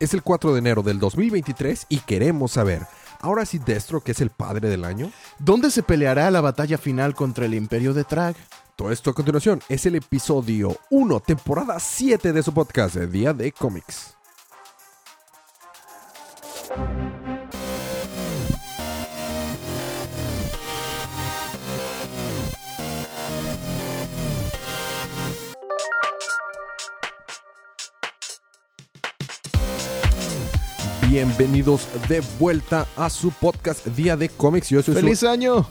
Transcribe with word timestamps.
Es 0.00 0.14
el 0.14 0.22
4 0.22 0.54
de 0.54 0.58
enero 0.60 0.82
del 0.82 0.98
2023 0.98 1.84
y 1.90 1.98
queremos 1.98 2.52
saber, 2.52 2.86
ahora 3.20 3.44
sí 3.44 3.58
Destro, 3.58 4.00
que 4.00 4.12
es 4.12 4.22
el 4.22 4.30
padre 4.30 4.70
del 4.70 4.86
año. 4.86 5.12
¿Dónde 5.38 5.70
se 5.70 5.82
peleará 5.82 6.30
la 6.30 6.40
batalla 6.40 6.78
final 6.78 7.14
contra 7.14 7.44
el 7.44 7.52
Imperio 7.52 7.92
de 7.92 8.04
Trag? 8.04 8.34
Todo 8.76 8.92
esto 8.92 9.10
a 9.10 9.14
continuación 9.14 9.60
es 9.68 9.84
el 9.84 9.96
episodio 9.96 10.74
1, 10.88 11.20
temporada 11.20 11.78
7 11.78 12.32
de 12.32 12.42
su 12.42 12.54
podcast, 12.54 12.96
Día 12.96 13.34
de 13.34 13.52
Cómics. 13.52 14.16
Bienvenidos 31.14 31.88
de 32.08 32.22
vuelta 32.38 32.86
a 32.96 33.10
su 33.10 33.32
podcast 33.32 33.84
Día 33.84 34.16
de 34.16 34.28
Cómics. 34.28 34.68
Yo 34.68 34.80
soy 34.80 34.94
su- 34.94 35.00
¡Feliz 35.00 35.24
año! 35.24 35.68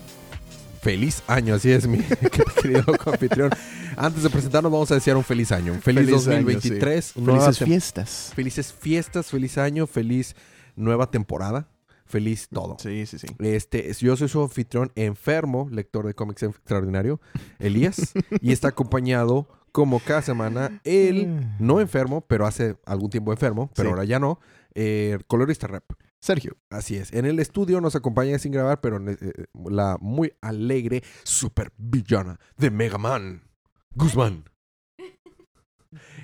Feliz 0.82 1.24
año, 1.28 1.56
así 1.56 1.72
es, 1.72 1.88
mi 1.88 2.00
querido 2.62 2.84
anfitrión. 3.06 3.50
Antes 3.96 4.24
de 4.24 4.30
presentarnos, 4.30 4.70
vamos 4.70 4.92
a 4.92 4.96
desear 4.96 5.16
un 5.16 5.24
feliz 5.24 5.54
año. 5.54 5.72
Un 5.72 5.82
feliz, 5.82 6.08
Feliz 6.08 6.28
año, 6.28 6.36
2023. 6.44 7.16
nueva 7.16 7.40
Felices 7.46 7.66
fiestas. 7.66 8.32
Felices 8.36 8.74
fiestas, 8.74 9.28
feliz 9.28 9.58
año, 9.58 9.88
feliz 9.88 10.36
nueva 10.76 11.10
temporada, 11.10 11.70
feliz 12.06 12.50
todo. 12.52 12.76
Sí, 12.78 13.06
sí, 13.06 13.18
sí. 13.18 13.28
Este, 13.40 13.94
yo 13.94 14.18
soy 14.18 14.28
su 14.28 14.42
anfitrión 14.42 14.92
enfermo, 14.96 15.70
lector 15.72 16.06
de 16.06 16.16
cómics 16.16 16.44
extraordinario, 16.44 17.22
Elías, 17.60 18.12
y 18.42 18.52
está 18.52 18.68
acompañado 18.68 19.48
como 19.72 20.00
cada 20.02 20.22
semana 20.22 20.82
el 20.84 21.48
no 21.60 21.80
enfermo, 21.80 22.20
pero 22.28 22.46
hace 22.46 22.76
algún 22.86 23.10
tiempo 23.10 23.32
enfermo, 23.32 23.72
pero 23.74 23.88
Sí. 23.88 23.92
ahora 23.94 24.04
ya 24.04 24.20
no, 24.20 24.40
eh, 24.76 25.18
colorista 25.28 25.68
rep. 25.68 25.84
Sergio. 26.22 26.58
Así 26.70 26.98
es. 26.98 27.14
En 27.14 27.26
el 27.26 27.40
estudio 27.40 27.80
nos 27.82 27.96
acompaña 27.96 28.38
sin 28.40 28.52
grabar, 28.52 28.82
pero 28.82 28.98
eh, 29.10 29.18
eh, 29.22 29.46
la 29.70 29.98
muy 30.02 30.34
alegre 30.42 31.04
super 31.24 31.72
villana 31.78 32.40
de 32.58 32.70
Mega 32.72 32.98
Man, 32.98 33.44
Guzmán. 33.96 34.46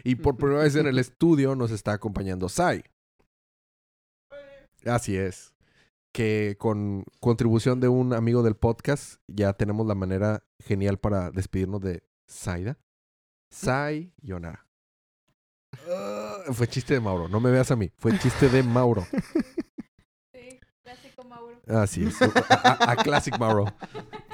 Y 0.03 0.15
por 0.15 0.37
primera 0.37 0.61
vez 0.61 0.75
en 0.75 0.85
el 0.85 0.99
estudio 0.99 1.55
nos 1.55 1.71
está 1.71 1.93
acompañando 1.93 2.49
Sai. 2.49 2.83
Así 4.85 5.17
es. 5.17 5.55
Que 6.13 6.55
con 6.59 7.03
contribución 7.19 7.79
de 7.79 7.87
un 7.87 8.13
amigo 8.13 8.43
del 8.43 8.55
podcast 8.55 9.19
ya 9.27 9.53
tenemos 9.53 9.87
la 9.87 9.95
manera 9.95 10.43
genial 10.59 10.97
para 10.99 11.31
despedirnos 11.31 11.81
de 11.81 12.03
Saida. 12.27 12.77
Sai 13.49 14.13
Yonara. 14.21 14.67
Ah, 16.47 16.53
fue 16.53 16.67
chiste 16.67 16.93
de 16.95 16.99
Mauro. 16.99 17.27
No 17.29 17.39
me 17.39 17.51
veas 17.51 17.71
a 17.71 17.75
mí. 17.75 17.91
Fue 17.97 18.17
chiste 18.19 18.49
de 18.49 18.63
Mauro. 18.63 19.05
Sí, 20.33 20.59
clásico 20.83 21.23
Mauro. 21.23 21.61
Así 21.67 22.05
es. 22.05 22.21
A, 22.21 22.25
a- 22.51 22.91
a 22.91 22.95
Classic 22.97 23.37
Mauro. 23.39 23.65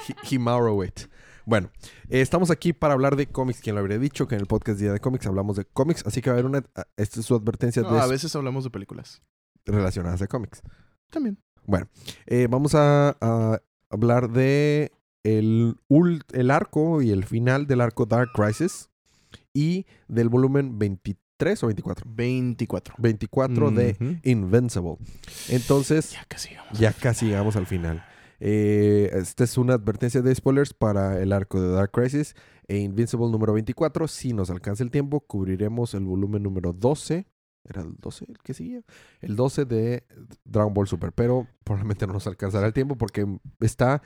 He, 0.08 0.34
he 0.34 0.38
Mauro 0.38 0.82
it. 0.84 1.00
Bueno, 1.44 1.70
eh, 2.08 2.20
estamos 2.20 2.50
aquí 2.50 2.72
para 2.72 2.94
hablar 2.94 3.16
de 3.16 3.26
cómics. 3.26 3.60
Quien 3.60 3.74
lo 3.74 3.80
habría 3.80 3.98
dicho 3.98 4.26
que 4.28 4.34
en 4.34 4.40
el 4.42 4.46
podcast 4.46 4.78
Día 4.78 4.92
de 4.92 5.00
Cómics 5.00 5.26
hablamos 5.26 5.56
de 5.56 5.64
cómics. 5.64 6.04
Así 6.06 6.20
que 6.20 6.30
va 6.30 6.34
a 6.36 6.38
haber 6.38 6.46
una. 6.46 6.64
a- 6.74 6.86
Esta 6.96 7.20
es 7.20 7.26
su 7.26 7.34
advertencia 7.34 7.82
No, 7.82 7.92
de 7.94 8.00
a 8.00 8.06
veces 8.06 8.34
hablamos 8.36 8.64
de 8.64 8.70
películas. 8.70 9.22
relacionadas 9.64 10.20
a 10.22 10.26
cómics. 10.26 10.60
También. 11.10 11.38
Eh, 12.26 12.48
vamos 12.50 12.74
a, 12.74 13.16
a 13.20 13.60
hablar 13.90 14.30
de 14.30 14.92
el, 15.22 15.76
el 16.32 16.50
arco 16.50 17.00
y 17.02 17.10
el 17.12 17.24
final 17.24 17.66
del 17.68 17.80
arco 17.80 18.06
Dark 18.06 18.30
Crisis 18.34 18.90
y 19.54 19.86
del 20.08 20.28
volumen 20.28 20.78
23 21.44 21.62
o 21.62 21.66
24. 21.66 22.04
24. 22.08 22.94
24 22.98 23.70
de. 23.70 24.18
Invincible. 24.24 24.96
Entonces, 25.48 26.12
Ya 26.12 26.24
casi 26.28 26.54
vamos. 26.54 26.78
ya 26.78 26.92
casi 26.92 27.26
llegamos 27.26 27.56
al 27.56 27.66
final. 27.66 28.04
Eh, 28.40 29.10
esta 29.14 29.44
es 29.44 29.56
una 29.56 29.74
advertencia 29.74 30.20
de 30.20 30.34
spoilers 30.34 30.74
para 30.74 31.20
el 31.20 31.32
arco 31.32 31.60
de 31.60 31.68
Dark 31.68 31.92
Crisis 31.92 32.34
e 32.66 32.78
Invincible 32.78 33.30
número 33.30 33.52
24. 33.52 34.08
Si 34.08 34.32
nos 34.32 34.50
alcanza 34.50 34.82
el 34.82 34.90
tiempo, 34.90 35.20
cubriremos 35.20 35.94
el 35.94 36.04
volumen 36.04 36.42
número 36.42 36.72
12. 36.72 37.26
¿Era 37.64 37.82
el 37.82 37.94
12 38.00 38.24
el 38.28 38.38
que 38.38 38.54
seguía? 38.54 38.82
El 39.20 39.36
12 39.36 39.64
de 39.64 40.04
Dragon 40.44 40.74
Ball 40.74 40.88
Super. 40.88 41.12
Pero 41.12 41.46
probablemente 41.62 42.06
no 42.08 42.14
nos 42.14 42.26
alcanzará 42.26 42.66
el 42.66 42.72
tiempo 42.72 42.96
porque 42.96 43.24
está 43.60 44.02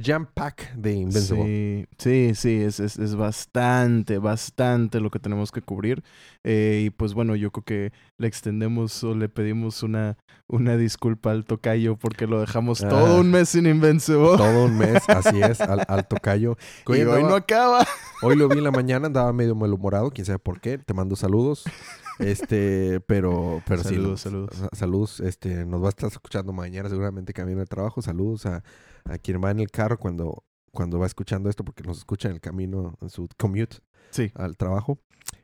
jam 0.00 0.26
pack 0.32 0.74
de 0.74 0.92
Invincible. 0.92 1.88
Sí, 1.98 2.32
sí, 2.32 2.34
sí, 2.34 2.62
es, 2.62 2.80
es, 2.80 2.98
es 2.98 3.14
bastante, 3.16 4.18
bastante 4.18 5.00
lo 5.00 5.10
que 5.10 5.18
tenemos 5.18 5.50
que 5.52 5.62
cubrir. 5.62 6.02
Eh, 6.44 6.84
y 6.86 6.90
pues 6.90 7.14
bueno, 7.14 7.34
yo 7.36 7.50
creo 7.50 7.64
que 7.64 7.92
le 8.18 8.28
extendemos 8.28 9.02
o 9.04 9.14
le 9.14 9.28
pedimos 9.28 9.82
una, 9.82 10.16
una 10.48 10.76
disculpa 10.76 11.30
al 11.32 11.44
tocayo 11.44 11.96
porque 11.96 12.26
lo 12.26 12.40
dejamos 12.40 12.82
Ah. 12.84 12.88
todo 12.88 13.20
un 13.20 13.30
mes 13.30 13.48
sin 13.48 13.66
Invincible. 13.66 14.36
Todo 14.36 14.64
un 14.66 14.76
mes, 14.78 15.02
así 15.08 15.40
es, 15.42 15.60
al, 15.60 15.84
al 15.88 16.06
tocayo. 16.06 16.56
Y 16.86 16.92
hoy 16.92 17.00
andaba- 17.00 17.20
no 17.28 17.34
acaba. 17.34 17.86
Hoy 18.22 18.36
lo 18.36 18.48
vi 18.48 18.58
en 18.58 18.64
la 18.64 18.70
mañana, 18.70 19.06
andaba 19.06 19.32
medio 19.32 19.54
malhumorado, 19.54 20.10
quién 20.10 20.24
sabe 20.24 20.38
por 20.38 20.60
qué. 20.60 20.78
Te 20.78 20.94
mando 20.94 21.16
saludos. 21.16 21.64
Este, 22.18 23.00
pero, 23.00 23.62
pero 23.66 23.82
sí. 23.82 23.90
Saludos, 23.94 24.10
no, 24.10 24.16
saludos. 24.18 24.50
sa- 24.56 24.68
Saludos, 24.72 25.20
este, 25.20 25.64
nos 25.66 25.82
va 25.82 25.86
a 25.86 25.90
estar 25.90 26.10
escuchando 26.10 26.52
mañana, 26.52 26.88
seguramente 26.88 27.32
camino 27.32 27.60
de 27.60 27.66
trabajo. 27.66 28.00
Saludos 28.02 28.46
a, 28.46 28.62
a 29.04 29.18
quien 29.18 29.42
va 29.42 29.50
en 29.50 29.60
el 29.60 29.70
carro 29.70 29.98
cuando, 29.98 30.44
cuando 30.72 30.98
va 30.98 31.06
escuchando 31.06 31.48
esto, 31.50 31.64
porque 31.64 31.82
nos 31.82 31.98
escucha 31.98 32.28
en 32.28 32.34
el 32.34 32.40
camino, 32.40 32.94
en 33.00 33.10
su 33.10 33.28
commute 33.36 33.78
Sí. 34.10 34.30
al 34.34 34.56
trabajo. 34.56 34.98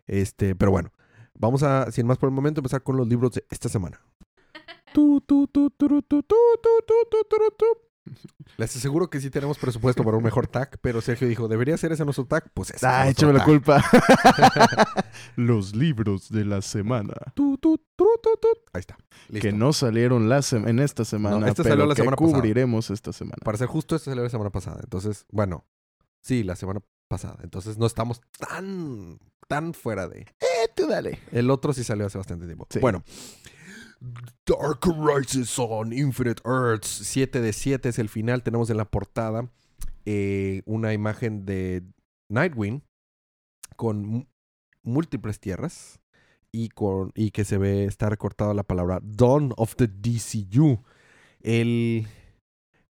Este, 0.06 0.54
pero 0.54 0.70
bueno, 0.70 0.90
vamos 1.38 1.62
a, 1.62 1.90
sin 1.90 2.06
más 2.06 2.18
por 2.18 2.28
el 2.28 2.34
momento, 2.34 2.60
empezar 2.60 2.82
con 2.82 2.96
los 2.96 3.06
libros 3.08 3.32
de 3.32 3.44
esta 3.50 3.68
semana. 3.68 4.00
Tu, 4.94 5.20
tu, 5.22 5.46
tu, 5.48 5.70
turu, 5.70 6.02
tu, 6.02 6.22
tu, 6.22 6.36
tu, 6.62 6.68
tu, 6.86 6.94
tu, 7.10 7.24
turu, 7.28 7.50
tu. 7.56 7.64
Les 8.56 8.76
aseguro 8.76 9.08
que 9.08 9.20
sí 9.20 9.30
tenemos 9.30 9.58
presupuesto 9.58 10.02
para 10.04 10.16
un 10.16 10.22
mejor 10.24 10.46
tag, 10.46 10.78
pero 10.80 11.00
Sergio 11.00 11.28
dijo, 11.28 11.48
¿debería 11.48 11.76
ser 11.76 11.92
ese 11.92 12.04
nuestro 12.04 12.24
tag? 12.26 12.50
Pues 12.52 12.70
ese 12.70 12.76
es 12.78 12.84
Ah, 12.84 13.08
échame 13.08 13.32
la 13.32 13.44
culpa. 13.44 13.82
Los 15.36 15.74
libros 15.74 16.28
de 16.30 16.44
la 16.44 16.62
semana. 16.62 17.14
Tu, 17.34 17.56
tu, 17.58 17.78
turu, 17.96 18.10
tu, 18.22 18.30
tu. 18.40 18.48
Ahí 18.72 18.80
está. 18.80 18.96
Listo. 19.28 19.46
Que 19.48 19.52
no 19.52 19.72
salieron 19.72 20.28
la 20.28 20.38
sem- 20.38 20.68
en 20.68 20.78
esta 20.80 21.04
semana, 21.04 21.38
No, 21.38 21.46
este 21.46 21.62
pero 21.62 21.74
salió 21.74 21.86
la 21.86 21.94
que 21.94 22.02
semana 22.02 22.16
pasada. 22.16 22.36
cubriremos 22.38 22.90
esta 22.90 23.12
semana. 23.12 23.36
Para 23.44 23.58
ser 23.58 23.68
justo, 23.68 23.96
esto 23.96 24.10
salió 24.10 24.22
la 24.24 24.30
semana 24.30 24.50
pasada. 24.50 24.80
Entonces, 24.82 25.24
bueno, 25.30 25.64
sí, 26.20 26.42
la 26.42 26.56
semana 26.56 26.80
pasada. 27.08 27.38
Entonces 27.42 27.78
no 27.78 27.86
estamos 27.86 28.20
tan, 28.38 29.18
tan 29.48 29.74
fuera 29.74 30.08
de... 30.08 30.20
Eh, 30.40 30.68
tú 30.74 30.86
dale. 30.86 31.20
El 31.30 31.50
otro 31.50 31.72
sí 31.72 31.84
salió 31.84 32.06
hace 32.06 32.18
bastante 32.18 32.46
tiempo. 32.46 32.66
Sí. 32.70 32.78
Bueno. 32.80 33.02
Dark 34.46 34.86
Rises 34.86 35.58
on 35.58 35.92
Infinite 35.92 36.42
Earths. 36.44 36.88
7 36.88 37.40
de 37.40 37.52
7 37.52 37.88
es 37.88 37.98
el 37.98 38.08
final. 38.08 38.42
Tenemos 38.42 38.70
en 38.70 38.76
la 38.76 38.84
portada 38.84 39.50
eh, 40.04 40.62
una 40.66 40.92
imagen 40.92 41.44
de 41.44 41.82
Nightwing 42.28 42.82
con 43.76 44.28
múltiples 44.82 45.38
tierras 45.38 46.00
y, 46.50 46.68
con, 46.68 47.12
y 47.14 47.30
que 47.30 47.44
se 47.44 47.58
ve, 47.58 47.84
está 47.84 48.10
recortada 48.10 48.54
la 48.54 48.64
palabra 48.64 49.00
Dawn 49.02 49.52
of 49.56 49.76
the 49.76 49.86
DCU. 49.86 50.82
El, 51.40 52.06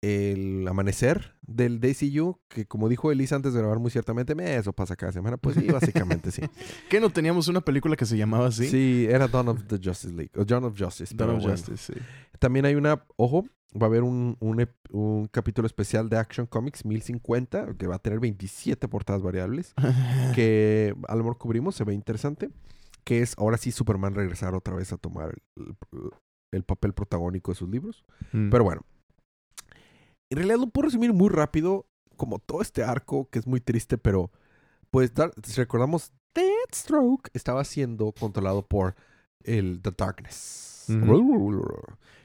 el 0.03 0.67
amanecer 0.69 1.38
del 1.49 1.81
DCU, 1.81 2.39
que 2.49 2.67
como 2.67 2.89
dijo 2.89 3.11
Elisa 3.11 3.35
antes 3.35 3.55
de 3.55 3.61
grabar 3.61 3.79
muy 3.79 3.91
ciertamente, 3.91 4.35
"Meh, 4.35 4.57
eso 4.57 4.73
pasa 4.73 4.95
cada 4.95 5.13
semana. 5.13 5.39
Pues 5.39 5.57
sí, 5.57 5.67
básicamente 5.73 6.31
sí. 6.31 6.43
¿Qué 6.89 7.01
no 7.01 7.11
teníamos 7.11 7.49
una 7.49 7.63
película 7.63 7.97
que 7.97 8.05
se 8.05 8.17
llamaba 8.17 8.49
así? 8.49 8.69
Sí, 8.69 9.07
era 9.09 9.27
Dawn 9.27 9.49
of 9.49 9.65
the 9.67 9.81
Justice 9.83 10.13
League. 10.15 10.31
O 10.37 10.45
Dawn 10.45 10.65
of 10.65 10.79
Justice. 10.79 11.15
Dawn 11.17 11.31
of 11.31 11.43
bueno. 11.43 11.57
Justice, 11.57 11.95
sí. 11.95 12.01
También 12.39 12.67
hay 12.67 12.75
una, 12.75 13.03
ojo, 13.17 13.45
va 13.75 13.87
a 13.87 13.89
haber 13.89 14.03
un, 14.03 14.37
un, 14.41 14.69
un 14.91 15.27
capítulo 15.29 15.67
especial 15.67 16.09
de 16.09 16.19
Action 16.19 16.47
Comics 16.47 16.85
1050, 16.85 17.75
que 17.79 17.87
va 17.87 17.97
a 17.97 17.99
tener 17.99 18.21
27 18.21 18.87
portadas 18.89 19.23
variables, 19.23 19.75
que 20.35 20.95
a 21.09 21.17
lo 21.17 21.25
mejor 21.25 21.39
cubrimos, 21.39 21.75
se 21.75 21.85
ve 21.85 21.95
interesante, 21.95 22.51
que 23.05 23.23
es 23.23 23.35
ahora 23.39 23.57
sí 23.57 23.73
Superman 23.73 24.15
regresar 24.15 24.55
otra 24.55 24.75
vez 24.75 24.93
a 24.93 24.99
tomar 24.99 25.35
el, 25.57 25.77
el 26.53 26.63
papel 26.65 26.93
protagónico 26.93 27.53
de 27.53 27.57
sus 27.57 27.69
libros. 27.69 28.05
Mm. 28.33 28.51
Pero 28.51 28.65
bueno, 28.65 28.83
en 30.31 30.39
realidad 30.39 30.59
lo 30.59 30.69
puedo 30.69 30.87
resumir 30.87 31.13
muy 31.13 31.29
rápido, 31.29 31.87
como 32.17 32.39
todo 32.39 32.63
este 32.63 32.83
arco, 32.83 33.29
que 33.31 33.39
es 33.39 33.47
muy 33.47 33.61
triste, 33.61 33.99
pero 33.99 34.31
pues 34.91 35.15
dar, 35.15 35.33
si 35.43 35.55
recordamos, 35.55 36.13
Deathstroke 36.35 37.31
estaba 37.33 37.65
siendo 37.65 38.13
controlado 38.13 38.67
por 38.67 38.95
el 39.43 39.81
The 39.83 39.93
Darkness. 39.97 40.87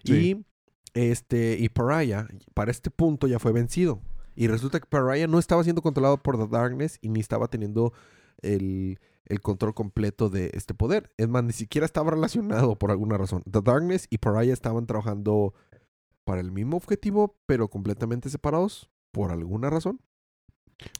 Sí. 0.04 0.14
Y 0.14 0.46
este, 0.94 1.58
y 1.60 1.70
Pariah, 1.70 2.28
para 2.54 2.72
este 2.72 2.92
punto 2.92 3.28
ya 3.28 3.40
fue 3.40 3.52
vencido. 3.52 4.02
Y 4.36 4.48
resulta 4.48 4.80
que 4.80 4.86
Pariah 4.86 5.28
no 5.28 5.40
estaba 5.40 5.64
siendo 5.64 5.82
controlado 5.82 6.22
por 6.22 6.38
The 6.38 6.48
Darkness 6.48 6.98
y 7.02 7.10
ni 7.10 7.20
estaba 7.20 7.48
teniendo 7.48 7.94
el, 8.42 9.00
el 9.26 9.42
control 9.42 9.74
completo 9.74 10.30
de 10.30 10.52
este 10.54 10.74
poder. 10.74 11.12
Es 11.18 11.28
más, 11.28 11.44
ni 11.44 11.54
siquiera 11.54 11.86
estaba 11.86 12.12
relacionado 12.12 12.78
por 12.78 12.92
alguna 12.92 13.18
razón. 13.18 13.44
The 13.50 13.62
Darkness 13.62 14.08
y 14.10 14.20
Pariah 14.20 14.54
estaban 14.54 14.86
trabajando 14.86 15.54
para 16.26 16.42
el 16.42 16.52
mismo 16.52 16.78
objetivo, 16.78 17.38
pero 17.46 17.70
completamente 17.70 18.30
separados 18.30 18.90
por 19.12 19.32
alguna 19.32 19.70
razón. 19.70 20.00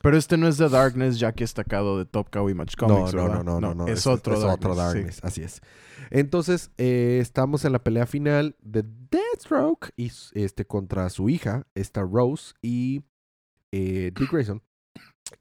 Pero 0.02 0.18
este 0.18 0.38
no 0.38 0.48
es 0.48 0.58
The 0.58 0.70
Darkness, 0.70 1.20
ya 1.20 1.34
que 1.34 1.44
es 1.44 1.52
sacado 1.52 1.98
de 1.98 2.06
Top 2.06 2.30
Cow 2.30 2.50
Image 2.50 2.76
Comics, 2.78 3.14
no, 3.14 3.28
no, 3.28 3.44
no, 3.44 3.60
no, 3.60 3.74
no, 3.74 3.88
Es, 3.88 4.06
otro 4.08 4.36
es 4.36 4.42
Darkness. 4.42 4.56
otro 4.56 4.74
sí. 4.74 4.80
Darkness, 4.80 5.20
así 5.24 5.42
es. 5.42 5.62
Entonces, 6.10 6.72
eh, 6.78 7.20
estamos 7.22 7.66
en 7.66 7.72
la 7.72 7.84
pelea 7.84 8.06
final 8.06 8.56
de 8.62 8.84
Deathstroke 8.84 9.92
y, 9.98 10.12
este, 10.34 10.66
contra 10.66 11.10
su 11.10 11.30
hija, 11.30 11.66
esta 11.76 12.02
Rose 12.02 12.54
y 12.62 13.04
eh, 13.72 14.12
Dick 14.16 14.32
Grayson 14.32 14.62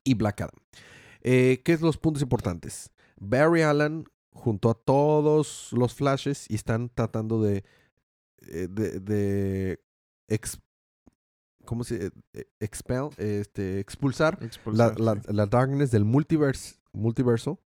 y 0.05 0.15
Black 0.15 0.41
Adam. 0.41 0.57
Eh, 1.21 1.61
¿Qué 1.65 1.73
es 1.73 1.81
los 1.83 1.99
puntos 1.99 2.23
importantes? 2.23 2.91
Barry 3.21 3.63
Allen 3.63 4.05
junto 4.33 4.71
a 4.71 4.75
todos 4.75 5.69
los 5.73 5.95
flashes 5.95 6.51
y 6.51 6.55
están 6.55 6.89
tratando 6.89 7.43
de, 7.43 7.65
de, 8.47 9.01
de 9.01 9.81
ex- 10.29 10.61
¿cómo 11.65 11.85
se 11.85 12.11
eh, 12.33 12.45
expel, 12.61 13.09
este, 13.19 13.79
expulsar 13.79 14.39
la, 14.41 14.47
Expulsar, 14.47 15.01
la, 15.01 15.15
sí. 15.15 15.21
la 15.29 15.47
darkness 15.47 15.91
del 15.91 16.05
multiverse, 16.05 16.77
multiverso, 16.93 17.61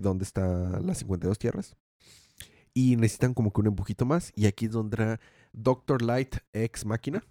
donde 0.00 0.24
están 0.24 0.86
las 0.86 0.98
52 0.98 1.38
tierras. 1.38 1.76
Y 2.74 2.96
necesitan 2.96 3.34
como 3.34 3.52
que 3.52 3.60
un 3.60 3.66
empujito 3.66 4.06
más. 4.06 4.32
Y 4.34 4.46
aquí 4.46 4.66
es 4.66 4.72
donde 4.72 4.96
entra 4.96 5.20
Doctor 5.52 6.00
Light 6.02 6.36
ex 6.52 6.86
máquina. 6.86 7.22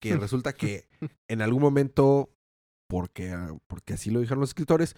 Que 0.00 0.16
resulta 0.16 0.52
que 0.52 0.88
en 1.28 1.42
algún 1.42 1.62
momento, 1.62 2.34
porque, 2.88 3.30
ah, 3.30 3.56
porque 3.68 3.94
así 3.94 4.10
lo 4.10 4.20
dijeron 4.20 4.40
los 4.40 4.50
escritores, 4.50 4.96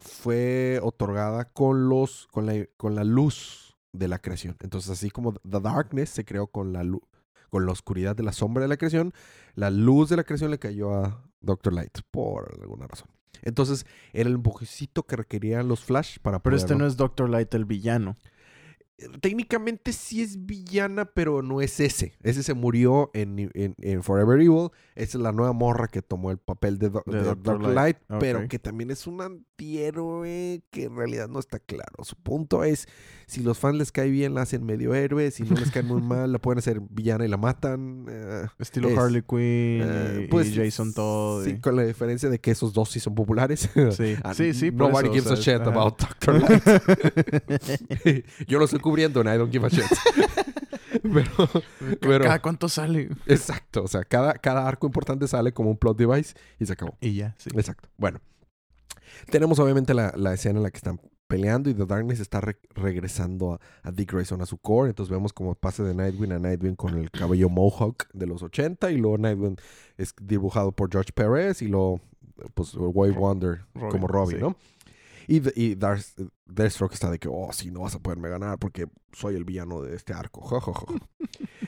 fue 0.00 0.80
otorgada 0.82 1.52
con 1.52 1.88
los 1.88 2.28
con 2.28 2.46
la, 2.46 2.66
con 2.76 2.94
la 2.94 3.04
luz 3.04 3.67
de 3.98 4.08
la 4.08 4.18
creación. 4.18 4.56
Entonces, 4.60 4.90
así 4.90 5.10
como 5.10 5.32
The 5.34 5.60
Darkness 5.60 6.10
se 6.10 6.24
creó 6.24 6.46
con 6.46 6.72
la 6.72 6.84
luz, 6.84 7.02
con 7.50 7.66
la 7.66 7.72
oscuridad 7.72 8.14
de 8.16 8.22
la 8.22 8.32
sombra 8.32 8.62
de 8.62 8.68
la 8.68 8.76
creación, 8.76 9.12
la 9.54 9.70
luz 9.70 10.08
de 10.08 10.16
la 10.16 10.24
creación 10.24 10.50
le 10.50 10.58
cayó 10.58 10.94
a 10.94 11.22
Doctor 11.40 11.72
Light 11.72 11.98
por 12.10 12.58
alguna 12.60 12.86
razón. 12.86 13.08
Entonces, 13.42 13.86
era 14.12 14.28
el 14.28 14.34
empujecito 14.36 15.04
que 15.04 15.16
requerían 15.16 15.68
los 15.68 15.84
Flash 15.84 16.18
para 16.20 16.40
Pero 16.42 16.56
este 16.56 16.74
poderlo- 16.74 16.78
no 16.78 16.86
es 16.86 16.96
Doctor 16.96 17.30
Light 17.30 17.54
el 17.54 17.64
villano. 17.64 18.16
Técnicamente 19.20 19.92
sí 19.92 20.22
es 20.22 20.44
villana, 20.44 21.04
pero 21.04 21.40
no 21.42 21.60
es 21.60 21.78
ese. 21.78 22.14
Ese 22.22 22.42
se 22.42 22.54
murió 22.54 23.10
en, 23.14 23.50
en- 23.54 23.74
en 23.80 24.02
Forever 24.02 24.40
Evil. 24.40 24.70
Esa 24.96 25.18
es 25.18 25.22
la 25.22 25.30
nueva 25.30 25.52
morra 25.52 25.86
que 25.86 26.02
tomó 26.02 26.32
el 26.32 26.38
papel 26.38 26.78
de, 26.78 26.90
Do- 26.90 27.04
De 27.06 27.18
de. 27.22 27.58
Light, 27.58 27.74
Light. 27.74 27.96
pero 28.18 28.48
que 28.48 28.58
también 28.58 28.90
es 28.90 29.06
un 29.06 29.20
antihéroe 29.20 30.62
que 30.70 30.84
en 30.84 30.96
realidad 30.96 31.28
no 31.28 31.38
está 31.38 31.60
claro. 31.60 32.02
Su 32.02 32.16
punto 32.16 32.64
es, 32.64 32.88
si 33.26 33.42
los 33.42 33.56
fans 33.58 33.76
les 33.78 33.92
cae 33.92 34.10
bien, 34.10 34.34
la 34.34 34.42
hacen 34.42 34.64
medio 34.66 34.92
héroe. 34.94 35.30
Si 35.30 35.44
no 35.44 35.54
les 35.54 35.70
cae 35.70 35.84
muy 35.84 36.00
mal, 36.02 36.32
la 36.32 36.40
pueden 36.40 36.58
hacer 36.58 36.80
villana 36.90 37.24
y 37.24 37.28
la 37.28 37.36
matan. 37.36 38.06
eh, 38.08 38.46
Estilo 38.58 38.88
Es, 38.88 38.98
Harley 38.98 39.22
Quinn 39.22 39.38
eh, 39.40 40.22
y, 40.24 40.28
pues, 40.28 40.48
y 40.48 40.56
Jason 40.56 40.92
Todd. 40.92 41.44
Sí, 41.44 41.50
y- 41.50 41.60
con 41.60 41.76
la 41.76 41.84
diferencia 41.84 42.28
de 42.30 42.40
que 42.40 42.50
esos 42.50 42.72
dos 42.72 42.90
sí 42.90 42.98
son 42.98 43.14
populares. 43.14 43.68
Sí, 43.92 44.16
Ah, 44.24 44.34
sí, 44.34 44.52
sí, 44.54 44.70
Nobody 44.72 45.06
eso, 45.06 45.10
o 45.10 45.14
gives 45.14 45.30
a 45.32 45.34
shit 45.36 45.60
ajá. 45.60 45.70
about 45.70 46.00
Dr. 46.00 46.40
Light. 46.42 48.24
Yo 48.48 48.58
lo 48.58 48.64
estoy 48.64 48.80
cubriendo 48.88 49.20
en 49.20 49.26
I 49.28 49.36
don't 49.38 49.52
give 49.52 49.66
a 49.66 49.68
shit. 49.68 49.84
pero, 51.02 51.30
pero- 52.00 52.24
¿Cada 52.24 52.40
cuánto 52.40 52.68
sale? 52.68 53.10
exacto. 53.26 53.82
O 53.84 53.88
sea, 53.88 54.04
cada, 54.04 54.34
cada 54.34 54.66
arco 54.66 54.86
importante 54.86 55.28
sale 55.28 55.52
como 55.52 55.70
un 55.70 55.76
plot 55.76 55.96
device 55.98 56.34
y 56.58 56.66
se 56.66 56.72
acabó. 56.72 56.96
Y 57.00 57.14
ya, 57.14 57.34
sí. 57.38 57.50
Exacto. 57.54 57.88
Bueno. 57.96 58.20
Tenemos 59.30 59.58
obviamente 59.58 59.94
la, 59.94 60.12
la 60.16 60.32
escena 60.34 60.58
en 60.58 60.62
la 60.62 60.70
que 60.70 60.76
están 60.78 61.00
peleando 61.26 61.68
y 61.68 61.74
The 61.74 61.86
Darkness 61.86 62.20
está 62.20 62.40
re- 62.40 62.58
regresando 62.74 63.54
a, 63.54 63.60
a 63.88 63.90
Dick 63.92 64.12
Grayson 64.12 64.40
a 64.42 64.46
su 64.46 64.58
core. 64.58 64.90
Entonces 64.90 65.10
vemos 65.10 65.32
como 65.32 65.54
pase 65.54 65.82
de 65.82 65.94
Nightwing 65.94 66.32
a 66.32 66.38
Nightwing 66.38 66.76
con 66.76 66.96
el 66.96 67.10
cabello 67.10 67.48
mohawk 67.48 68.06
de 68.12 68.26
los 68.26 68.42
80 68.42 68.90
y 68.90 68.96
luego 68.96 69.18
Nightwing 69.18 69.56
es 69.96 70.14
dibujado 70.22 70.72
por 70.72 70.90
George 70.90 71.12
Perez 71.14 71.60
y 71.62 71.68
luego 71.68 72.00
pues 72.54 72.74
Way 72.76 73.12
Ro- 73.12 73.20
Wonder 73.20 73.60
Robin, 73.74 73.90
como 73.90 74.06
Robin, 74.06 74.36
sí. 74.36 74.42
¿no? 74.42 74.56
Y, 75.28 75.42
y 75.54 75.74
Deathstroke 75.74 76.94
está 76.94 77.10
de 77.10 77.18
que, 77.18 77.28
oh, 77.30 77.52
sí, 77.52 77.70
no 77.70 77.82
vas 77.82 77.94
a 77.94 77.98
poderme 78.00 78.30
ganar 78.30 78.58
porque 78.58 78.88
soy 79.12 79.36
el 79.36 79.44
villano 79.44 79.82
de 79.82 79.94
este 79.94 80.14
arco. 80.14 80.40
Jo, 80.40 80.60
jo, 80.60 80.72
jo. 80.72 80.86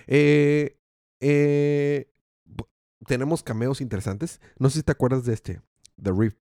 Eh, 0.07 0.79
eh, 1.21 2.11
tenemos 3.07 3.43
cameos 3.43 3.81
interesantes. 3.81 4.41
No 4.59 4.71
sé 4.71 4.79
si 4.79 4.83
te 4.83 4.93
acuerdas 4.93 5.25
de 5.27 5.35
este, 5.35 5.61
The 6.03 6.11
Rip. 6.11 6.39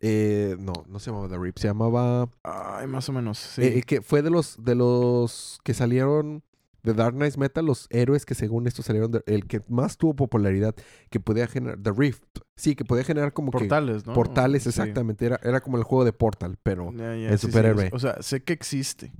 Eh, 0.00 0.56
no, 0.58 0.72
no 0.86 0.98
se 0.98 1.10
llamaba 1.10 1.28
The 1.28 1.38
Rip, 1.38 1.58
se 1.58 1.66
llamaba... 1.66 2.30
Ay, 2.44 2.86
más 2.86 3.08
o 3.08 3.12
menos, 3.12 3.38
sí. 3.38 3.82
que 3.82 4.00
fue 4.00 4.22
de 4.22 4.30
los, 4.30 4.62
de 4.64 4.76
los 4.76 5.60
que 5.64 5.74
salieron 5.74 6.44
de 6.82 6.94
Dark 6.94 7.14
Knight 7.14 7.36
Metal, 7.36 7.64
los 7.64 7.86
héroes 7.90 8.26
que 8.26 8.34
según 8.34 8.66
esto 8.66 8.82
salieron, 8.82 9.10
de- 9.12 9.22
el 9.26 9.46
que 9.46 9.62
más 9.68 9.96
tuvo 9.96 10.14
popularidad, 10.16 10.74
que 11.10 11.20
podía 11.20 11.46
generar, 11.46 11.78
The 11.82 11.92
Rift, 11.92 12.22
sí, 12.56 12.74
que 12.74 12.84
podía 12.84 13.04
generar 13.04 13.32
como 13.32 13.50
portales, 13.52 14.02
que 14.02 14.08
¿no? 14.08 14.14
portales, 14.14 14.64
Sí. 14.64 14.68
exactamente, 14.70 15.24
era, 15.26 15.38
era 15.42 15.60
como 15.60 15.78
el 15.78 15.84
juego 15.84 16.04
de 16.04 16.12
Portal, 16.12 16.58
pero 16.62 16.90
el 16.90 17.38
sí, 17.38 17.38
sí, 17.38 17.46
superhéroe. 17.46 17.90
O 17.92 17.98
sea, 17.98 18.20
sé 18.22 18.42
que 18.42 18.52
existe. 18.52 19.12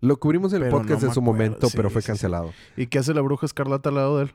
lo 0.00 0.20
cubrimos 0.20 0.52
en 0.52 0.62
el 0.62 0.70
podcast 0.70 1.02
no 1.02 1.08
en 1.08 1.14
su 1.14 1.20
acuerdo, 1.20 1.22
momento, 1.22 1.68
pero 1.74 1.90
fue 1.90 2.02
cancelado. 2.02 2.52
¿Y 2.76 2.86
qué 2.86 3.00
hace 3.00 3.12
la 3.14 3.20
bruja 3.20 3.46
escarlata 3.46 3.88
al 3.88 3.96
lado 3.96 4.18
de 4.18 4.24
él? 4.24 4.34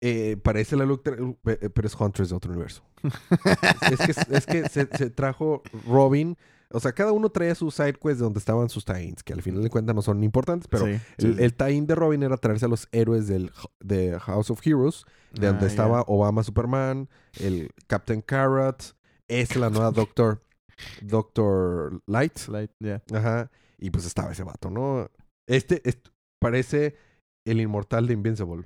Eh, 0.00 0.36
parece 0.42 0.76
la 0.76 0.84
look, 0.84 1.02
eh, 1.46 1.70
pero 1.70 1.86
es 1.88 1.94
Huntress 1.98 2.28
de 2.28 2.36
otro 2.36 2.52
universo. 2.52 2.84
es 3.90 3.98
que, 3.98 4.36
es 4.36 4.46
que 4.46 4.68
se, 4.68 4.86
se 4.96 5.10
trajo 5.10 5.62
Robin. 5.88 6.36
O 6.70 6.80
sea, 6.80 6.92
cada 6.92 7.12
uno 7.12 7.30
traía 7.30 7.54
sus 7.54 7.74
side 7.74 7.94
quests 7.94 8.18
de 8.18 8.24
donde 8.24 8.38
estaban 8.40 8.68
sus 8.68 8.84
tie-ins, 8.84 9.22
que 9.22 9.32
al 9.32 9.40
final 9.42 9.62
de 9.62 9.70
cuentas 9.70 9.94
no 9.94 10.02
son 10.02 10.22
importantes, 10.22 10.68
pero 10.68 10.84
Sí, 10.84 10.92
el, 11.18 11.36
sí, 11.36 11.42
el 11.42 11.54
tie-in 11.54 11.86
de 11.86 11.94
Robin 11.94 12.22
era 12.22 12.36
traerse 12.36 12.66
a 12.66 12.68
los 12.68 12.88
héroes 12.92 13.26
del 13.26 13.50
de 13.80 14.18
House 14.20 14.50
of 14.50 14.60
Heroes, 14.66 15.04
de 15.32 15.46
donde 15.46 15.64
Ah, 15.64 15.68
estaba. 15.68 16.04
Obama 16.06 16.42
Superman, 16.42 17.08
el 17.40 17.70
Captain 17.86 18.20
Carrot, 18.20 18.94
es 19.28 19.56
la 19.56 19.70
nueva 19.70 19.90
Doctor, 19.92 20.42
Doctor 21.02 22.02
Light. 22.06 22.38
Light, 22.48 22.70
ya. 22.80 23.02
Ajá. 23.12 23.50
Y 23.78 23.90
pues 23.90 24.04
estaba 24.06 24.32
ese 24.32 24.42
vato, 24.44 24.70
¿no? 24.70 25.10
Este, 25.48 25.80
est- 25.88 26.08
parece 26.40 26.96
el 27.46 27.60
inmortal 27.60 28.06
de 28.06 28.14
Invincible. 28.14 28.64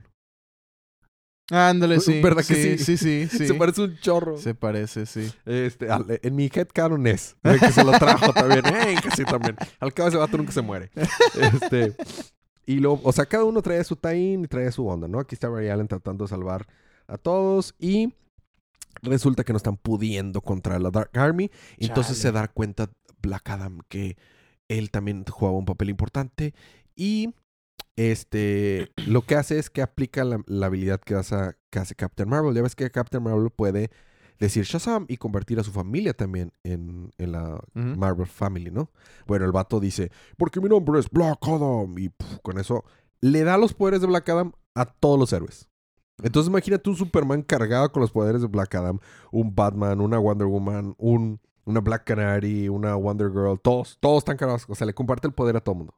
Ándale, 1.51 2.01
sí. 2.01 2.21
¿Verdad 2.23 2.45
que 2.45 2.55
sí? 2.55 2.79
Sí, 2.79 2.97
sí, 2.97 3.29
sí. 3.29 3.47
Se 3.49 3.55
parece 3.55 3.83
un 3.83 3.97
chorro. 3.99 4.39
Se 4.39 4.55
parece, 4.55 5.07
sí. 5.07 5.31
Este, 5.45 5.91
al- 5.91 6.19
en 6.23 6.35
mi 6.37 6.45
headcanon 6.53 7.07
es. 7.07 7.37
de 7.43 7.59
que 7.59 7.73
se 7.73 7.85
lo 7.85 7.93
trajo 7.93 8.33
también. 8.35 8.65
Eh, 8.67 8.95
que 9.03 9.11
sí, 9.11 9.25
también. 9.25 9.57
Al 9.81 9.93
cabo 9.93 10.09
ese 10.09 10.19
vato 10.19 10.37
nunca 10.39 10.53
se 10.53 10.63
muere. 10.63 10.91
Este. 11.35 11.95
Y 12.65 12.77
lo, 12.77 12.95
o 13.03 13.13
sea, 13.13 13.27
cada 13.27 13.45
uno 13.45 13.61
trae 13.61 13.83
su 13.85 13.97
tie-in 13.97 14.45
y 14.45 14.47
trae 14.47 14.71
su 14.73 14.87
onda, 14.87 15.09
¿no? 15.09 15.19
Aquí 15.19 15.35
está 15.35 15.49
Barry 15.49 15.69
Allen 15.69 15.89
tratando 15.89 16.25
de 16.25 16.29
salvar 16.29 16.67
a 17.09 17.19
todos 17.19 17.75
y 17.79 18.15
resulta 19.03 19.43
que 19.43 19.53
no 19.53 19.57
están 19.57 19.77
pudiendo 19.77 20.41
contra 20.41 20.79
la 20.79 20.91
Dark 20.91 21.11
Army. 21.19 21.51
Entonces 21.77 22.17
se 22.19 22.31
da 22.31 22.47
cuenta 22.49 22.89
Black 23.21 23.51
Adam 23.51 23.81
que 23.89 24.17
él 24.69 24.91
también 24.91 25.25
jugaba 25.29 25.59
un 25.59 25.65
papel 25.67 25.91
importante 25.91 26.55
y 26.95 27.35
este 27.97 28.93
lo 29.07 29.23
que 29.23 29.37
hace 29.37 29.59
es 29.59 29.71
que 29.71 29.83
aplica 29.83 30.25
la, 30.25 30.43
la 30.47 30.67
habilidad 30.67 31.01
que 31.01 31.15
hace, 31.15 31.37
que 31.71 31.79
hace 31.79 31.95
Captain 31.95 32.29
Marvel. 32.29 32.55
Ya 32.55 32.63
ves 32.63 32.75
que 32.75 32.91
Captain 32.91 33.23
Marvel 33.23 33.51
puede 33.51 33.91
decir 34.39 34.65
Shazam 34.65 35.07
y 35.09 35.19
convertir 35.19 35.61
a 35.61 35.65
su 35.65 35.71
familia 35.71 36.15
también 36.15 36.53
en, 36.65 37.11
en 37.19 37.33
la. 37.33 37.61
Marvel 37.75 38.27
Family, 38.27 38.71
¿no? 38.71 38.91
Bueno, 39.27 39.45
el 39.45 39.53
vato 39.53 39.79
dice, 39.81 40.11
porque 40.37 40.61
mi 40.61 40.69
nombre 40.69 40.99
es 40.99 41.09
Black 41.11 41.39
Adam. 41.43 41.97
Y 41.99 42.09
puf, 42.09 42.39
con 42.43 42.59
eso 42.59 42.85
le 43.21 43.45
da 43.45 43.57
los 43.57 43.73
poderes 43.73 44.01
de 44.01 44.09
Black 44.09 44.29
Adam 44.29 44.53
a 44.75 44.85
todos 44.85 45.19
los 45.19 45.33
héroes. 45.33 45.69
Entonces 46.23 46.51
imagínate 46.51 46.91
un 46.91 46.97
Superman 46.97 47.43
cargado 47.43 47.91
con 47.91 48.01
los 48.01 48.11
poderes 48.11 48.43
de 48.43 48.49
Black 48.49 48.75
Adam, 48.75 48.99
un 49.31 49.55
Batman, 49.55 50.01
una 50.01 50.19
Wonder 50.19 50.47
Woman, 50.47 50.95
un, 50.99 51.41
una 51.65 51.81
Black 51.81 52.05
Canary, 52.05 52.69
una 52.69 52.95
Wonder 52.97 53.31
Girl, 53.31 53.59
todos, 53.61 53.97
todos 54.01 54.19
están 54.19 54.37
cargados. 54.37 54.67
O 54.69 54.75
sea, 54.75 54.87
le 54.87 54.95
comparte 54.95 55.27
el 55.27 55.35
poder 55.35 55.57
a 55.57 55.61
todo 55.61 55.75
el 55.75 55.79
mundo. 55.79 55.95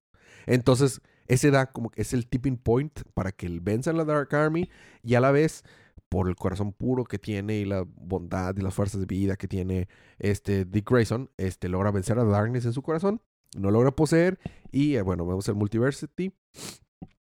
Entonces, 0.46 1.00
ese 1.26 1.50
da 1.50 1.72
como 1.72 1.90
que 1.90 2.02
es 2.02 2.12
el 2.12 2.26
tipping 2.26 2.56
point 2.56 3.00
para 3.14 3.32
que 3.32 3.46
él 3.46 3.60
venza 3.60 3.90
en 3.90 3.96
la 3.96 4.04
Dark 4.04 4.34
Army 4.34 4.70
y 5.02 5.14
a 5.14 5.20
la 5.20 5.30
vez 5.30 5.64
por 6.08 6.28
el 6.28 6.36
corazón 6.36 6.72
puro 6.72 7.04
que 7.04 7.18
tiene 7.18 7.56
y 7.56 7.64
la 7.64 7.84
bondad 7.86 8.56
y 8.56 8.60
las 8.60 8.74
fuerzas 8.74 9.00
de 9.00 9.06
vida 9.06 9.36
que 9.36 9.48
tiene 9.48 9.88
este 10.18 10.64
Dick 10.64 10.88
Grayson, 10.88 11.30
este 11.36 11.68
logra 11.68 11.90
vencer 11.90 12.18
a 12.18 12.24
Darkness 12.24 12.66
en 12.66 12.72
su 12.72 12.82
corazón, 12.82 13.20
no 13.56 13.70
logra 13.70 13.90
poseer 13.90 14.38
y 14.70 14.94
eh, 14.94 15.02
bueno, 15.02 15.26
vemos 15.26 15.48
el 15.48 15.54
Multiversity, 15.54 16.32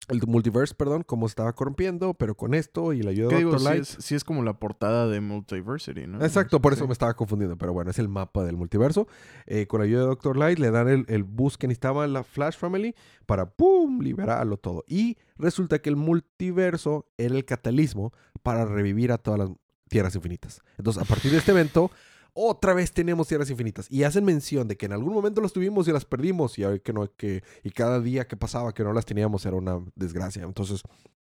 el 0.10 0.22
multiverse, 0.28 0.76
perdón, 0.76 1.04
cómo 1.04 1.26
estaba 1.28 1.54
corrompiendo, 1.54 2.14
pero 2.14 2.36
con 2.36 2.54
esto 2.54 2.92
y 2.94 3.02
la 3.02 3.12
ayuda 3.12 3.30
¿Qué 3.30 3.36
de 3.36 3.40
digo? 3.40 3.52
Doctor 3.52 3.68
Sí 3.68 3.74
Light. 3.74 3.82
es, 3.84 4.06
sí 4.06 4.16
es 4.16 4.24
como 4.24 4.44
la 4.44 4.60
portada 4.60 5.08
de 5.08 5.22
Multiversity, 5.22 6.08
¿no? 6.08 6.24
Exacto, 6.24 6.62
por 6.62 6.74
eso 6.74 6.84
Sí. 6.84 6.88
me 6.88 6.94
estaba 6.94 7.14
confundiendo, 7.14 7.58
pero 7.58 7.72
bueno, 7.74 7.90
es 7.92 8.00
el 8.00 8.10
mapa 8.10 8.44
del 8.44 8.58
multiverso. 8.58 9.08
Eh, 9.46 9.66
con 9.68 9.80
la 9.80 9.86
ayuda 9.86 10.02
de 10.02 10.08
Doctor 10.08 10.36
Light 10.38 10.60
le 10.60 10.72
dan 10.72 10.90
el, 10.90 11.06
el 11.08 11.24
boost 11.24 11.56
que 11.58 11.68
necesitaba 11.68 12.06
la 12.08 12.24
Flash 12.24 12.58
Family 12.58 12.96
para 13.26 13.50
¡pum! 13.50 14.02
liberarlo 14.02 14.58
todo. 14.58 14.84
Y 14.88 15.18
resulta 15.38 15.80
que 15.80 15.90
el 15.90 15.96
multiverso 15.96 17.08
era 17.18 17.36
el 17.36 17.46
catalismo 17.46 18.12
para 18.42 18.66
revivir 18.66 19.12
a 19.12 19.18
todas 19.18 19.40
las 19.40 19.50
tierras 19.90 20.16
infinitas. 20.16 20.62
Entonces, 20.78 21.02
a 21.02 21.06
partir 21.06 21.32
de 21.32 21.38
este 21.38 21.52
evento, 21.52 21.92
otra 22.34 22.74
vez 22.74 22.92
tenemos 22.92 23.28
tierras 23.28 23.50
infinitas. 23.50 23.88
Y 23.92 24.04
hacen 24.04 24.26
mención 24.26 24.68
de 24.68 24.76
que 24.78 24.86
en 24.88 24.94
algún 24.94 25.14
momento 25.14 25.40
las 25.42 25.54
tuvimos 25.54 25.88
y 25.88 25.92
las 25.92 26.06
perdimos. 26.06 26.58
Y, 26.58 26.64
que 26.84 26.94
no, 26.94 27.08
que, 27.16 27.44
y 27.64 27.70
cada 27.72 28.00
día 28.00 28.28
que 28.28 28.36
pasaba 28.38 28.74
que 28.74 28.84
no 28.84 28.92
las 28.94 29.06
teníamos 29.06 29.46
era 29.46 29.56
una 29.56 29.80
desgracia. 29.96 30.44
Entonces, 30.44 30.82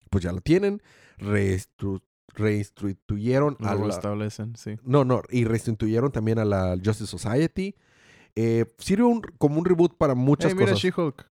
pues 0.08 0.24
ya 0.24 0.32
lo 0.32 0.40
tienen. 0.40 0.82
reestru- 1.18 2.02
reinstituyeron 2.34 3.56
a 3.60 3.74
Lo 3.74 3.86
la... 3.88 3.94
establecen, 3.94 4.54
sí. 4.56 4.78
No, 4.84 5.04
no, 5.04 5.22
y 5.30 5.44
reinstituyeron 5.44 6.12
también 6.12 6.38
a 6.38 6.44
la 6.44 6.76
Justice 6.82 7.06
Society. 7.06 7.74
Eh, 8.36 8.66
sirve 8.78 9.04
un- 9.04 9.20
como 9.38 9.58
un 9.58 9.64
reboot 9.64 9.96
para 9.96 10.14
muchas 10.14 10.52
Hey, 10.52 10.58
mira 10.58 10.72
cosas. 10.72 10.82
She-Hulk. 10.82 11.29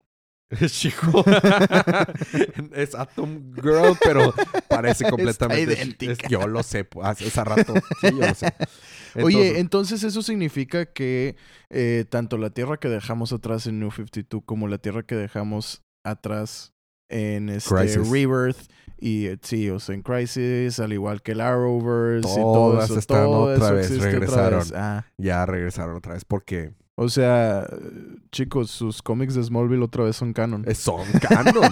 Chico. 0.67 1.25
es 2.73 2.95
Atom 2.95 3.53
Girl, 3.55 3.97
pero 4.01 4.33
parece 4.67 5.03
completamente. 5.09 5.73
idéntica. 5.73 6.13
es- 6.13 6.29
yo 6.29 6.47
lo 6.47 6.63
sé, 6.63 6.85
pues, 6.85 7.07
hace 7.07 7.27
hace 7.27 7.43
rato. 7.43 7.73
Sí, 8.01 8.07
yo 8.11 8.27
lo 8.27 8.33
sé. 8.33 8.53
Oye, 9.23 9.59
Entonces, 9.59 10.03
eso 10.03 10.21
significa 10.21 10.85
que 10.85 11.35
eh, 11.69 12.05
tanto 12.09 12.37
la 12.37 12.49
tierra 12.51 12.77
que 12.77 12.87
dejamos 12.87 13.33
atrás 13.33 13.67
en 13.67 13.79
New 13.79 13.91
52 13.91 14.43
como 14.45 14.67
la 14.67 14.77
tierra 14.77 15.03
que 15.03 15.15
dejamos 15.15 15.81
atrás 16.05 16.73
en 17.09 17.49
este 17.49 17.73
Crisis. 17.73 18.09
Rebirth 18.09 18.57
y 18.99 19.27
eh, 19.27 19.37
sí, 19.41 19.69
o 19.69 19.79
sea, 19.79 19.95
en 19.95 20.01
Crisis, 20.01 20.79
al 20.79 20.91
igual 20.93 21.21
que 21.21 21.31
el 21.33 21.41
Arrowverse 21.41 22.29
y 22.29 22.35
todo 22.35 22.71
Todas 22.73 22.85
eso, 22.89 22.99
están 22.99 23.23
todo 23.25 23.53
otra 23.53 23.67
eso 23.67 23.73
vez, 23.75 23.91
otra 23.91 24.11
regresaron. 24.11 24.63
Ah, 24.75 25.05
ya 25.17 25.45
regresaron 25.45 25.95
otra 25.97 26.13
vez 26.13 26.25
porque 26.25 26.73
o 26.99 27.07
sea, 27.09 27.67
eh, 27.71 28.17
chicos, 28.31 28.71
sus 28.71 29.01
cómics 29.01 29.35
de 29.35 29.43
Smallville 29.43 29.83
otra 29.83 30.03
vez 30.03 30.15
son 30.15 30.33
canon. 30.33 30.63
eh, 30.67 30.73
son 30.75 31.05
canon. 31.21 31.71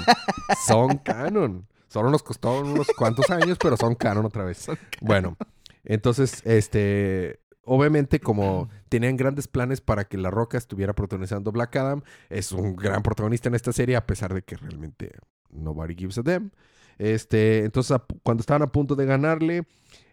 son 0.66 0.98
canon. 1.00 1.68
Solo 1.88 2.10
nos 2.12 2.24
costó 2.24 2.62
unos 2.62 2.88
cuantos 2.98 3.30
años, 3.30 3.58
pero 3.60 3.76
son 3.78 3.96
canon 3.96 4.26
otra 4.26 4.44
vez. 4.44 4.68
Bueno, 5.02 5.36
entonces, 5.84 6.42
este. 6.46 7.40
Obviamente, 7.68 8.20
como 8.20 8.70
tenían 8.90 9.18
grandes 9.18 9.48
planes 9.48 9.82
para 9.82 10.04
que 10.06 10.18
La 10.18 10.30
Roca 10.30 10.56
estuviera 10.56 10.94
protagonizando 10.94 11.52
Black 11.52 11.76
Adam, 11.78 12.04
es 12.30 12.52
un 12.52 12.76
gran 12.76 13.02
protagonista 13.02 13.50
en 13.50 13.56
esta 13.56 13.74
serie, 13.74 13.96
a 13.96 14.06
pesar 14.06 14.32
de 14.36 14.44
que 14.44 14.56
realmente 14.56 15.12
nobody 15.50 15.96
gives 15.96 16.20
a 16.20 16.22
damn. 16.22 16.52
Este, 17.00 17.66
entonces, 17.66 17.92
a- 17.92 18.06
cuando 18.22 18.42
estaban 18.42 18.62
a 18.62 18.72
punto 18.72 18.96
de 18.96 19.08
ganarle, 19.08 19.66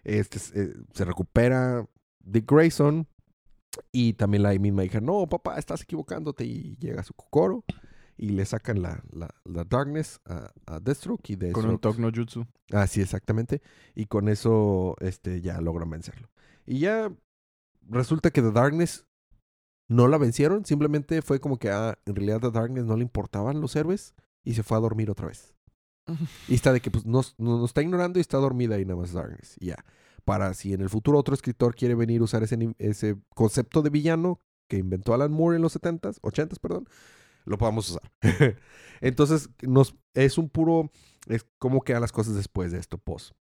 este, 0.02 0.38
se- 0.38 0.72
se 0.94 1.04
recupera 1.04 1.84
Dick 2.24 2.50
Grayson. 2.50 3.06
Y 3.90 4.14
también 4.14 4.42
la 4.42 4.52
misma 4.52 4.84
hija, 4.84 5.00
no, 5.00 5.26
papá, 5.28 5.58
estás 5.58 5.82
equivocándote. 5.82 6.44
Y 6.44 6.76
llega 6.76 7.02
su 7.02 7.14
Kokoro 7.14 7.64
y 8.16 8.30
le 8.30 8.44
sacan 8.44 8.82
la, 8.82 9.02
la, 9.10 9.34
la 9.44 9.64
Darkness 9.64 10.20
a, 10.26 10.52
a 10.66 10.80
Deathstroke 10.80 11.30
y 11.30 11.36
con 11.36 11.44
un 11.44 11.52
Deathstroke 11.52 11.80
Tok 11.80 11.98
no 11.98 12.10
Jutsu. 12.14 12.46
Ah, 12.72 12.86
sí, 12.86 13.00
exactamente. 13.00 13.62
Y 13.94 14.06
con 14.06 14.28
eso 14.28 14.96
este, 15.00 15.40
ya 15.40 15.60
logran 15.60 15.90
vencerlo. 15.90 16.28
Y 16.66 16.80
ya 16.80 17.12
resulta 17.88 18.30
que 18.30 18.42
The 18.42 18.52
Darkness 18.52 19.06
no 19.88 20.08
la 20.08 20.18
vencieron. 20.18 20.64
Simplemente 20.64 21.22
fue 21.22 21.40
como 21.40 21.58
que 21.58 21.70
ah, 21.70 21.98
en 22.06 22.14
realidad 22.14 22.40
The 22.40 22.50
Darkness 22.50 22.84
no 22.84 22.96
le 22.96 23.02
importaban 23.02 23.60
los 23.60 23.74
héroes 23.76 24.14
y 24.44 24.54
se 24.54 24.62
fue 24.62 24.76
a 24.76 24.80
dormir 24.80 25.10
otra 25.10 25.28
vez. 25.28 25.54
Y 26.48 26.54
está 26.54 26.72
de 26.72 26.80
que 26.80 26.90
pues 26.90 27.06
nos, 27.06 27.38
nos, 27.38 27.60
nos 27.60 27.70
está 27.70 27.80
ignorando 27.82 28.18
y 28.18 28.22
está 28.22 28.38
dormida 28.38 28.74
ahí 28.74 28.84
nada 28.84 29.00
más 29.00 29.12
Darkness. 29.12 29.56
Y 29.58 29.66
ya. 29.66 29.84
Para 30.24 30.54
si 30.54 30.72
en 30.72 30.80
el 30.80 30.88
futuro 30.88 31.18
otro 31.18 31.34
escritor 31.34 31.74
quiere 31.74 31.94
venir 31.94 32.20
a 32.20 32.24
usar 32.24 32.42
ese, 32.42 32.74
ese 32.78 33.16
concepto 33.34 33.82
de 33.82 33.90
villano 33.90 34.40
que 34.68 34.76
inventó 34.76 35.14
Alan 35.14 35.32
Moore 35.32 35.56
en 35.56 35.62
los 35.62 35.76
70s, 35.76 36.20
80s, 36.20 36.58
perdón, 36.60 36.88
lo 37.44 37.58
podamos 37.58 37.90
usar. 37.90 38.12
Entonces, 39.00 39.50
nos, 39.62 39.96
es 40.14 40.38
un 40.38 40.48
puro 40.48 40.90
es 41.28 41.46
cómo 41.58 41.82
quedan 41.82 42.00
las 42.00 42.12
cosas 42.12 42.34
después 42.34 42.72
de 42.72 42.78
esto, 42.78 42.98
post. 42.98 43.32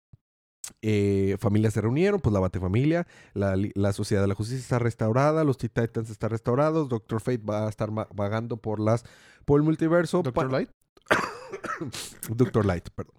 Eh, 0.81 1.37
familias 1.39 1.73
se 1.73 1.81
reunieron, 1.81 2.21
pues 2.21 2.33
la 2.33 2.39
Batefamilia, 2.39 3.07
la, 3.33 3.57
la 3.73 3.93
Sociedad 3.93 4.21
de 4.21 4.27
la 4.27 4.35
Justicia 4.35 4.61
está 4.61 4.79
restaurada, 4.79 5.43
los 5.43 5.57
Titans 5.57 6.09
están 6.09 6.29
restaurados, 6.29 6.87
Doctor 6.87 7.19
Fate 7.19 7.43
va 7.43 7.65
a 7.65 7.69
estar 7.69 7.89
vagando 7.91 8.57
por 8.57 8.79
las 8.79 9.03
por 9.45 9.59
el 9.59 9.63
multiverso. 9.63 10.21
Doctor 10.21 10.51
Light. 10.51 10.69
Doctor 12.29 12.65
Light, 12.65 12.89
perdón. 12.95 13.15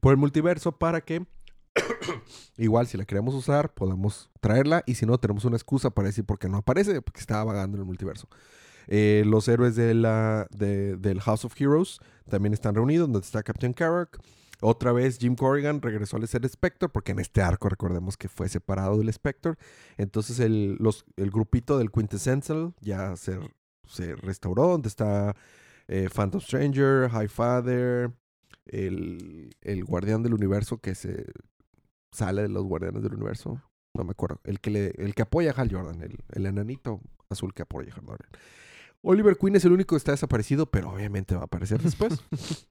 Por 0.00 0.12
el 0.12 0.18
multiverso 0.18 0.72
para 0.72 1.00
que 1.00 1.26
igual 2.56 2.86
si 2.86 2.96
la 2.96 3.04
queremos 3.04 3.34
usar 3.34 3.72
podamos 3.74 4.30
traerla 4.40 4.82
y 4.86 4.94
si 4.94 5.06
no 5.06 5.18
tenemos 5.18 5.44
una 5.44 5.56
excusa 5.56 5.90
para 5.90 6.08
decir 6.08 6.24
por 6.24 6.38
qué 6.38 6.48
no 6.48 6.58
aparece, 6.58 7.02
porque 7.02 7.20
estaba 7.20 7.44
vagando 7.44 7.76
en 7.76 7.80
el 7.82 7.86
multiverso. 7.86 8.28
Eh, 8.88 9.24
los 9.26 9.48
héroes 9.48 9.74
de 9.74 9.94
la, 9.94 10.46
de- 10.50 10.96
del 10.96 11.20
House 11.20 11.44
of 11.44 11.60
Heroes 11.60 11.98
también 12.28 12.52
están 12.52 12.74
reunidos, 12.74 13.08
donde 13.10 13.24
está 13.26 13.42
Captain 13.42 13.72
Carrack. 13.72 14.18
Otra 14.62 14.92
vez 14.92 15.18
Jim 15.18 15.34
Corrigan 15.36 15.82
regresó 15.82 16.16
al 16.16 16.26
ser 16.28 16.48
Spectre, 16.48 16.88
porque 16.88 17.12
en 17.12 17.18
este 17.18 17.42
arco 17.42 17.68
recordemos 17.68 18.16
que 18.16 18.28
fue 18.28 18.48
separado 18.48 18.96
del 18.96 19.12
Spectre. 19.12 19.54
Entonces 19.98 20.38
el, 20.40 20.76
los, 20.80 21.04
el 21.16 21.30
grupito 21.30 21.76
del 21.78 21.90
Quintessential 21.90 22.72
ya 22.80 23.16
se, 23.16 23.38
se 23.86 24.16
restauró, 24.16 24.68
donde 24.68 24.88
está 24.88 25.36
eh, 25.88 26.08
Phantom 26.14 26.40
Stranger, 26.40 27.10
High 27.10 27.28
Father, 27.28 28.12
el, 28.64 29.54
el 29.60 29.84
guardián 29.84 30.22
del 30.22 30.32
universo 30.34 30.78
que 30.78 30.94
se 30.94 31.26
sale 32.16 32.42
de 32.42 32.48
los 32.48 32.64
guardianes 32.64 33.02
del 33.02 33.14
universo. 33.14 33.62
No 33.94 34.04
me 34.04 34.10
acuerdo. 34.10 34.40
El 34.44 34.60
que, 34.60 34.70
le, 34.70 34.86
el 34.98 35.14
que 35.14 35.22
apoya 35.22 35.52
a 35.52 35.54
Hal 35.54 35.70
Jordan, 35.72 36.02
el, 36.02 36.18
el 36.32 36.46
enanito 36.46 37.00
azul 37.30 37.54
que 37.54 37.62
apoya 37.62 37.92
a 37.92 37.96
Hal 37.98 38.04
Jordan. 38.06 38.28
Oliver 39.02 39.36
Queen 39.38 39.56
es 39.56 39.64
el 39.64 39.72
único 39.72 39.94
que 39.94 39.98
está 39.98 40.12
desaparecido, 40.12 40.66
pero 40.70 40.90
obviamente 40.90 41.34
va 41.34 41.42
a 41.42 41.44
aparecer 41.44 41.80
después. 41.82 42.20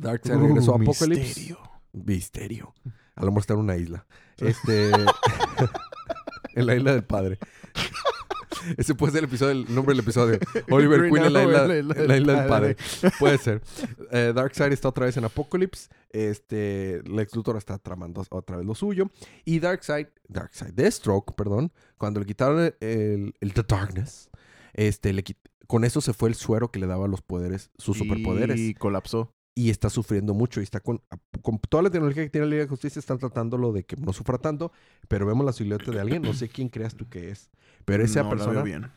Darkseid 0.00 0.36
regresó 0.38 0.72
a 0.72 0.76
Uh, 0.76 0.82
Apocalypse. 0.82 1.22
misterio. 1.24 1.58
Misterio. 1.92 2.74
A 3.14 3.20
lo 3.22 3.28
mejor 3.28 3.40
está 3.40 3.54
en 3.54 3.60
una 3.60 3.76
isla. 3.76 4.06
Este. 4.38 4.90
en 6.54 6.66
la 6.66 6.74
isla 6.74 6.92
del 6.92 7.04
padre. 7.04 7.38
Ese 8.76 8.94
puede 8.94 9.12
ser 9.12 9.20
el 9.20 9.24
episodio, 9.26 9.52
el 9.52 9.74
nombre 9.74 9.94
del 9.94 10.02
episodio. 10.02 10.38
Oliver 10.70 11.00
Green 11.00 11.14
Queen 11.14 11.26
en 11.26 11.32
la 11.32 11.42
isla, 11.44 11.76
en 11.76 12.08
la 12.08 12.16
isla 12.16 12.32
del 12.34 12.48
padre. 12.48 12.76
Puede 13.18 13.38
ser. 13.38 13.62
Eh, 14.10 14.32
Darkseid 14.34 14.72
está 14.72 14.88
otra 14.88 15.06
vez 15.06 15.16
en 15.16 15.24
Apocalypse. 15.24 15.88
Este, 16.10 17.02
Lex 17.04 17.34
Luthor 17.34 17.56
está 17.56 17.78
tramando 17.78 18.24
otra 18.30 18.56
vez 18.56 18.66
lo 18.66 18.74
suyo. 18.74 19.10
Y 19.44 19.60
Darkseid, 19.60 20.08
Darkseid, 20.28 20.72
Deathstroke, 20.74 21.34
perdón, 21.34 21.72
cuando 21.96 22.20
le 22.20 22.26
quitaron 22.26 22.74
el, 22.80 23.34
The 23.40 23.64
Darkness, 23.66 24.30
este, 24.74 25.12
le 25.12 25.24
con 25.66 25.84
eso 25.84 26.00
se 26.00 26.14
fue 26.14 26.30
el 26.30 26.34
suero 26.34 26.70
que 26.70 26.78
le 26.78 26.86
daba 26.86 27.06
los 27.08 27.20
poderes, 27.20 27.70
sus 27.76 27.98
superpoderes 27.98 28.58
Y 28.58 28.74
colapsó. 28.74 29.34
Y 29.58 29.70
está 29.70 29.90
sufriendo 29.90 30.34
mucho 30.34 30.60
y 30.60 30.62
está 30.62 30.78
con, 30.80 31.00
con 31.42 31.58
toda 31.58 31.82
la 31.82 31.90
tecnología 31.90 32.22
que 32.22 32.30
tiene 32.30 32.46
la 32.46 32.50
Liga 32.50 32.62
de 32.62 32.68
Justicia 32.68 33.00
están 33.00 33.18
tratándolo 33.18 33.72
de 33.72 33.82
que 33.84 33.96
no 33.96 34.12
sufra 34.12 34.38
tanto, 34.38 34.70
pero 35.08 35.26
vemos 35.26 35.44
la 35.44 35.52
silueta 35.52 35.90
de 35.90 35.98
alguien, 36.00 36.22
no 36.22 36.32
sé 36.32 36.48
quién 36.48 36.68
creas 36.68 36.94
tú 36.94 37.08
que 37.08 37.30
es, 37.30 37.50
pero 37.84 38.04
esa 38.04 38.22
no 38.22 38.30
persona 38.30 38.62
bien. 38.62 38.90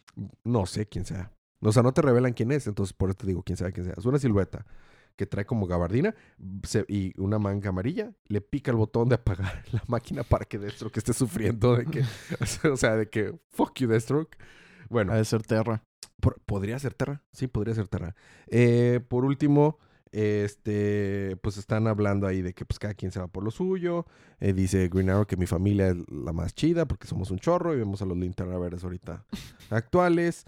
no 0.44 0.66
sé 0.68 0.86
quién 0.88 1.06
sea. 1.06 1.32
O 1.62 1.72
sea, 1.72 1.82
no 1.84 1.94
te 1.94 2.02
revelan 2.04 2.34
quién 2.34 2.52
es, 2.52 2.68
entonces 2.68 2.94
por 2.94 3.10
eso 3.10 3.18
te 3.18 3.28
digo 3.28 3.42
quién 3.44 3.58
sea 3.58 3.72
quién 3.72 3.86
sea. 3.88 3.96
Es 3.98 4.06
una 4.06 4.20
silueta 4.20 4.66
que 5.16 5.26
trae 5.26 5.46
como 5.46 5.66
gabardina 5.68 6.14
se- 6.64 6.86
y 6.88 7.14
una 7.20 7.38
manga 7.40 7.70
amarilla, 7.70 8.12
le 8.28 8.42
pica 8.42 8.70
el 8.72 8.78
botón 8.78 9.10
de 9.10 9.16
apagar 9.16 9.64
la 9.72 9.84
máquina 9.88 10.24
para 10.24 10.46
que 10.46 10.60
Deathstroke 10.60 10.98
esté 10.98 11.14
sufriendo 11.14 11.76
de 11.76 11.86
que 11.86 12.04
o 12.72 12.78
sea, 12.78 12.96
de 12.96 13.10
que 13.10 13.34
fuck 13.50 13.80
you 13.80 13.88
Deathstroke. 13.88 14.38
Bueno, 14.90 15.12
Ha 15.14 15.16
de 15.18 15.26
ser 15.26 15.42
Terra. 15.42 15.84
por- 16.20 16.40
podría 16.46 16.78
ser 16.78 16.94
Terra. 16.94 17.24
Sí, 17.32 17.48
podría 17.48 17.74
ser 17.74 17.88
Terra. 17.88 18.16
Eh, 18.48 19.00
por 19.08 19.26
último, 19.26 19.80
este, 20.12 21.38
pues 21.42 21.58
están 21.58 21.88
hablando 21.88 22.28
ahí 22.28 22.42
de 22.42 22.54
que 22.54 22.66
pues 22.66 22.80
cada 22.80 22.94
quien 22.94 23.12
se 23.12 23.20
va 23.20 23.28
por 23.28 23.44
lo 23.44 23.52
suyo. 23.52 24.06
Eh, 24.40 24.54
dice 24.54 24.88
Green 24.90 25.10
Arrow 25.10 25.26
que 25.26 25.38
mi 25.38 25.46
familia 25.48 25.90
es 25.90 25.98
la 26.10 26.34
más 26.34 26.54
chida 26.54 26.86
porque 26.88 27.08
somos 27.08 27.32
un 27.32 27.40
chorro 27.40 27.74
y 27.74 27.78
vemos 27.78 28.02
a 28.02 28.06
los 28.06 28.18
Linterna 28.18 28.58
Verdes 28.58 28.84
ahorita 28.84 29.26
actuales. 29.70 30.46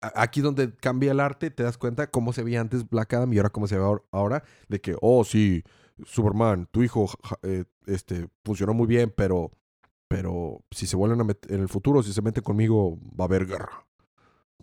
A- 0.00 0.22
Aquí 0.22 0.40
donde 0.40 0.74
cambia 0.74 1.12
el 1.12 1.20
arte, 1.20 1.50
te 1.50 1.62
das 1.62 1.78
cuenta 1.78 2.08
cómo 2.10 2.32
se 2.32 2.42
veía 2.42 2.60
antes 2.60 2.88
Black 2.88 3.12
Adam 3.14 3.32
y 3.32 3.36
ahora 3.38 3.50
cómo 3.50 3.66
se 3.68 3.76
ve 3.76 3.82
ahor- 3.84 4.04
ahora. 4.10 4.42
De 4.68 4.80
que, 4.80 4.96
oh, 5.00 5.24
sí, 5.24 5.62
Superman, 6.04 6.66
tu 6.70 6.82
hijo 6.82 7.08
eh, 7.42 7.64
este, 7.86 8.28
funcionó 8.44 8.74
muy 8.74 8.86
bien, 8.86 9.12
pero, 9.16 9.52
pero 10.08 10.64
si 10.72 10.86
se 10.86 10.96
vuelven 10.96 11.20
a 11.20 11.24
meter 11.24 11.52
en 11.52 11.60
el 11.60 11.68
futuro, 11.68 12.02
si 12.02 12.12
se 12.12 12.20
meten 12.22 12.42
conmigo, 12.42 12.98
va 13.18 13.24
a 13.24 13.28
haber 13.28 13.46
guerra. 13.46 13.86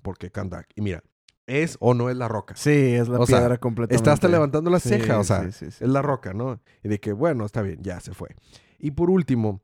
Porque 0.02 0.30
Kandak. 0.32 0.68
Y 0.76 0.82
mira, 0.82 1.04
¿es 1.50 1.78
o 1.80 1.94
no 1.94 2.10
es 2.10 2.16
la 2.16 2.28
roca? 2.28 2.56
Sí, 2.56 2.70
es 2.72 3.10
la 3.10 3.20
O 3.20 3.26
sea, 3.26 3.40
piedra 3.40 3.58
completamente. 3.58 3.96
Está 3.96 4.14
hasta 4.14 4.28
levantando 4.28 4.70
la 4.70 4.80
Sí, 4.80 4.90
ceja, 4.90 5.20
o 5.20 5.24
sea, 5.24 5.44
sí, 5.46 5.52
sí, 5.52 5.72
sí. 5.72 5.84
es 5.84 5.90
la 5.90 6.02
roca, 6.02 6.34
¿no? 6.34 6.62
Y 6.84 6.90
de 6.90 7.00
que, 7.00 7.12
bueno, 7.12 7.46
está 7.46 7.62
bien, 7.62 7.80
ya 7.82 8.00
se 8.00 8.14
fue. 8.14 8.36
Y 8.78 8.92
por 8.92 9.10
último, 9.10 9.62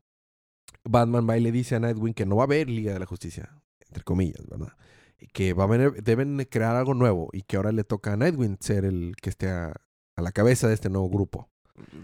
Batman 0.83 1.27
va 1.29 1.37
y 1.37 1.41
le 1.41 1.51
dice 1.51 1.75
a 1.75 1.79
Nightwing 1.79 2.13
que 2.13 2.25
no 2.25 2.35
va 2.35 2.43
a 2.43 2.45
haber 2.45 2.69
Liga 2.69 2.93
de 2.93 2.99
la 2.99 3.05
Justicia, 3.05 3.61
entre 3.87 4.03
comillas, 4.03 4.45
¿verdad? 4.47 4.73
Y 5.19 5.27
que 5.27 5.53
va 5.53 5.63
a 5.63 5.67
venir, 5.67 6.03
deben 6.03 6.45
crear 6.49 6.75
algo 6.75 6.93
nuevo 6.93 7.29
y 7.31 7.43
que 7.43 7.57
ahora 7.57 7.71
le 7.71 7.83
toca 7.83 8.13
a 8.13 8.17
Nightwing 8.17 8.57
ser 8.59 8.85
el 8.85 9.15
que 9.21 9.29
esté 9.29 9.49
a, 9.49 9.73
a 10.15 10.21
la 10.21 10.31
cabeza 10.31 10.67
de 10.67 10.73
este 10.73 10.89
nuevo 10.89 11.09
grupo. 11.09 11.49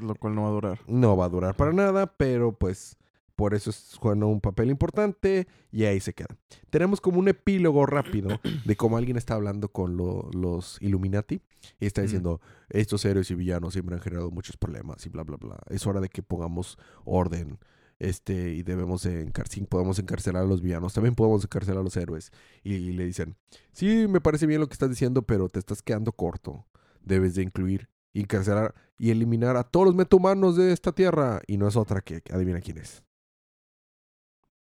Lo 0.01 0.15
cual 0.15 0.35
no 0.35 0.43
va 0.43 0.50
a 0.50 0.51
durar. 0.51 0.79
No 0.88 1.15
va 1.15 1.25
a 1.25 1.29
durar 1.29 1.55
para 1.55 1.71
nada, 1.73 2.07
pero 2.17 2.53
pues 2.57 2.97
por 3.41 3.55
eso 3.55 3.71
es 3.71 3.95
juega 4.00 4.24
un 4.27 4.39
papel 4.39 4.69
importante 4.69 5.48
y 5.71 5.86
ahí 5.86 6.00
se 6.00 6.13
queda. 6.13 6.38
Tenemos 6.69 7.01
como 7.01 7.17
un 7.17 7.27
epílogo 7.27 7.88
rápido 7.88 8.29
de 8.65 8.75
cómo 8.75 8.98
alguien 8.98 9.17
está 9.17 9.33
hablando 9.33 9.69
con 9.69 9.98
lo- 9.98 10.29
los 10.31 10.77
Illuminati 10.79 11.41
y 11.79 11.88
está 11.88 12.01
Mm. 12.01 12.03
diciendo, 12.05 12.41
estos 12.69 13.03
héroes 13.03 13.31
y 13.31 13.33
villanos 13.36 13.74
siempre 13.74 13.95
han 13.95 14.01
generado 14.01 14.29
muchos 14.29 14.57
problemas 14.57 15.03
y 15.07 15.10
bla, 15.10 15.24
bla, 15.24 15.38
bla. 15.38 15.57
Es 15.69 15.88
hora 15.88 16.00
de 16.01 16.10
que 16.10 16.21
pongamos 16.21 16.77
orden. 17.03 17.57
Este, 17.98 18.53
y 18.53 18.62
debemos 18.62 19.01
de 19.03 19.21
encar 19.21 19.48
sí, 19.48 19.62
podemos 19.62 19.98
encarcelar 19.98 20.43
a 20.43 20.45
los 20.45 20.62
villanos, 20.62 20.93
también 20.93 21.15
podemos 21.15 21.43
encarcelar 21.43 21.79
a 21.81 21.83
los 21.83 21.98
héroes. 21.98 22.31
Y, 22.63 22.74
y 22.75 22.91
le 22.93 23.05
dicen, 23.05 23.38
sí, 23.74 24.05
me 24.07 24.21
parece 24.21 24.45
bien 24.45 24.60
lo 24.62 24.67
que 24.67 24.74
estás 24.74 24.89
diciendo, 24.89 25.24
pero 25.24 25.50
te 25.50 25.57
estás 25.60 25.81
quedando 25.81 26.12
corto. 26.12 26.65
Debes 27.03 27.33
de 27.36 27.41
incluir 27.41 27.89
encarcelar 28.13 28.75
y 29.00 29.10
eliminar 29.12 29.55
a 29.55 29.63
todos 29.63 29.86
los 29.88 29.95
metahumanos 29.95 30.57
de 30.57 30.74
esta 30.74 30.91
tierra. 30.91 31.41
Y 31.48 31.57
no 31.57 31.67
es 31.67 31.75
otra 31.75 32.01
que 32.01 32.21
adivina 32.31 32.60
quién 32.62 32.77
es. 32.79 33.03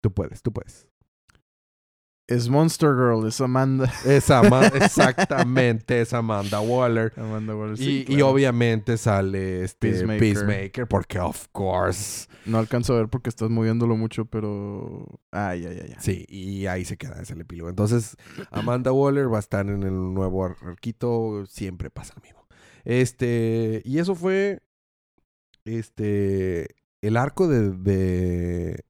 Tú 0.04 0.12
puedes, 0.12 0.42
tú 0.42 0.52
puedes. 0.52 0.86
Es 2.28 2.50
Monster 2.50 2.90
Girl, 2.90 3.26
es 3.26 3.40
Amanda. 3.40 3.90
Es 4.04 4.30
Ama- 4.30 4.66
exactamente, 4.74 6.02
es 6.02 6.12
Amanda 6.12 6.60
Waller. 6.60 7.10
Amanda 7.16 7.56
Waller, 7.56 7.78
sí, 7.78 8.04
y, 8.06 8.16
y 8.16 8.20
obviamente 8.22 8.98
sale 8.98 9.62
este 9.64 9.90
Peacemaker. 9.90 10.20
Peacemaker. 10.20 10.86
porque 10.88 11.18
of 11.18 11.48
course. 11.52 12.28
No 12.44 12.58
alcanzo 12.58 12.92
a 12.92 12.98
ver 12.98 13.08
porque 13.08 13.30
estás 13.30 13.48
moviéndolo 13.48 13.96
mucho, 13.96 14.26
pero... 14.26 15.06
Ay, 15.32 15.64
ay, 15.64 15.78
ay. 15.82 15.90
ay. 15.94 15.96
Sí, 16.00 16.26
y 16.28 16.66
ahí 16.66 16.84
se 16.84 16.98
queda 16.98 17.20
ese 17.22 17.32
el 17.32 17.40
epílogo. 17.40 17.70
Entonces, 17.70 18.14
Amanda 18.50 18.92
Waller 18.92 19.32
va 19.32 19.38
a 19.38 19.40
estar 19.40 19.66
en 19.70 19.82
el 19.84 20.12
nuevo 20.12 20.44
ar- 20.44 20.56
arquito. 20.66 21.46
Siempre 21.46 21.88
pasa 21.88 22.12
lo 22.16 22.20
mismo. 22.22 22.46
Este, 22.84 23.80
y 23.86 23.98
eso 24.00 24.14
fue 24.14 24.60
este 25.64 26.74
el 27.00 27.16
arco 27.16 27.48
de, 27.48 27.70
de 27.70 28.84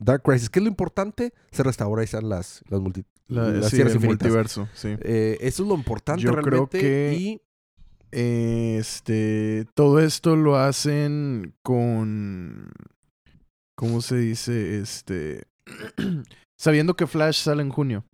Dark 0.00 0.22
Crisis. 0.22 0.50
¿Qué 0.50 0.58
es 0.58 0.64
lo 0.64 0.68
importante? 0.70 1.32
Se 1.52 1.62
restauran 1.62 2.06
las, 2.28 2.62
las, 2.68 2.80
multi- 2.80 3.04
La- 3.28 3.48
las 3.50 3.70
sí, 3.70 3.76
tierras 3.76 3.94
el 3.94 4.00
multiverso, 4.00 4.68
sí. 4.74 4.96
Eh, 5.00 5.38
eso 5.40 5.62
es 5.62 5.68
lo 5.68 5.74
importante 5.76 6.22
Yo 6.22 6.30
creo 6.32 6.42
realmente. 6.42 6.80
que- 6.80 7.16
Y 7.18 7.40
Este, 8.12 9.66
todo 9.74 10.00
esto 10.00 10.34
lo 10.36 10.56
hacen 10.56 11.54
con, 11.62 12.72
¿cómo 13.76 14.00
se 14.00 14.16
dice? 14.16 14.78
Este, 14.80 15.44
sabiendo 16.58 16.94
que 16.96 17.06
Flash 17.06 17.42
sale 17.42 17.62
en 17.62 17.70
junio, 17.70 18.04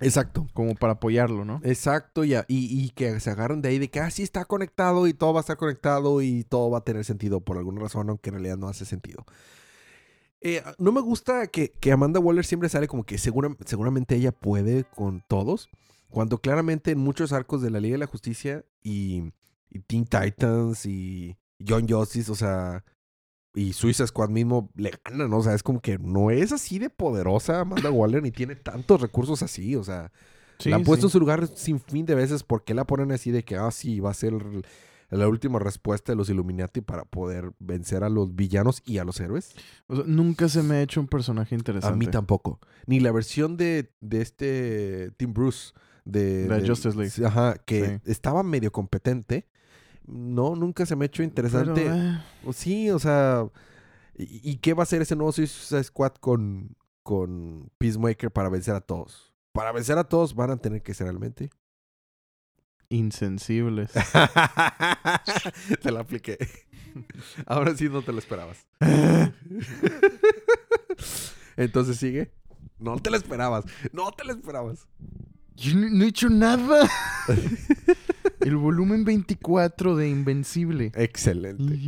exacto. 0.00 0.46
como 0.54 0.74
para 0.76 0.94
apoyarlo, 0.94 1.44
¿no? 1.44 1.60
Exacto, 1.64 2.22
ya. 2.24 2.44
Y, 2.48 2.80
y 2.84 2.90
que 2.90 3.18
se 3.20 3.30
agarran 3.30 3.60
de 3.60 3.70
ahí 3.70 3.78
de 3.78 3.88
que 3.90 4.00
así 4.00 4.22
está 4.22 4.44
conectado 4.44 5.06
y 5.08 5.14
todo 5.14 5.32
va 5.32 5.40
a 5.40 5.42
estar 5.42 5.56
conectado 5.56 6.22
y 6.22 6.44
todo 6.44 6.70
va 6.70 6.78
a 6.78 6.84
tener 6.84 7.04
sentido 7.04 7.40
por 7.40 7.56
alguna 7.58 7.80
razón, 7.80 8.08
aunque 8.10 8.30
en 8.30 8.34
realidad 8.34 8.56
no 8.56 8.68
hace 8.68 8.84
sentido. 8.84 9.24
Eh, 10.46 10.62
no 10.78 10.92
me 10.92 11.00
gusta 11.00 11.46
que, 11.46 11.70
que 11.70 11.90
Amanda 11.90 12.20
Waller 12.20 12.44
siempre 12.44 12.68
sale 12.68 12.86
como 12.86 13.04
que 13.04 13.16
segura- 13.18 13.56
seguramente 13.64 14.14
ella 14.14 14.30
puede 14.30 14.84
con 14.84 15.24
todos, 15.26 15.70
cuando 16.10 16.38
claramente 16.38 16.90
en 16.90 16.98
muchos 16.98 17.32
arcos 17.32 17.62
de 17.62 17.70
la 17.70 17.80
Liga 17.80 17.94
de 17.94 17.98
la 17.98 18.06
Justicia 18.06 18.62
y, 18.82 19.32
y 19.70 19.78
Teen 19.80 20.04
Titans 20.04 20.84
y 20.86 21.36
John 21.66 21.88
Justice, 21.88 22.30
o 22.30 22.34
sea, 22.34 22.84
y 23.54 23.72
Suiza 23.72 24.06
Squad 24.06 24.28
mismo 24.28 24.70
le 24.76 24.92
ganan, 25.04 25.30
¿no? 25.30 25.38
O 25.38 25.42
sea, 25.42 25.54
es 25.54 25.62
como 25.62 25.80
que 25.80 25.96
no 25.98 26.30
es 26.30 26.52
así 26.52 26.78
de 26.78 26.90
poderosa 26.90 27.60
Amanda 27.60 27.90
Waller 27.90 28.22
ni 28.22 28.30
tiene 28.30 28.54
tantos 28.54 29.00
recursos 29.00 29.42
así, 29.42 29.74
o 29.76 29.82
sea 29.84 30.12
Sí, 30.58 30.68
la 30.70 30.76
han 30.76 30.84
puesto 30.84 31.06
en 31.06 31.10
su 31.10 31.18
lugar 31.20 31.48
sin 31.56 31.80
fin 31.80 32.04
de 32.06 32.14
veces. 32.14 32.44
¿Por 32.44 32.62
qué 32.64 32.74
la 32.74 32.84
ponen 32.84 33.10
así 33.10 33.32
de 33.32 33.42
que, 33.44 33.56
ah, 33.56 33.70
sí, 33.72 33.98
va 33.98 34.10
a 34.10 34.14
ser 34.14 34.34
el- 34.34 34.64
la 35.10 35.28
última 35.28 35.58
respuesta 35.58 36.12
de 36.12 36.16
los 36.16 36.28
Illuminati 36.30 36.80
para 36.80 37.04
poder 37.04 37.52
vencer 37.58 38.02
a 38.04 38.08
los 38.08 38.34
villanos 38.34 38.82
y 38.84 38.98
a 38.98 39.04
los 39.04 39.20
héroes? 39.20 39.54
O 39.86 39.96
sea, 39.96 40.04
nunca 40.06 40.48
se 40.48 40.62
me 40.62 40.76
ha 40.76 40.82
hecho 40.82 41.00
un 41.00 41.08
personaje 41.08 41.54
interesante. 41.54 41.94
A 41.94 41.96
mí 41.96 42.06
tampoco. 42.06 42.58
Ni 42.86 43.00
la 43.00 43.12
versión 43.12 43.56
de, 43.56 43.92
de 44.00 44.20
este 44.22 45.10
Tim 45.16 45.32
Bruce. 45.34 45.72
De, 46.04 46.62
Justice 46.66 46.96
League. 46.98 47.12
Ajá, 47.26 47.54
que 47.64 48.00
Sí. 48.04 48.10
estaba 48.10 48.42
medio 48.42 48.70
competente. 48.72 49.48
No, 50.06 50.54
nunca 50.54 50.84
se 50.84 50.96
me 50.96 51.04
ha 51.04 51.06
hecho 51.06 51.22
Pero, 51.22 51.28
interesante. 51.28 51.86
eh, 51.86 52.18
O 52.44 52.52
Sí, 52.52 52.90
o 52.90 52.98
sea. 52.98 53.46
¿Y, 54.16 54.50
y 54.50 54.56
qué 54.58 54.74
va 54.74 54.82
a 54.82 54.84
hacer 54.84 55.00
ese 55.02 55.16
nuevo 55.16 55.32
Suicide 55.32 55.82
Squad 55.82 56.12
con, 56.20 56.76
con 57.02 57.70
Peacemaker 57.78 58.30
para 58.30 58.48
vencer 58.50 58.74
a 58.74 58.80
todos? 58.82 59.32
Para 59.52 59.72
vencer 59.72 59.96
a 59.98 60.04
todos 60.04 60.34
van 60.34 60.50
a 60.50 60.56
tener 60.58 60.82
que 60.82 60.92
ser 60.94 61.06
realmente 61.06 61.48
insensibles. 62.88 63.90
te 65.82 65.92
la 65.92 66.00
apliqué. 66.00 66.38
Ahora 67.46 67.76
sí 67.76 67.88
no 67.88 68.02
te 68.02 68.12
lo 68.12 68.18
esperabas. 68.18 68.66
Entonces 71.56 71.96
sigue. 71.96 72.32
No 72.78 72.98
te 72.98 73.10
lo 73.10 73.16
esperabas. 73.16 73.64
No 73.92 74.10
te 74.12 74.24
lo 74.24 74.32
esperabas. 74.32 74.86
Yo 75.56 75.76
no, 75.76 75.88
no 75.88 76.04
he 76.04 76.08
hecho 76.08 76.28
nada. 76.28 76.88
El 78.40 78.56
volumen 78.56 79.04
24 79.04 79.96
de 79.96 80.08
Invencible. 80.08 80.92
Excelente. 80.94 81.78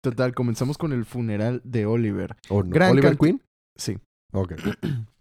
Total, 0.00 0.34
comenzamos 0.34 0.76
con 0.76 0.92
el 0.92 1.04
funeral 1.04 1.62
de 1.64 1.86
Oliver. 1.86 2.36
¿O 2.48 2.62
no? 2.62 2.70
Gran 2.70 2.92
¿Oliver 2.92 3.16
Queen? 3.16 3.42
Sí. 3.76 3.98
Ok. 4.32 4.54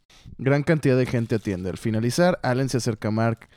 Gran 0.41 0.63
cantidad 0.63 0.97
de 0.97 1.06
gente 1.06 1.36
atiende. 1.36 1.69
Al 1.69 1.77
finalizar, 1.77 2.39
Allen 2.41 2.67
se 2.67 2.77
acerca 2.77 3.10
a 3.10 3.12
Mark. 3.12 3.47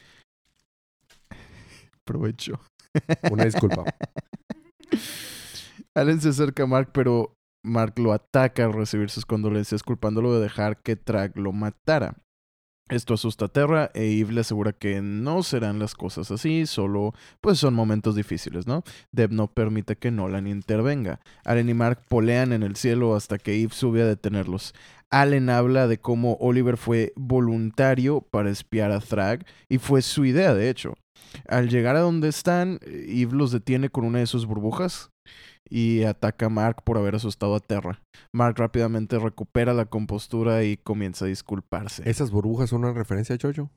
Provecho. 2.05 2.61
Una 3.31 3.47
disculpa. 3.47 3.85
Allen 5.95 6.21
se 6.21 6.29
acerca 6.29 6.65
a 6.65 6.67
Mark, 6.67 6.91
pero 6.93 7.39
Mark 7.65 7.99
lo 7.99 8.13
ataca 8.13 8.67
al 8.67 8.75
recibir 8.75 9.09
sus 9.09 9.25
condolencias, 9.25 9.83
culpándolo 9.83 10.35
de 10.35 10.43
dejar 10.43 10.83
que 10.83 10.95
Track 10.95 11.39
lo 11.39 11.53
matara. 11.53 12.19
Esto 12.91 13.15
asusta 13.15 13.47
a 13.47 13.49
Terra 13.49 13.91
e 13.95 14.21
Eve 14.21 14.35
le 14.35 14.41
asegura 14.43 14.75
que 14.75 15.01
no 15.01 15.43
serán 15.43 15.79
las 15.79 15.95
cosas 15.95 16.31
así, 16.31 16.67
solo 16.67 17.15
pues 17.41 17.59
son 17.59 17.73
momentos 17.73 18.15
difíciles, 18.15 18.67
¿no? 18.67 18.85
Deb 19.11 19.33
no 19.33 19.47
permite 19.47 19.97
que 19.97 20.11
Nolan 20.11 20.47
intervenga. 20.47 21.19
Allen 21.47 21.71
y 21.71 21.75
Mark 21.75 22.03
polean 22.09 22.53
en 22.53 22.63
el 22.63 22.77
cielo 22.77 23.17
hasta 23.17 23.39
que 23.39 23.63
Eve 23.63 23.73
sube 23.73 24.03
a 24.03 24.07
detenerlos. 24.07 24.75
Allen 25.09 25.49
habla 25.49 25.89
de 25.89 25.99
cómo 25.99 26.37
Oliver 26.41 26.77
fue 26.77 27.15
voluntario 27.17 28.21
para 28.21 28.51
espiar 28.51 28.93
a 28.93 29.01
Thrag 29.01 29.47
y 29.71 29.79
fue 29.79 30.03
su 30.03 30.27
idea, 30.27 30.53
de 30.53 30.69
hecho. 30.69 30.93
Al 31.49 31.71
llegar 31.71 31.97
a 31.97 32.01
donde 32.01 32.29
están, 32.29 32.81
Eve 32.83 33.35
los 33.35 33.51
detiene 33.51 33.89
con 33.89 34.05
una 34.05 34.19
de 34.19 34.27
sus 34.27 34.45
burbujas 34.45 35.14
y 35.69 36.05
ataca 36.05 36.47
a 36.47 36.51
Mark 36.51 36.83
por 36.85 36.99
haber 36.99 37.15
asustado 37.15 37.55
a 37.55 37.61
Terra. 37.61 38.03
Mark 38.33 38.57
rápidamente 38.59 39.19
recupera 39.19 39.73
la 39.75 39.87
compostura 39.87 40.63
y 40.65 40.77
comienza 40.77 41.25
a 41.25 41.29
disculparse. 41.29 42.09
¿Esas 42.09 42.31
burbujas 42.31 42.71
son 42.71 42.85
una 42.85 42.93
referencia 42.93 43.35
a 43.35 43.39
Jojo? 43.41 43.71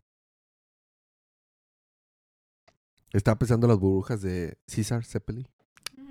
Estaba 3.13 3.39
pensando 3.39 3.65
en 3.67 3.71
las 3.71 3.79
burbujas 3.79 4.21
de 4.21 4.57
César 4.67 5.03
Zeppelin. 5.05 5.47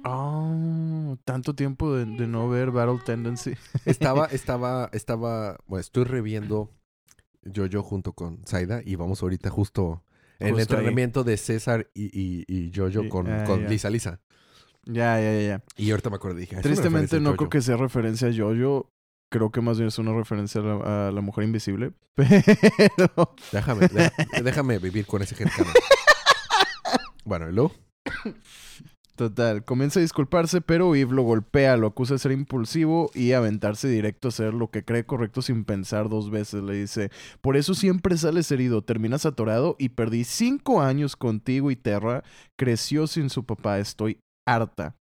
Oh, 0.05 1.17
tanto 1.25 1.55
tiempo 1.55 1.95
de, 1.95 2.05
de 2.07 2.27
no 2.27 2.49
ver 2.49 2.71
Battle 2.71 3.01
Tendency. 3.05 3.55
Estaba, 3.85 4.27
estaba, 4.33 4.89
estaba, 4.93 5.59
bueno, 5.67 5.81
estoy 5.81 6.05
reviendo 6.05 6.71
Jojo 7.55 7.83
junto 7.83 8.13
con 8.13 8.43
Zaida 8.47 8.81
y 8.85 8.95
vamos 8.97 9.23
ahorita 9.23 9.51
justo 9.51 10.03
en 10.39 10.49
el 10.49 10.55
ahí. 10.57 10.63
entrenamiento 10.63 11.23
de 11.25 11.37
César 11.37 11.91
y, 11.93 12.05
y, 12.19 12.45
y 12.49 12.73
Jojo 12.75 13.05
Y- 13.05 13.09
con, 13.09 13.31
ah, 13.31 13.45
con. 13.45 13.67
Lisa 13.67 13.91
Lisa. 13.91 14.21
Ya, 14.87 15.21
ya, 15.21 15.41
ya. 15.41 15.63
Y 15.77 15.91
ahorita 15.91 16.11
me 16.11 16.17
acuerdo, 16.17 16.39
dije, 16.39 16.57
"Ah, 16.57 16.63
Tristemente 16.63 17.19
no 17.21 17.31
Jojo". 17.31 17.37
creo 17.37 17.51
que 17.51 17.61
sea 17.61 17.77
referencia 17.77 18.29
a 18.29 18.33
Jojo. 18.35 18.89
Creo 19.31 19.51
que 19.51 19.61
más 19.61 19.77
bien 19.79 19.89
es 19.89 19.99
una 19.99 20.13
referencia 20.15 20.61
a 20.61 20.65
la, 20.65 21.09
a 21.09 21.11
la 21.13 21.21
mujer 21.21 21.45
invisible. 21.45 21.93
Pero... 22.15 23.35
Déjame, 23.53 23.89
dé- 23.89 24.13
déjame 24.45 24.79
vivir 24.79 25.05
con 25.07 25.21
ese 25.23 25.35
headcanon. 25.35 25.73
bueno, 27.25 27.49
¿y 27.51 27.53
luego? 27.53 27.73
Total, 29.17 29.65
comienza 29.65 29.99
a 29.99 30.03
disculparse, 30.03 30.61
pero 30.61 30.95
Eve 30.95 31.15
lo 31.15 31.23
golpea, 31.23 31.79
lo 31.79 31.87
acusa 31.87 32.15
de 32.15 32.19
ser 32.19 32.33
impulsivo 32.33 33.11
y 33.15 33.33
aventarse 33.33 33.89
directo 33.89 34.29
a 34.29 34.31
hacer 34.31 34.53
lo 34.53 34.71
que 34.71 34.85
cree 34.85 35.07
correcto 35.07 35.41
sin 35.41 35.65
pensar 35.65 36.11
dos 36.11 36.31
veces. 36.31 36.63
Le 36.63 36.75
dice, 36.75 37.11
por 37.41 37.57
eso 37.57 37.75
siempre 37.75 38.19
sales 38.19 38.53
herido, 38.53 38.83
terminas 38.85 39.25
atorado 39.25 39.75
y 39.79 39.89
perdí 39.89 40.25
cinco 40.25 40.83
años 40.83 41.17
contigo 41.17 41.71
y 41.71 41.77
Terra, 41.77 42.25
creció 42.57 43.07
sin 43.07 43.31
su 43.31 43.47
papá, 43.47 43.79
estoy 43.79 44.19
harta. 44.47 44.97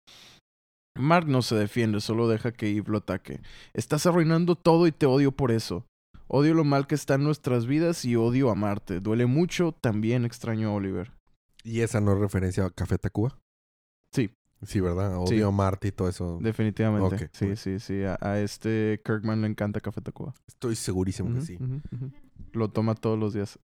Mark 0.99 1.27
no 1.29 1.43
se 1.43 1.55
defiende, 1.55 2.01
solo 2.01 2.29
deja 2.29 2.53
que 2.53 2.69
Eve 2.77 2.91
lo 2.91 2.99
ataque. 2.99 3.41
Estás 3.75 4.07
arruinando 4.07 4.55
todo 4.57 4.87
y 4.87 4.93
te 4.93 5.07
odio 5.07 5.33
por 5.33 5.51
eso. 5.51 5.87
Odio 6.29 6.55
lo 6.55 6.65
mal 6.65 6.87
que 6.87 6.95
está 6.95 7.15
en 7.15 7.25
nuestras 7.25 7.67
vidas 7.67 8.05
y 8.05 8.17
odio 8.17 8.51
amarte. 8.51 9.01
Duele 9.01 9.27
mucho, 9.27 9.73
también 9.73 10.25
extraño 10.25 10.69
a 10.69 10.73
Oliver. 10.75 11.13
¿Y 11.65 11.81
esa 11.81 12.01
no 12.01 12.13
es 12.13 12.19
referencia 12.19 12.65
a 12.67 12.71
Café 12.71 12.99
Tacuba? 12.99 13.37
Sí. 14.15 14.31
Sí, 14.63 14.81
¿verdad? 14.81 15.17
Odio 15.17 15.27
Sí. 15.29 15.43
a 15.43 15.51
Marte 15.51 15.89
y 15.89 15.93
todo 15.93 16.09
eso. 16.09 16.39
Definitivamente. 16.41 17.31
Sí, 17.33 17.57
sí, 17.57 17.79
sí. 17.81 18.03
A, 18.05 18.19
a 18.21 18.41
este 18.41 19.01
Kirkman 19.05 19.41
le 19.41 19.47
encanta 19.49 19.81
Café 19.81 20.01
Tacuba. 20.03 20.35
Estoy 20.47 20.77
segurísimo 20.77 21.35
que 21.35 21.41
sí. 21.41 21.59
Lo 22.53 22.69
toma 22.71 22.95
todos 22.95 23.19
los 23.19 23.33
días. 23.33 23.59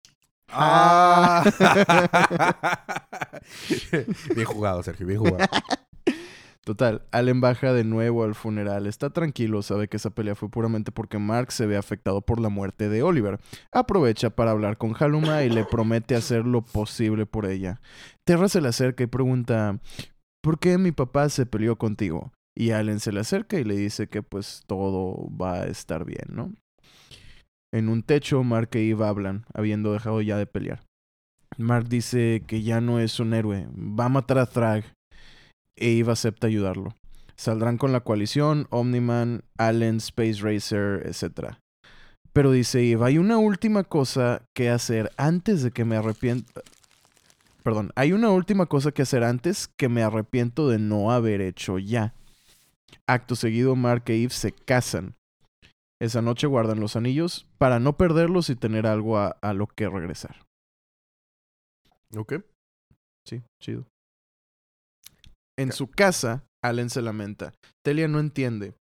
¡Ah! 0.48 1.44
bien 4.34 4.46
jugado, 4.46 4.82
Sergio, 4.82 5.06
bien 5.06 5.20
jugado. 5.20 5.46
Total, 6.66 7.06
Allen 7.12 7.40
baja 7.40 7.72
de 7.72 7.84
nuevo 7.84 8.24
al 8.24 8.34
funeral. 8.34 8.88
Está 8.88 9.10
tranquilo, 9.10 9.62
sabe 9.62 9.86
que 9.86 9.98
esa 9.98 10.10
pelea 10.10 10.34
fue 10.34 10.48
puramente 10.48 10.90
porque 10.90 11.16
Mark 11.16 11.52
se 11.52 11.64
ve 11.64 11.76
afectado 11.76 12.22
por 12.22 12.40
la 12.40 12.48
muerte 12.48 12.88
de 12.88 13.04
Oliver. 13.04 13.38
Aprovecha 13.70 14.30
para 14.30 14.50
hablar 14.50 14.76
con 14.76 14.92
Haluma 14.98 15.44
y 15.44 15.48
le 15.48 15.64
promete 15.64 16.16
hacer 16.16 16.44
lo 16.44 16.62
posible 16.62 17.24
por 17.24 17.46
ella. 17.46 17.80
Terra 18.24 18.48
se 18.48 18.60
le 18.60 18.66
acerca 18.66 19.04
y 19.04 19.06
pregunta, 19.06 19.78
¿por 20.42 20.58
qué 20.58 20.76
mi 20.76 20.90
papá 20.90 21.28
se 21.28 21.46
peleó 21.46 21.78
contigo? 21.78 22.32
Y 22.56 22.72
Allen 22.72 22.98
se 22.98 23.12
le 23.12 23.20
acerca 23.20 23.60
y 23.60 23.64
le 23.64 23.76
dice 23.76 24.08
que 24.08 24.24
pues 24.24 24.64
todo 24.66 25.28
va 25.40 25.60
a 25.60 25.66
estar 25.66 26.04
bien, 26.04 26.26
¿no? 26.30 26.52
En 27.76 27.90
un 27.90 28.02
techo, 28.02 28.42
Mark 28.42 28.70
e 28.72 28.88
Eve 28.88 29.04
hablan, 29.04 29.44
habiendo 29.52 29.92
dejado 29.92 30.22
ya 30.22 30.38
de 30.38 30.46
pelear. 30.46 30.82
Mark 31.58 31.90
dice 31.90 32.42
que 32.46 32.62
ya 32.62 32.80
no 32.80 33.00
es 33.00 33.20
un 33.20 33.34
héroe, 33.34 33.68
va 33.76 34.06
a 34.06 34.08
matar 34.08 34.38
a 34.38 34.46
Thrag 34.46 34.84
e 35.76 35.98
Eve 35.98 36.12
acepta 36.12 36.46
ayudarlo. 36.46 36.94
Saldrán 37.36 37.76
con 37.76 37.92
la 37.92 38.00
coalición, 38.00 38.66
Omniman, 38.70 39.42
Allen, 39.58 39.96
Space 39.96 40.40
Racer, 40.40 41.02
etc. 41.04 41.56
Pero 42.32 42.50
dice 42.50 42.80
Eve, 42.90 43.04
hay 43.04 43.18
una 43.18 43.36
última 43.36 43.84
cosa 43.84 44.40
que 44.54 44.70
hacer 44.70 45.10
antes 45.18 45.62
de 45.62 45.70
que 45.70 45.84
me 45.84 45.96
arrepienta. 45.96 46.62
Perdón, 47.62 47.90
hay 47.94 48.14
una 48.14 48.30
última 48.30 48.64
cosa 48.64 48.90
que 48.90 49.02
hacer 49.02 49.22
antes 49.22 49.68
que 49.76 49.90
me 49.90 50.02
arrepiento 50.02 50.70
de 50.70 50.78
no 50.78 51.12
haber 51.12 51.42
hecho 51.42 51.78
ya. 51.78 52.14
Acto 53.06 53.36
seguido, 53.36 53.76
Mark 53.76 54.04
e 54.06 54.22
Eve 54.22 54.32
se 54.32 54.52
casan. 54.52 55.14
Esa 56.00 56.20
noche 56.20 56.46
guardan 56.46 56.80
los 56.80 56.96
anillos 56.96 57.46
para 57.58 57.80
no 57.80 57.96
perderlos 57.96 58.50
y 58.50 58.56
tener 58.56 58.86
algo 58.86 59.18
a, 59.18 59.38
a 59.40 59.54
lo 59.54 59.66
que 59.66 59.88
regresar. 59.88 60.44
Ok. 62.16 62.34
Sí, 63.26 63.42
chido. 63.62 63.86
En 65.58 65.72
su 65.72 65.88
casa, 65.88 66.44
Allen 66.62 66.90
se 66.90 67.00
lamenta. 67.00 67.54
Telia 67.84 68.08
no 68.08 68.20
entiende. 68.20 68.74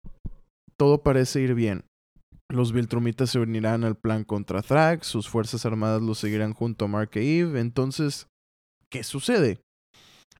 Todo 0.79 1.03
parece 1.03 1.41
ir 1.41 1.55
bien. 1.55 1.85
Los 2.51 2.73
Viltrumitas 2.73 3.31
se 3.31 3.39
unirán 3.39 3.85
al 3.85 3.97
plan 3.97 4.25
contra 4.25 4.63
Thrag, 4.63 5.05
sus 5.05 5.29
fuerzas 5.29 5.65
armadas 5.65 6.03
lo 6.03 6.15
seguirán 6.15 6.53
junto 6.53 6.85
a 6.85 6.89
Mark 6.89 7.11
e 7.15 7.39
Eve. 7.39 7.61
Entonces, 7.61 8.27
¿qué 8.91 9.05
sucede? 9.05 9.61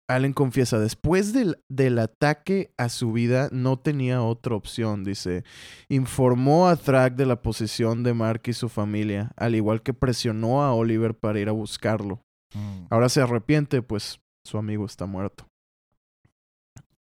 Allen 0.09 0.33
confiesa, 0.33 0.79
después 0.79 1.33
del, 1.33 1.59
del, 1.69 1.99
ataque 1.99 2.73
a 2.77 2.89
su 2.89 3.13
vida 3.13 3.49
no 3.53 3.79
tenía 3.79 4.23
otra 4.23 4.55
opción, 4.55 5.05
dice. 5.05 5.45
Informó 5.89 6.69
a 6.69 6.77
Thrag 6.77 7.17
de 7.17 7.27
la 7.27 7.41
posición 7.41 8.03
de 8.03 8.13
Mark 8.13 8.43
y 8.47 8.53
su 8.53 8.69
familia, 8.69 9.33
al 9.37 9.55
igual 9.55 9.83
que 9.83 9.95
presionó 9.95 10.63
a 10.63 10.75
Oliver 10.75 11.15
para 11.15 11.41
ir 11.41 11.49
a 11.49 11.53
buscarlo. 11.53 12.21
Mm. 12.55 12.87
Ahora 12.91 13.09
se 13.09 13.23
arrepiente, 13.23 13.81
pues 13.83 14.21
su 14.45 14.59
amigo 14.59 14.85
está 14.85 15.07
muerto. 15.07 15.47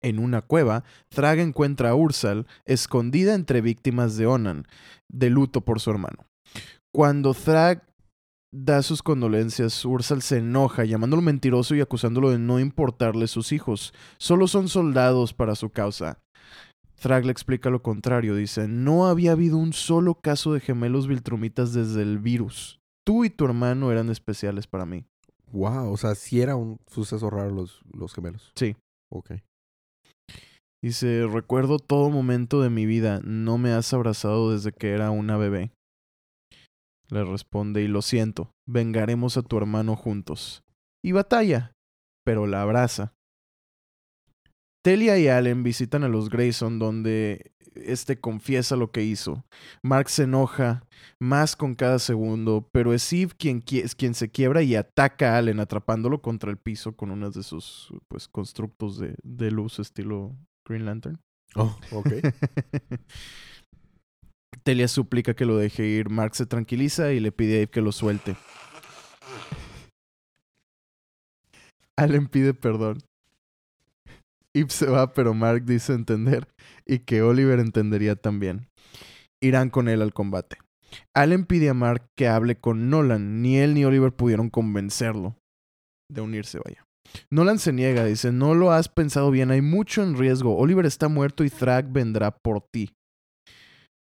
En 0.02 0.18
una 0.18 0.40
cueva, 0.40 0.84
Thrag 1.08 1.40
encuentra 1.40 1.90
a 1.90 1.94
Ursal 1.94 2.46
escondida 2.64 3.34
entre 3.34 3.60
víctimas 3.60 4.16
de 4.16 4.26
Onan, 4.26 4.66
de 5.08 5.28
luto 5.30 5.60
por 5.62 5.80
su 5.80 5.90
hermano. 5.90 6.26
Cuando 6.92 7.34
Thrag 7.34 7.89
da 8.52 8.82
sus 8.82 9.02
condolencias, 9.02 9.84
Ursal 9.84 10.22
se 10.22 10.38
enoja, 10.38 10.84
llamándolo 10.84 11.22
mentiroso 11.22 11.74
y 11.74 11.80
acusándolo 11.80 12.30
de 12.30 12.38
no 12.38 12.58
importarle 12.58 13.26
sus 13.28 13.52
hijos. 13.52 13.92
Solo 14.18 14.48
son 14.48 14.68
soldados 14.68 15.34
para 15.34 15.54
su 15.54 15.70
causa. 15.70 16.18
Thrag 17.00 17.24
le 17.24 17.32
explica 17.32 17.70
lo 17.70 17.82
contrario, 17.82 18.34
dice, 18.34 18.68
no 18.68 19.06
había 19.06 19.32
habido 19.32 19.56
un 19.56 19.72
solo 19.72 20.14
caso 20.14 20.52
de 20.52 20.60
gemelos 20.60 21.06
viltrumitas 21.06 21.72
desde 21.72 22.02
el 22.02 22.18
virus. 22.18 22.78
Tú 23.06 23.24
y 23.24 23.30
tu 23.30 23.46
hermano 23.46 23.90
eran 23.90 24.10
especiales 24.10 24.66
para 24.66 24.84
mí. 24.84 25.06
Wow, 25.52 25.90
o 25.90 25.96
sea, 25.96 26.14
sí 26.14 26.40
era 26.40 26.56
un 26.56 26.78
suceso 26.86 27.30
raro 27.30 27.50
los, 27.50 27.80
los 27.92 28.12
gemelos. 28.14 28.52
Sí. 28.54 28.76
Ok. 29.10 29.32
Dice, 30.82 31.26
recuerdo 31.26 31.78
todo 31.78 32.10
momento 32.10 32.62
de 32.62 32.70
mi 32.70 32.86
vida, 32.86 33.20
no 33.24 33.58
me 33.58 33.72
has 33.72 33.92
abrazado 33.92 34.52
desde 34.52 34.72
que 34.72 34.90
era 34.90 35.10
una 35.10 35.36
bebé. 35.36 35.72
Le 37.10 37.24
responde, 37.24 37.82
y 37.82 37.88
lo 37.88 38.02
siento, 38.02 38.52
vengaremos 38.66 39.36
a 39.36 39.42
tu 39.42 39.56
hermano 39.56 39.96
juntos. 39.96 40.62
Y 41.02 41.12
batalla, 41.12 41.72
pero 42.24 42.46
la 42.46 42.62
abraza. 42.62 43.14
Telia 44.82 45.18
y 45.18 45.28
Allen 45.28 45.62
visitan 45.62 46.04
a 46.04 46.08
los 46.08 46.30
Grayson 46.30 46.78
donde 46.78 47.52
este 47.74 48.18
confiesa 48.18 48.76
lo 48.76 48.90
que 48.90 49.04
hizo. 49.04 49.44
Mark 49.82 50.08
se 50.08 50.24
enoja 50.24 50.84
más 51.18 51.56
con 51.56 51.74
cada 51.74 51.98
segundo, 51.98 52.68
pero 52.72 52.94
es 52.94 53.12
Eve 53.12 53.32
quien, 53.36 53.60
quien 53.60 54.14
se 54.14 54.30
quiebra 54.30 54.62
y 54.62 54.74
ataca 54.76 55.34
a 55.34 55.38
Allen 55.38 55.60
atrapándolo 55.60 56.22
contra 56.22 56.50
el 56.50 56.56
piso 56.56 56.96
con 56.96 57.10
uno 57.10 57.30
de 57.30 57.42
sus 57.42 57.92
pues, 58.08 58.28
constructos 58.28 58.98
de, 58.98 59.16
de 59.22 59.50
luz 59.50 59.78
estilo 59.78 60.34
Green 60.66 60.86
Lantern. 60.86 61.20
Oh, 61.56 61.76
ok. 61.92 62.08
Telia 64.62 64.88
suplica 64.88 65.34
que 65.34 65.44
lo 65.44 65.56
deje 65.56 65.86
ir. 65.86 66.10
Mark 66.10 66.34
se 66.34 66.46
tranquiliza 66.46 67.12
y 67.12 67.20
le 67.20 67.32
pide 67.32 67.54
a 67.54 67.56
Eve 67.58 67.70
que 67.70 67.80
lo 67.80 67.92
suelte. 67.92 68.36
Allen 71.96 72.26
pide 72.28 72.54
perdón. 72.54 72.98
Eve 74.54 74.70
se 74.70 74.86
va, 74.86 75.12
pero 75.12 75.34
Mark 75.34 75.64
dice 75.64 75.92
entender 75.92 76.48
y 76.86 77.00
que 77.00 77.22
Oliver 77.22 77.60
entendería 77.60 78.16
también. 78.16 78.68
Irán 79.42 79.70
con 79.70 79.88
él 79.88 80.02
al 80.02 80.12
combate. 80.12 80.58
Allen 81.14 81.44
pide 81.44 81.68
a 81.68 81.74
Mark 81.74 82.06
que 82.16 82.28
hable 82.28 82.56
con 82.56 82.90
Nolan. 82.90 83.42
Ni 83.42 83.58
él 83.58 83.74
ni 83.74 83.84
Oliver 83.84 84.12
pudieron 84.12 84.50
convencerlo 84.50 85.36
de 86.10 86.20
unirse, 86.20 86.58
vaya. 86.64 86.84
Nolan 87.30 87.58
se 87.58 87.72
niega, 87.72 88.04
dice, 88.04 88.32
no 88.32 88.54
lo 88.54 88.72
has 88.72 88.88
pensado 88.88 89.30
bien, 89.30 89.50
hay 89.50 89.62
mucho 89.62 90.02
en 90.02 90.16
riesgo. 90.16 90.56
Oliver 90.56 90.86
está 90.86 91.08
muerto 91.08 91.44
y 91.44 91.50
Thrag 91.50 91.90
vendrá 91.90 92.30
por 92.30 92.62
ti. 92.72 92.90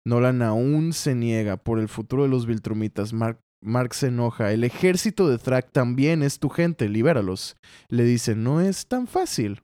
Nolan 0.06 0.40
aún 0.40 0.92
se 0.92 1.16
niega 1.16 1.56
por 1.56 1.80
el 1.80 1.88
futuro 1.88 2.22
de 2.22 2.28
los 2.28 2.46
Viltrumitas. 2.46 3.12
Mark, 3.12 3.40
Mark 3.60 3.92
se 3.92 4.06
enoja. 4.06 4.52
El 4.52 4.62
ejército 4.62 5.28
de 5.28 5.38
Thrag 5.38 5.72
también 5.72 6.22
es 6.22 6.38
tu 6.38 6.48
gente, 6.48 6.88
libéralos. 6.88 7.56
Le 7.88 8.04
dice, 8.04 8.36
no 8.36 8.60
es 8.60 8.86
tan 8.86 9.08
fácil. 9.08 9.62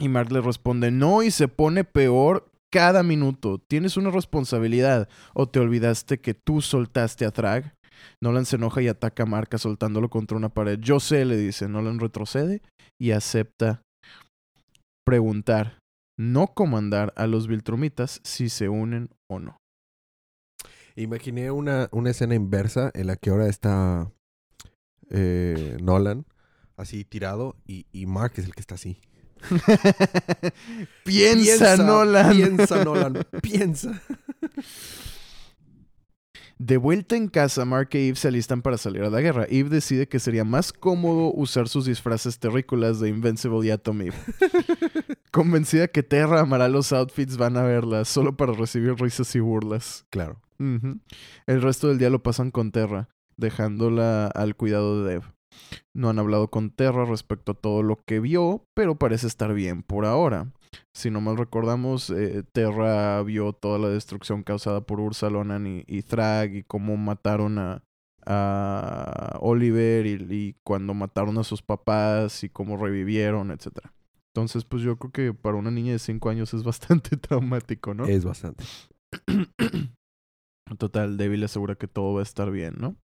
Y 0.00 0.08
Mark 0.08 0.32
le 0.32 0.40
responde, 0.40 0.90
no, 0.90 1.22
y 1.22 1.30
se 1.30 1.46
pone 1.46 1.84
peor 1.84 2.50
cada 2.72 3.04
minuto. 3.04 3.58
Tienes 3.58 3.96
una 3.96 4.10
responsabilidad. 4.10 5.08
¿O 5.32 5.48
te 5.48 5.60
olvidaste 5.60 6.18
que 6.18 6.34
tú 6.34 6.60
soltaste 6.60 7.24
a 7.24 7.30
Thrag? 7.30 7.76
Nolan 8.20 8.46
se 8.46 8.56
enoja 8.56 8.82
y 8.82 8.88
ataca 8.88 9.22
a 9.22 9.26
Mark 9.26 9.56
soltándolo 9.60 10.10
contra 10.10 10.36
una 10.36 10.48
pared. 10.48 10.80
Yo 10.80 10.98
sé, 10.98 11.24
le 11.24 11.36
dice. 11.36 11.68
Nolan 11.68 12.00
retrocede 12.00 12.62
y 13.00 13.12
acepta 13.12 13.82
preguntar, 15.06 15.78
no 16.18 16.48
comandar 16.48 17.12
a 17.16 17.28
los 17.28 17.46
Viltrumitas 17.46 18.20
si 18.24 18.48
se 18.48 18.68
unen 18.68 19.08
o 19.30 19.38
no. 19.38 19.60
Imaginé 20.96 21.50
una, 21.50 21.88
una 21.92 22.10
escena 22.10 22.34
inversa 22.34 22.90
en 22.94 23.06
la 23.06 23.16
que 23.16 23.30
ahora 23.30 23.48
está 23.48 24.12
eh, 25.08 25.78
Nolan 25.80 26.26
así 26.76 27.04
tirado 27.04 27.56
y, 27.66 27.86
y 27.92 28.06
Mark 28.06 28.32
es 28.36 28.44
el 28.44 28.54
que 28.54 28.60
está 28.60 28.74
así. 28.74 29.00
piensa, 31.04 31.76
Nolan. 31.76 32.36
Piensa, 32.36 32.84
Nolan. 32.84 33.26
piensa. 33.42 34.02
De 36.58 36.76
vuelta 36.76 37.16
en 37.16 37.28
casa, 37.28 37.64
Mark 37.64 37.88
e 37.92 38.08
Eve 38.08 38.16
se 38.16 38.28
alistan 38.28 38.60
para 38.60 38.76
salir 38.76 39.02
a 39.02 39.10
la 39.10 39.20
guerra. 39.20 39.46
Eve 39.48 39.70
decide 39.70 40.08
que 40.08 40.18
sería 40.18 40.44
más 40.44 40.72
cómodo 40.72 41.32
usar 41.32 41.68
sus 41.68 41.86
disfraces 41.86 42.38
terrícolas 42.38 43.00
de 43.00 43.08
Invincible 43.08 43.66
y 43.66 43.70
Atom 43.70 44.02
Eve. 44.02 44.16
Convencida 45.30 45.88
que 45.88 46.02
Terra 46.02 46.40
amará 46.40 46.68
los 46.68 46.92
outfits, 46.92 47.36
van 47.36 47.56
a 47.56 47.62
verla 47.62 48.04
solo 48.04 48.36
para 48.36 48.52
recibir 48.52 48.94
risas 48.94 49.34
y 49.36 49.40
burlas. 49.40 50.06
Claro. 50.10 50.40
Uh 50.58 50.64
-huh. 50.64 51.00
El 51.46 51.62
resto 51.62 51.88
del 51.88 51.98
día 51.98 52.10
lo 52.10 52.22
pasan 52.22 52.50
con 52.50 52.72
Terra, 52.72 53.08
dejándola 53.36 54.26
al 54.26 54.56
cuidado 54.56 55.04
de 55.04 55.12
Dev. 55.12 55.22
No 55.94 56.08
han 56.10 56.18
hablado 56.18 56.48
con 56.48 56.70
Terra 56.70 57.04
respecto 57.04 57.52
a 57.52 57.54
todo 57.54 57.82
lo 57.82 57.96
que 57.96 58.20
vio, 58.20 58.64
pero 58.74 58.96
parece 58.96 59.26
estar 59.26 59.52
bien 59.54 59.82
por 59.82 60.04
ahora. 60.04 60.52
Si 60.94 61.10
no 61.10 61.20
mal 61.20 61.36
recordamos, 61.36 62.10
eh, 62.10 62.42
Terra 62.52 63.22
vio 63.22 63.52
toda 63.52 63.78
la 63.78 63.88
destrucción 63.88 64.42
causada 64.42 64.82
por 64.82 65.00
Ursalonan 65.00 65.66
y, 65.66 65.84
y 65.86 66.02
Thrag 66.02 66.54
y 66.54 66.62
cómo 66.64 66.96
mataron 66.96 67.58
a, 67.58 67.82
a 68.26 69.38
Oliver 69.40 70.06
y, 70.06 70.26
y, 70.30 70.56
cuando 70.64 70.94
mataron 70.94 71.38
a 71.38 71.44
sus 71.44 71.62
papás 71.62 72.44
y 72.44 72.48
cómo 72.48 72.76
revivieron, 72.76 73.50
etc. 73.50 73.78
Entonces, 74.34 74.64
pues 74.64 74.82
yo 74.82 74.96
creo 74.96 75.12
que 75.12 75.34
para 75.34 75.56
una 75.56 75.70
niña 75.70 75.92
de 75.92 75.98
5 75.98 76.30
años 76.30 76.54
es 76.54 76.62
bastante 76.62 77.16
traumático, 77.16 77.94
¿no? 77.94 78.06
Es 78.06 78.24
bastante. 78.24 78.64
Total, 80.78 81.16
Debbie 81.16 81.38
le 81.38 81.46
asegura 81.46 81.74
que 81.74 81.88
todo 81.88 82.14
va 82.14 82.20
a 82.20 82.22
estar 82.22 82.50
bien, 82.50 82.74
¿no? 82.78 82.96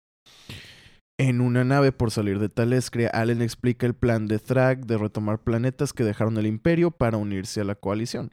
En 1.19 1.41
una 1.41 1.65
nave 1.65 1.93
por 1.93 2.11
salir 2.11 2.39
de 2.39 2.49
Talescria, 2.49 3.09
Allen 3.09 3.41
explica 3.41 3.87
el 3.87 3.95
plan 3.95 4.29
de 4.29 4.39
Thrag 4.39 4.87
de 4.87 4.99
retomar 4.99 5.43
planetas 5.43 5.93
que 5.93 6.05
dejaron 6.05 6.37
el 6.37 6.47
imperio 6.47 6.91
para 6.91 7.17
unirse 7.17 7.61
a 7.61 7.65
la 7.65 7.75
coalición. 7.75 8.33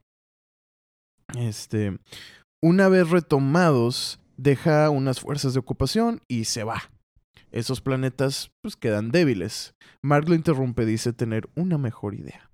Este, 1.37 1.97
una 2.61 2.89
vez 2.89 3.09
retomados, 3.09 4.19
deja 4.37 4.89
unas 4.89 5.21
fuerzas 5.21 5.53
de 5.53 5.61
ocupación 5.61 6.21
y 6.27 6.45
se 6.45 6.63
va. 6.63 6.91
Esos 7.51 7.81
planetas 7.81 8.51
pues 8.61 8.75
quedan 8.75 9.11
débiles. 9.11 9.75
Mark 10.01 10.27
lo 10.27 10.35
interrumpe, 10.35 10.85
dice 10.85 11.13
tener 11.13 11.49
una 11.55 11.77
mejor 11.77 12.15
idea. 12.15 12.49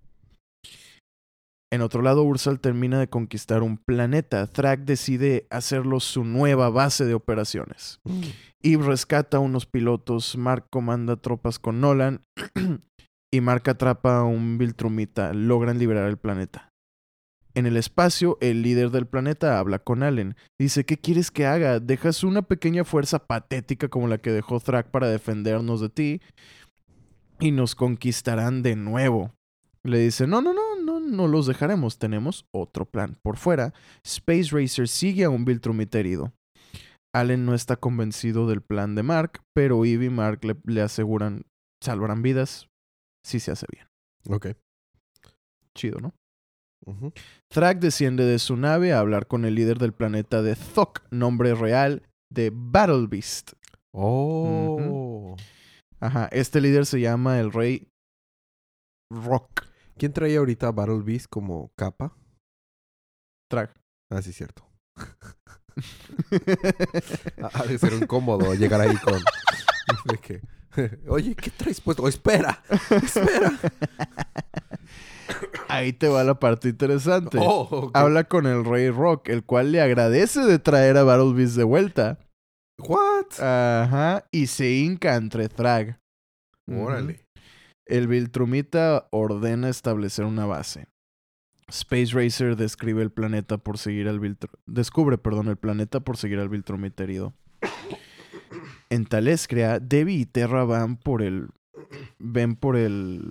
En 1.71 1.82
otro 1.82 2.01
lado, 2.01 2.23
Ursal 2.23 2.60
termina 2.60 2.99
de 2.99 3.10
conquistar 3.10 3.62
un 3.62 3.77
planeta. 3.77 4.47
Thrag 4.47 4.86
decide 4.86 5.45
hacerlo 5.51 5.99
su 5.99 6.23
nueva 6.23 6.69
base 6.69 7.05
de 7.05 7.13
operaciones. 7.13 7.99
Mm. 8.05 8.82
Rescata 8.84 9.38
a 9.38 9.39
unos 9.39 9.67
pilotos, 9.67 10.36
Mark 10.36 10.65
comanda 10.71 11.15
tropas 11.15 11.60
con 11.60 11.79
Nolan 11.79 12.21
y 13.32 13.41
Mark 13.41 13.69
atrapa 13.69 14.17
a 14.17 14.23
un 14.23 14.58
Viltrumita. 14.58 15.34
Logran 15.34 15.77
liberar 15.77 16.10
el 16.10 16.17
planeta. 16.17 16.69
En 17.53 17.65
el 17.65 17.77
espacio, 17.77 18.38
el 18.41 18.62
líder 18.62 18.89
del 18.89 19.05
planeta 19.05 19.60
habla 19.60 19.79
con 19.79 20.01
Allen. 20.01 20.36
Dice, 20.58 20.86
¿qué 20.86 20.97
quieres 20.97 21.29
que 21.29 21.45
haga? 21.45 21.79
¿Dejas 21.79 22.23
una 22.23 22.41
pequeña 22.43 22.84
fuerza 22.84 23.27
patética 23.27 23.89
como 23.89 24.08
la 24.08 24.17
que 24.19 24.32
dejó 24.32 24.60
Thrak 24.60 24.91
para 24.91 25.10
defendernos 25.10 25.82
de 25.82 25.89
ti? 25.89 26.21
Y 27.39 27.51
nos 27.51 27.75
conquistarán 27.75 28.63
de 28.63 28.75
nuevo. 28.75 29.34
Le 29.84 29.99
dice, 29.99 30.27
no, 30.27 30.41
no, 30.41 30.53
no, 30.53 30.68
no, 31.10 31.28
los 31.28 31.48
dejaremos. 31.48 31.98
Tenemos 32.00 32.45
otro 32.54 32.86
plan. 32.86 33.17
Por 33.22 33.38
fuera, 33.38 33.74
Space 34.04 34.50
Racer 34.52 34.88
sigue 34.88 35.24
a 35.24 35.30
un 35.30 35.45
Viltrumite 35.45 36.00
herido. 36.00 36.34
Allen 37.13 37.45
no 37.45 37.56
está 37.56 37.76
convencido 37.76 38.48
del 38.48 38.62
plan 38.62 38.95
de 38.95 39.04
Mark, 39.04 39.41
pero 39.54 39.84
Eve 39.84 40.06
y 40.06 40.10
Mark 40.10 40.43
le, 40.43 40.56
le 40.65 40.82
aseguran 40.82 41.43
salvarán 41.84 42.22
vidas 42.22 42.67
si 43.26 43.39
se 43.39 43.52
hace 43.52 43.65
bien. 43.72 43.88
Ok. 44.30 44.48
Chido, 45.76 46.00
¿no? 46.00 46.13
Ujú. 46.86 47.13
Thrak 47.52 47.80
desciende 47.80 48.26
de 48.26 48.39
su 48.39 48.58
nave 48.58 48.93
a 48.93 49.00
hablar 49.00 49.28
con 49.28 49.45
el 49.45 49.56
líder 49.56 49.78
del 49.80 49.93
planeta 49.93 50.41
de 50.41 50.56
Thok, 50.56 51.02
nombre 51.12 51.54
real 51.56 52.04
de 52.32 52.52
Battle 52.54 53.08
Beast. 53.08 53.54
Oh. 53.91 55.36
Ajá, 56.00 56.28
este 56.32 56.62
líder 56.62 56.86
se 56.86 57.02
llama 57.02 57.39
el 57.39 57.52
rey 57.52 57.88
Rock. 59.12 59.68
¿Quién 59.99 60.13
traía 60.13 60.39
ahorita 60.39 60.71
Battle 60.71 61.01
Beast 61.03 61.27
como 61.29 61.73
capa? 61.75 62.15
Thrak. 63.49 63.77
Ah, 64.09 64.21
sí, 64.21 64.33
cierto. 64.33 64.65
Ha 67.53 67.63
de 67.63 67.77
ser 67.77 67.93
incómodo 67.93 68.53
llegar 68.53 68.81
ahí 68.81 68.97
con. 68.97 69.13
de 70.05 70.17
que, 70.17 70.41
Oye, 71.07 71.35
¿qué 71.35 71.49
traes 71.51 71.79
puesto? 71.81 72.03
Oh, 72.03 72.07
espera, 72.07 72.62
espera. 72.89 73.57
Ahí 75.67 75.93
te 75.93 76.07
va 76.09 76.23
la 76.23 76.39
parte 76.39 76.69
interesante. 76.69 77.38
Oh. 77.39 77.91
Habla 77.93 78.25
con 78.25 78.45
el 78.45 78.65
rey 78.65 78.89
Rock, 78.89 79.29
el 79.29 79.45
cual 79.45 79.71
le 79.71 79.81
agradece 79.81 80.41
de 80.41 80.59
traer 80.59 80.97
a 80.97 81.03
Battle 81.03 81.33
Beast 81.33 81.55
de 81.55 81.63
vuelta. 81.63 82.19
What? 82.79 83.39
Ajá, 83.39 84.27
y 84.31 84.47
se 84.47 84.71
hinca 84.71 85.15
entre 85.15 85.47
Thrag. 85.49 85.99
Órale. 86.67 87.25
El 87.89 88.08
Viltrumita 88.08 89.08
ordena 89.12 89.67
establecer 89.67 90.25
una 90.25 90.45
base. 90.45 90.88
Space 91.69 92.12
Racer 92.13 92.56
describe 92.56 93.02
el 93.02 93.12
planeta 93.12 93.58
por 93.58 93.78
seguir 93.80 94.08
al 94.08 94.19
Viltru- 94.19 94.49
descubre, 94.67 95.17
perdón, 95.17 95.47
el 95.47 95.58
planeta 95.58 95.99
por 95.99 96.15
seguir 96.17 96.38
al 96.39 96.49
Viltrumita 96.49 97.04
herido. 97.04 97.34
En 98.91 99.06
Talescrea, 99.06 99.80
Debbie 99.80 100.19
y 100.19 100.25
Terra 100.25 100.63
van 100.65 100.97
por 100.97 101.21
el 101.23 101.49
ven 102.19 102.56
por 102.56 102.75
el 102.75 103.23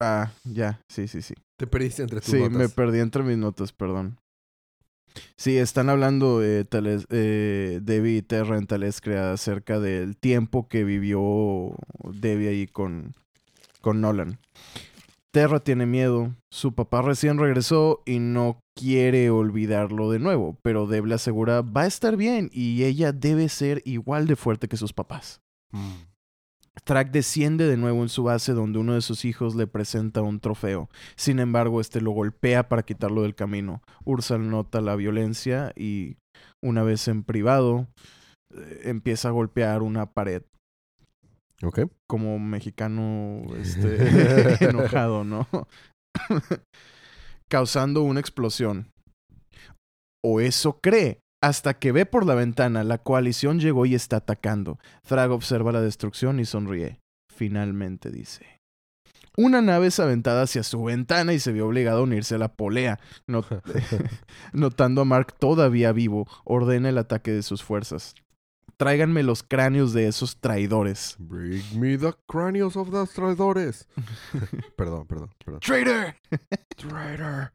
Ah, 0.00 0.32
ya, 0.44 0.80
sí, 0.88 1.06
sí, 1.08 1.22
sí. 1.22 1.34
Te 1.56 1.66
perdiste 1.66 2.02
entre 2.02 2.20
tus 2.20 2.30
Sí, 2.30 2.38
notas. 2.38 2.52
me 2.56 2.68
perdí 2.68 2.98
entre 3.00 3.22
mis 3.22 3.38
notas, 3.38 3.72
perdón. 3.72 4.18
Sí, 5.36 5.56
están 5.58 5.88
hablando 5.90 6.42
eh, 6.42 6.64
Tales- 6.64 7.06
eh, 7.10 7.80
Debbie 7.82 8.18
y 8.18 8.22
Terra 8.22 8.56
en 8.58 8.66
Talescrea 8.66 9.32
acerca 9.32 9.80
del 9.80 10.16
tiempo 10.16 10.68
que 10.68 10.84
vivió 10.84 11.74
Debbie 12.04 12.48
ahí 12.48 12.66
con, 12.66 13.14
con 13.80 14.00
Nolan. 14.00 14.38
Terra 15.32 15.60
tiene 15.60 15.86
miedo, 15.86 16.34
su 16.50 16.74
papá 16.74 17.00
recién 17.00 17.38
regresó 17.38 18.02
y 18.04 18.18
no 18.18 18.60
quiere 18.74 19.30
olvidarlo 19.30 20.10
de 20.10 20.18
nuevo, 20.18 20.58
pero 20.62 20.86
Deb 20.86 21.06
le 21.06 21.14
asegura 21.14 21.62
va 21.62 21.82
a 21.82 21.86
estar 21.86 22.16
bien 22.18 22.50
y 22.52 22.84
ella 22.84 23.12
debe 23.12 23.48
ser 23.48 23.80
igual 23.86 24.26
de 24.26 24.36
fuerte 24.36 24.68
que 24.68 24.76
sus 24.76 24.92
papás. 24.92 25.40
Mm. 25.70 26.11
Track 26.84 27.10
desciende 27.10 27.66
de 27.68 27.76
nuevo 27.76 28.02
en 28.02 28.08
su 28.08 28.24
base 28.24 28.52
donde 28.52 28.78
uno 28.78 28.94
de 28.94 29.02
sus 29.02 29.24
hijos 29.24 29.54
le 29.54 29.66
presenta 29.66 30.22
un 30.22 30.40
trofeo. 30.40 30.88
Sin 31.16 31.38
embargo, 31.38 31.80
este 31.80 32.00
lo 32.00 32.12
golpea 32.12 32.68
para 32.68 32.82
quitarlo 32.82 33.22
del 33.22 33.34
camino. 33.34 33.82
Ursal 34.04 34.48
nota 34.48 34.80
la 34.80 34.96
violencia 34.96 35.72
y, 35.76 36.16
una 36.62 36.82
vez 36.82 37.08
en 37.08 37.24
privado, 37.24 37.88
eh, 38.54 38.80
empieza 38.84 39.28
a 39.28 39.32
golpear 39.32 39.82
una 39.82 40.12
pared. 40.12 40.42
Ok. 41.62 41.80
Como 42.08 42.38
mexicano 42.38 43.42
este, 43.56 44.64
enojado, 44.64 45.24
¿no? 45.24 45.46
Causando 47.48 48.02
una 48.02 48.20
explosión. 48.20 48.90
O 50.24 50.40
eso 50.40 50.80
cree. 50.80 51.21
Hasta 51.42 51.74
que 51.74 51.90
ve 51.90 52.06
por 52.06 52.24
la 52.24 52.34
ventana, 52.36 52.84
la 52.84 52.98
coalición 52.98 53.58
llegó 53.58 53.84
y 53.84 53.94
está 53.96 54.18
atacando. 54.18 54.78
Thrag 55.06 55.30
observa 55.32 55.72
la 55.72 55.80
destrucción 55.80 56.38
y 56.38 56.44
sonríe. 56.44 57.00
Finalmente 57.34 58.10
dice. 58.10 58.46
Una 59.36 59.60
nave 59.60 59.88
es 59.88 59.98
aventada 59.98 60.42
hacia 60.42 60.62
su 60.62 60.84
ventana 60.84 61.32
y 61.32 61.40
se 61.40 61.52
vio 61.52 61.66
obligado 61.66 61.98
a 62.00 62.02
unirse 62.02 62.36
a 62.36 62.38
la 62.38 62.52
polea. 62.54 63.00
Not- 63.26 63.48
Notando 64.52 65.00
a 65.00 65.04
Mark 65.04 65.34
todavía 65.38 65.90
vivo, 65.92 66.28
ordena 66.44 66.90
el 66.90 66.98
ataque 66.98 67.32
de 67.32 67.42
sus 67.42 67.62
fuerzas. 67.64 68.14
Tráiganme 68.76 69.22
los 69.22 69.42
cráneos 69.42 69.92
de 69.92 70.06
esos 70.06 70.38
traidores. 70.38 71.16
Bring 71.18 71.62
me 71.78 71.98
the 71.98 72.14
cranios 72.28 72.76
of 72.76 72.90
the 72.90 73.04
traidores. 73.12 73.88
perdón, 74.76 75.06
perdón, 75.06 75.30
perdón. 75.44 75.60
¡Traitor! 75.60 76.14
Traitor. 76.76 77.52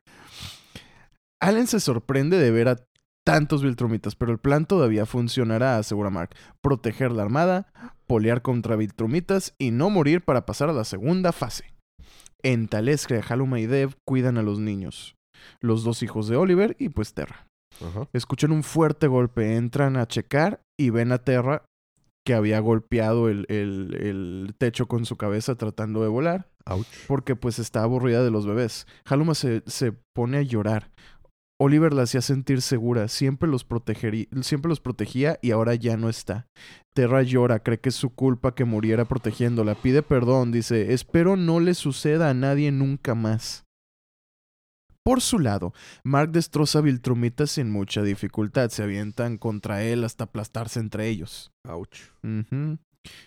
Allen 1.39 1.67
se 1.67 1.79
sorprende 1.79 2.39
de 2.39 2.49
ver 2.51 2.67
a 2.67 2.75
tantos 3.31 3.61
Viltrumitas, 3.63 4.15
pero 4.15 4.31
el 4.31 4.37
plan 4.39 4.65
todavía 4.65 5.05
funcionará, 5.05 5.77
asegura 5.77 6.09
Mark. 6.09 6.31
Proteger 6.61 7.11
la 7.11 7.23
armada, 7.23 7.67
polear 8.07 8.41
contra 8.41 8.75
Viltrumitas 8.75 9.53
y 9.57 9.71
no 9.71 9.89
morir 9.89 10.21
para 10.23 10.45
pasar 10.45 10.69
a 10.69 10.73
la 10.73 10.83
segunda 10.85 11.31
fase. 11.31 11.73
En 12.43 12.67
Talescrea, 12.67 13.23
Haluma 13.27 13.59
y 13.59 13.65
Dev 13.65 13.95
cuidan 14.05 14.37
a 14.37 14.43
los 14.43 14.59
niños. 14.59 15.15
Los 15.61 15.83
dos 15.83 16.03
hijos 16.03 16.27
de 16.27 16.35
Oliver 16.37 16.75
y 16.79 16.89
pues 16.89 17.13
Terra. 17.13 17.47
Escuchan 18.13 18.51
un 18.51 18.63
fuerte 18.63 19.07
golpe, 19.07 19.55
entran 19.55 19.97
a 19.97 20.07
checar 20.07 20.61
y 20.79 20.89
ven 20.89 21.11
a 21.11 21.19
Terra 21.19 21.63
que 22.25 22.33
había 22.33 22.59
golpeado 22.59 23.29
el, 23.29 23.45
el- 23.49 23.95
el 24.01 24.55
techo 24.57 24.87
con 24.87 25.05
su 25.05 25.15
cabeza 25.15 25.55
tratando 25.55 26.01
de 26.01 26.07
volar 26.09 26.49
Ouch. 26.65 26.85
porque 27.07 27.35
pues 27.35 27.59
está 27.59 27.83
aburrida 27.83 28.23
de 28.23 28.31
los 28.31 28.45
bebés. 28.47 28.85
Haluma 29.05 29.33
se, 29.35 29.63
se 29.67 29.93
pone 30.15 30.37
a 30.37 30.41
llorar. 30.41 30.89
Oliver 31.59 31.91
la 31.93 32.03
hacía 32.03 32.21
sentir 32.21 32.61
segura, 32.61 33.07
siempre 33.07 33.49
los, 33.49 33.65
siempre 34.41 34.69
los 34.69 34.79
protegía 34.79 35.39
y 35.41 35.51
ahora 35.51 35.73
ya 35.73 35.97
no 35.97 36.07
está. 36.07 36.47
Terra 36.93 37.23
llora, 37.23 37.59
cree 37.59 37.79
que 37.79 37.89
es 37.89 37.95
su 37.95 38.11
culpa 38.11 38.53
que 38.53 38.63
muriera 38.63 39.05
protegiéndola, 39.05 39.73
pide 39.73 40.03
perdón, 40.03 40.51
dice, 40.51 40.93
espero 40.93 41.35
no 41.35 41.59
le 41.59 41.73
suceda 41.73 42.29
a 42.29 42.35
nadie 42.35 42.71
nunca 42.71 43.15
más. 43.15 43.65
Por 45.03 45.21
su 45.21 45.39
lado, 45.39 45.73
Mark 46.03 46.31
destroza 46.31 46.79
a 46.79 46.81
Viltrumita 46.81 47.47
sin 47.47 47.71
mucha 47.71 48.03
dificultad, 48.03 48.69
se 48.69 48.83
avientan 48.83 49.37
contra 49.37 49.81
él 49.81 50.03
hasta 50.03 50.25
aplastarse 50.25 50.79
entre 50.79 51.07
ellos. 51.07 51.51
Ouch. 51.65 52.11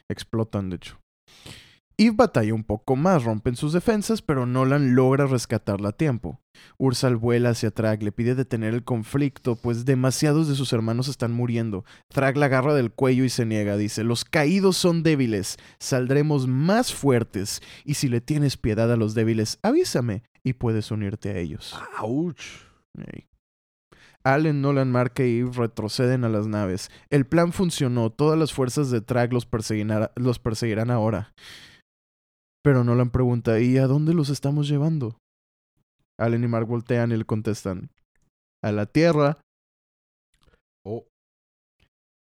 Explotan, 0.08 0.70
de 0.70 0.76
hecho. 0.76 1.00
Eve 2.02 2.16
batalla 2.16 2.54
un 2.54 2.64
poco 2.64 2.96
más, 2.96 3.24
rompen 3.24 3.56
sus 3.56 3.74
defensas, 3.74 4.22
pero 4.22 4.46
Nolan 4.46 4.94
logra 4.94 5.26
rescatarla 5.26 5.90
a 5.90 5.92
tiempo. 5.92 6.40
Ursal 6.78 7.16
vuela 7.16 7.50
hacia 7.50 7.72
Thrag, 7.72 8.02
le 8.02 8.10
pide 8.10 8.34
detener 8.34 8.72
el 8.72 8.84
conflicto, 8.84 9.54
pues 9.54 9.84
demasiados 9.84 10.48
de 10.48 10.54
sus 10.54 10.72
hermanos 10.72 11.08
están 11.08 11.32
muriendo. 11.32 11.84
Thrag 12.08 12.38
la 12.38 12.46
agarra 12.46 12.72
del 12.72 12.90
cuello 12.90 13.22
y 13.24 13.28
se 13.28 13.44
niega, 13.44 13.76
dice, 13.76 14.02
los 14.02 14.24
caídos 14.24 14.78
son 14.78 15.02
débiles, 15.02 15.58
saldremos 15.78 16.46
más 16.46 16.94
fuertes, 16.94 17.60
y 17.84 17.92
si 17.92 18.08
le 18.08 18.22
tienes 18.22 18.56
piedad 18.56 18.90
a 18.90 18.96
los 18.96 19.12
débiles, 19.12 19.58
avísame 19.62 20.22
y 20.42 20.54
puedes 20.54 20.90
unirte 20.90 21.28
a 21.28 21.36
ellos. 21.36 21.78
Ouch. 22.00 22.62
Ey. 22.96 23.26
Allen, 24.24 24.62
Nolan, 24.62 24.90
Mark 24.90 25.12
y 25.18 25.40
Eve 25.40 25.50
retroceden 25.52 26.24
a 26.24 26.30
las 26.30 26.46
naves. 26.46 26.90
El 27.10 27.26
plan 27.26 27.52
funcionó. 27.52 28.08
Todas 28.08 28.38
las 28.38 28.54
fuerzas 28.54 28.90
de 28.90 29.02
Trag 29.02 29.34
los, 29.34 29.46
los 30.16 30.38
perseguirán 30.38 30.90
ahora. 30.90 31.34
Pero 32.62 32.84
Nolan 32.84 33.10
pregunta, 33.10 33.58
¿y 33.60 33.78
a 33.78 33.86
dónde 33.86 34.14
los 34.14 34.28
estamos 34.28 34.68
llevando? 34.68 35.16
Allen 36.18 36.44
y 36.44 36.48
Mark 36.48 36.66
voltean 36.66 37.12
y 37.12 37.16
le 37.16 37.24
contestan, 37.24 37.90
a 38.62 38.72
la 38.72 38.84
Tierra. 38.86 39.38
Oh. 40.84 41.06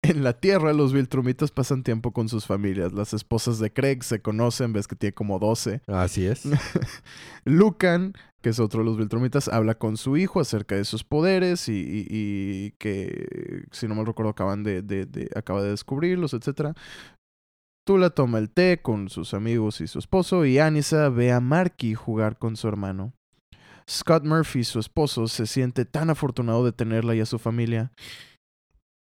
En 0.02 0.22
la 0.24 0.32
Tierra, 0.38 0.72
los 0.72 0.92
Viltrumitas 0.92 1.50
pasan 1.50 1.82
tiempo 1.82 2.12
con 2.12 2.28
sus 2.28 2.46
familias. 2.46 2.92
Las 2.92 3.12
esposas 3.12 3.58
de 3.58 3.72
Craig 3.72 4.02
se 4.02 4.22
conocen, 4.22 4.72
ves 4.72 4.86
que 4.88 4.96
tiene 4.96 5.12
como 5.12 5.38
12. 5.38 5.82
Así 5.88 6.24
es. 6.26 6.44
Lucan, 7.44 8.14
que 8.40 8.50
es 8.50 8.60
otro 8.60 8.80
de 8.80 8.86
los 8.86 8.96
Viltrumitas, 8.96 9.48
habla 9.48 9.74
con 9.74 9.96
su 9.96 10.16
hijo 10.16 10.40
acerca 10.40 10.74
de 10.76 10.84
sus 10.84 11.04
poderes 11.04 11.68
y, 11.68 11.72
y- 11.74 12.06
y 12.10 12.70
que, 12.78 13.64
si 13.72 13.88
no 13.88 13.94
mal 13.94 14.06
recuerdo, 14.06 14.30
acaban 14.30 14.62
de, 14.62 14.82
de- 14.82 15.06
de- 15.06 15.28
acaba 15.36 15.62
de 15.62 15.70
descubrirlos, 15.70 16.32
etc. 16.32 16.74
Tula 17.86 18.10
toma 18.10 18.38
el 18.38 18.50
té 18.50 18.80
con 18.82 19.08
sus 19.08 19.34
amigos 19.34 19.80
y 19.80 19.86
su 19.86 19.98
esposo 19.98 20.44
y 20.44 20.58
Anissa 20.58 21.08
ve 21.08 21.32
a 21.32 21.40
Marky 21.40 21.94
jugar 21.94 22.38
con 22.38 22.56
su 22.56 22.68
hermano. 22.68 23.14
Scott 23.88 24.24
Murphy, 24.24 24.62
su 24.64 24.78
esposo, 24.78 25.26
se 25.26 25.46
siente 25.46 25.84
tan 25.84 26.10
afortunado 26.10 26.64
de 26.64 26.72
tenerla 26.72 27.14
y 27.14 27.20
a 27.20 27.26
su 27.26 27.38
familia. 27.38 27.92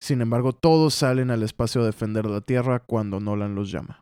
Sin 0.02 0.22
embargo, 0.22 0.54
todos 0.54 0.94
salen 0.94 1.30
al 1.30 1.42
espacio 1.42 1.82
a 1.82 1.86
defender 1.86 2.24
la 2.24 2.40
Tierra 2.40 2.80
cuando 2.80 3.20
Nolan 3.20 3.54
los 3.54 3.70
llama. 3.70 4.00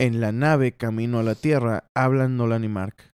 En 0.00 0.20
la 0.20 0.32
nave 0.32 0.72
camino 0.72 1.18
a 1.18 1.22
la 1.22 1.34
Tierra 1.34 1.84
hablan 1.94 2.36
Nolan 2.36 2.64
y 2.64 2.68
Mark. 2.68 3.10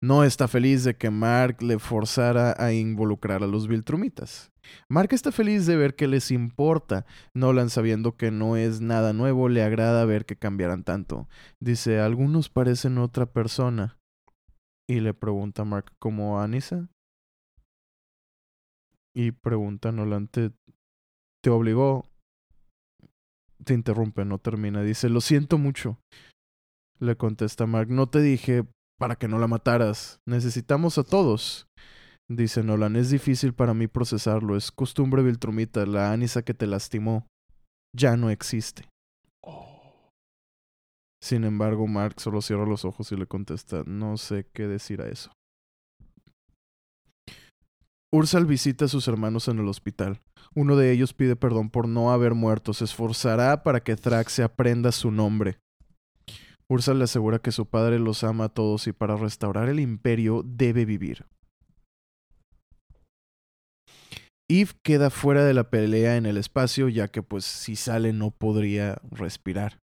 No 0.00 0.22
está 0.22 0.46
feliz 0.46 0.84
de 0.84 0.94
que 0.94 1.10
Mark 1.10 1.60
le 1.60 1.80
forzara 1.80 2.54
a 2.56 2.72
involucrar 2.72 3.42
a 3.42 3.48
los 3.48 3.66
Viltrumitas. 3.66 4.52
Mark 4.88 5.08
está 5.12 5.32
feliz 5.32 5.66
de 5.66 5.76
ver 5.76 5.94
que 5.94 6.06
les 6.06 6.30
importa. 6.30 7.06
Nolan, 7.34 7.70
sabiendo 7.70 8.16
que 8.16 8.30
no 8.30 8.56
es 8.56 8.80
nada 8.80 9.12
nuevo, 9.12 9.48
le 9.48 9.62
agrada 9.62 10.04
ver 10.04 10.26
que 10.26 10.36
cambiaran 10.36 10.84
tanto. 10.84 11.28
Dice, 11.60 12.00
algunos 12.00 12.48
parecen 12.48 12.98
otra 12.98 13.26
persona. 13.26 13.98
Y 14.88 15.00
le 15.00 15.12
pregunta 15.14 15.62
a 15.62 15.64
Mark, 15.64 15.92
¿como 15.98 16.40
Anissa? 16.40 16.88
Y 19.14 19.32
pregunta 19.32 19.92
Nolan, 19.92 20.28
¿te, 20.28 20.52
te 21.42 21.50
obligó? 21.50 22.06
Te 23.64 23.74
interrumpe, 23.74 24.24
no 24.24 24.38
termina. 24.38 24.82
Dice, 24.82 25.08
lo 25.08 25.20
siento 25.20 25.58
mucho. 25.58 25.98
Le 27.00 27.16
contesta 27.16 27.66
Mark, 27.66 27.90
no 27.90 28.08
te 28.08 28.20
dije 28.20 28.64
para 28.98 29.16
que 29.16 29.28
no 29.28 29.38
la 29.38 29.46
mataras. 29.46 30.20
Necesitamos 30.26 30.98
a 30.98 31.04
todos. 31.04 31.68
Dice 32.30 32.62
Nolan, 32.62 32.96
es 32.96 33.08
difícil 33.08 33.54
para 33.54 33.72
mí 33.72 33.86
procesarlo. 33.86 34.56
Es 34.56 34.70
costumbre 34.70 35.22
Viltrumita, 35.22 35.86
la 35.86 36.12
Anisa 36.12 36.42
que 36.42 36.52
te 36.52 36.66
lastimó. 36.66 37.26
Ya 37.96 38.16
no 38.16 38.28
existe. 38.28 38.84
Sin 41.22 41.44
embargo, 41.44 41.86
Mark 41.86 42.20
solo 42.20 42.42
cierra 42.42 42.66
los 42.66 42.84
ojos 42.84 43.10
y 43.10 43.16
le 43.16 43.26
contesta, 43.26 43.82
no 43.86 44.16
sé 44.18 44.46
qué 44.52 44.66
decir 44.66 45.00
a 45.00 45.08
eso. 45.08 45.32
Ursal 48.12 48.46
visita 48.46 48.84
a 48.84 48.88
sus 48.88 49.08
hermanos 49.08 49.48
en 49.48 49.58
el 49.58 49.68
hospital. 49.68 50.20
Uno 50.54 50.76
de 50.76 50.92
ellos 50.92 51.12
pide 51.12 51.36
perdón 51.36 51.70
por 51.70 51.88
no 51.88 52.12
haber 52.12 52.34
muerto. 52.34 52.72
Se 52.72 52.84
esforzará 52.84 53.62
para 53.62 53.80
que 53.80 53.96
Thrax 53.96 54.32
se 54.32 54.42
aprenda 54.42 54.92
su 54.92 55.10
nombre. 55.10 55.58
Ursal 56.70 56.98
le 56.98 57.04
asegura 57.04 57.38
que 57.38 57.52
su 57.52 57.66
padre 57.66 57.98
los 57.98 58.24
ama 58.24 58.44
a 58.44 58.48
todos 58.48 58.86
y 58.86 58.92
para 58.92 59.16
restaurar 59.16 59.68
el 59.68 59.80
imperio 59.80 60.42
debe 60.44 60.84
vivir. 60.84 61.26
Eve 64.50 64.72
queda 64.82 65.10
fuera 65.10 65.44
de 65.44 65.54
la 65.54 65.70
pelea 65.70 66.16
en 66.16 66.24
el 66.26 66.38
espacio 66.38 66.88
ya 66.88 67.08
que 67.08 67.22
pues 67.22 67.44
si 67.44 67.76
sale 67.76 68.12
no 68.12 68.30
podría 68.30 69.00
respirar. 69.10 69.78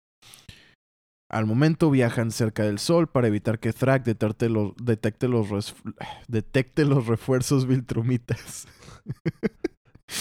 Al 1.29 1.45
momento 1.45 1.89
viajan 1.91 2.31
cerca 2.31 2.63
del 2.63 2.79
Sol 2.79 3.07
para 3.07 3.27
evitar 3.27 3.59
que 3.59 3.73
Thrak 3.73 4.03
detecte 4.03 4.49
los, 4.49 4.73
detecte 4.77 5.27
los, 5.27 5.75
detecte 6.27 6.85
los 6.85 7.07
refuerzos 7.07 7.67
Viltrumitas. 7.67 8.67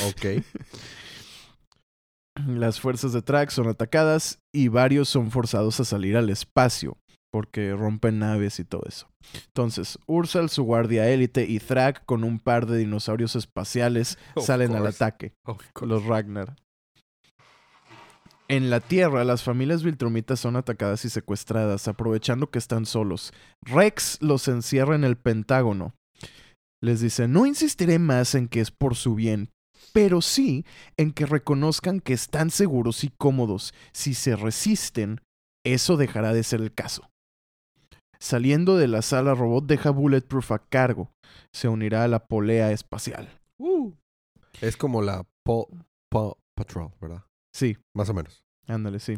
Ok. 0.07 0.43
Las 2.49 2.81
fuerzas 2.81 3.13
de 3.13 3.23
Thrak 3.23 3.51
son 3.51 3.69
atacadas 3.69 4.41
y 4.53 4.67
varios 4.67 5.09
son 5.09 5.31
forzados 5.31 5.79
a 5.79 5.85
salir 5.85 6.17
al 6.17 6.31
espacio 6.31 6.99
porque 7.35 7.75
rompen 7.75 8.21
naves 8.21 8.61
y 8.61 8.65
todo 8.65 8.85
eso. 8.87 9.09
Entonces, 9.47 9.99
Ursal, 10.07 10.51
su 10.51 10.63
guardia 10.63 11.11
élite 11.11 11.45
y 11.49 11.59
Thrak 11.59 12.05
con 12.05 12.23
un 12.23 12.39
par 12.39 12.67
de 12.67 12.79
dinosaurios 12.79 13.35
espaciales 13.35 14.19
Of 14.37 14.47
salen 14.47 14.77
al 14.77 14.87
ataque. 14.87 15.35
Los 15.83 16.05
Ragnar. 16.05 16.55
En 18.47 18.71
la 18.71 18.79
Tierra, 18.79 19.25
las 19.25 19.43
familias 19.43 19.83
Viltrumitas 19.83 20.39
son 20.39 20.55
atacadas 20.55 21.05
y 21.07 21.11
secuestradas, 21.11 21.89
aprovechando 21.89 22.53
que 22.53 22.61
están 22.61 22.87
solos. 22.87 23.33
Rex 23.63 24.19
los 24.23 24.47
encierra 24.47 24.95
en 24.95 25.03
el 25.03 25.17
Pentágono. 25.17 25.93
Les 26.81 27.01
dice, 27.01 27.27
no 27.27 27.47
insistiré 27.47 27.99
más 27.99 28.37
en 28.37 28.47
que 28.47 28.61
es 28.61 28.71
por 28.71 28.95
su 28.95 29.17
bien, 29.17 29.51
pero 29.93 30.23
sí 30.23 30.65
en 30.97 31.11
que 31.11 31.27
reconozcan 31.27 31.99
que 31.99 32.13
están 32.13 32.51
seguros 32.51 33.03
y 33.03 33.09
cómodos. 33.09 33.75
Si 33.93 34.15
se 34.15 34.37
resisten, 34.37 35.21
eso 35.67 35.97
dejará 35.97 36.33
de 36.33 36.45
ser 36.45 36.61
el 36.61 36.73
caso. 36.73 37.11
Saliendo 38.25 38.79
de 38.79 38.89
la 38.89 39.03
sala, 39.03 39.35
Robot 39.35 39.67
deja 39.67 39.91
Bulletproof 39.91 40.53
a 40.53 40.59
cargo. 40.59 41.13
Se 41.53 41.69
unirá 41.69 42.05
a 42.05 42.09
la 42.09 42.25
polea 42.25 42.71
espacial. 42.73 43.29
Uh. 43.59 43.93
Es 44.63 44.79
como 44.79 45.03
la 45.03 45.27
Paw 45.45 45.69
Patrol, 46.57 46.91
¿verdad? 47.03 47.25
Sí, 47.55 47.77
Más 47.95 48.09
o 48.09 48.15
menos. 48.15 48.43
ándale, 48.67 48.99
sí. 48.99 49.15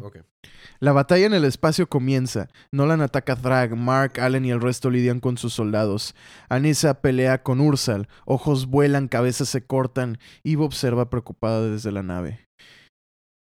La 0.81 0.91
batalla 0.91 1.25
en 1.25 1.33
el 1.33 1.45
espacio 1.45 1.87
comienza. 1.87 2.49
Nolan 2.73 2.99
ataca 2.99 3.31
a 3.31 3.35
Thrag, 3.37 3.77
Mark, 3.77 4.19
Allen 4.19 4.43
y 4.43 4.51
el 4.51 4.59
resto 4.59 4.89
lidian 4.89 5.21
con 5.21 5.37
sus 5.37 5.53
soldados. 5.53 6.13
Anissa 6.49 6.99
pelea 6.99 7.43
con 7.43 7.61
Ursal, 7.61 8.09
ojos 8.25 8.65
vuelan, 8.65 9.07
cabezas 9.07 9.47
se 9.47 9.65
cortan. 9.65 10.17
Eve 10.43 10.65
observa 10.65 11.09
preocupada 11.09 11.69
desde 11.69 11.93
la 11.93 12.03
nave. 12.03 12.45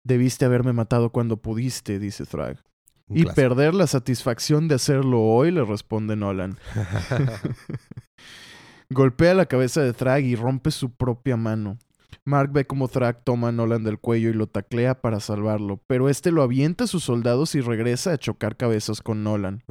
Debiste 0.05 0.45
haberme 0.45 0.75
matado 0.75 1.09
cuando 1.09 1.39
pudiste, 1.39 1.99
dice 1.99 2.27
Thrag. 2.27 2.63
Un 3.09 3.19
Y 3.19 3.23
clásico. 3.25 3.35
perder 3.35 3.75
la 3.75 3.87
satisfacción 3.87 4.69
de 4.69 4.77
hacerlo 4.77 5.23
hoy, 5.23 5.51
le 5.51 5.65
responde 5.65 6.17
Nolan. 6.17 6.57
Golpea 8.91 9.35
la 9.35 9.47
cabeza 9.47 9.83
de 9.83 9.93
Thrag 9.93 10.25
y 10.25 10.37
rompe 10.37 10.71
su 10.71 10.91
propia 10.91 11.37
mano. 11.37 11.79
Mark 12.27 12.53
ve 12.53 12.67
como 12.67 12.89
Thrag 12.89 13.23
toma 13.25 13.49
a 13.49 13.53
Nolan 13.53 13.85
del 13.85 13.99
cuello 13.99 14.31
y 14.31 14.35
lo 14.35 14.47
taclea 14.47 15.01
para 15.01 15.21
salvarlo, 15.21 15.81
pero 15.87 16.09
este 16.09 16.31
lo 16.31 16.43
avienta 16.43 16.85
a 16.85 16.87
sus 16.87 17.05
soldados 17.05 17.55
y 17.55 17.61
regresa 17.61 18.13
a 18.13 18.19
chocar 18.19 18.57
cabezas 18.57 19.03
con 19.03 19.25
Nolan. 19.25 19.63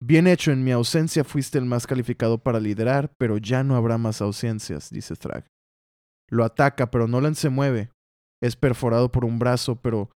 Bien 0.00 0.26
hecho, 0.26 0.52
en 0.52 0.62
mi 0.62 0.72
ausencia 0.72 1.24
fuiste 1.24 1.58
el 1.58 1.64
más 1.64 1.86
calificado 1.86 2.38
para 2.38 2.60
liderar, 2.60 3.10
pero 3.18 3.38
ya 3.38 3.64
no 3.64 3.74
habrá 3.74 3.98
más 3.98 4.20
ausencias, 4.20 4.90
dice 4.90 5.16
Thrag. 5.16 5.46
Lo 6.28 6.44
ataca, 6.44 6.90
pero 6.90 7.08
Nolan 7.08 7.34
se 7.34 7.48
mueve. 7.48 7.90
Es 8.42 8.54
perforado 8.54 9.10
por 9.10 9.24
un 9.24 9.38
brazo, 9.38 9.76
pero 9.76 10.10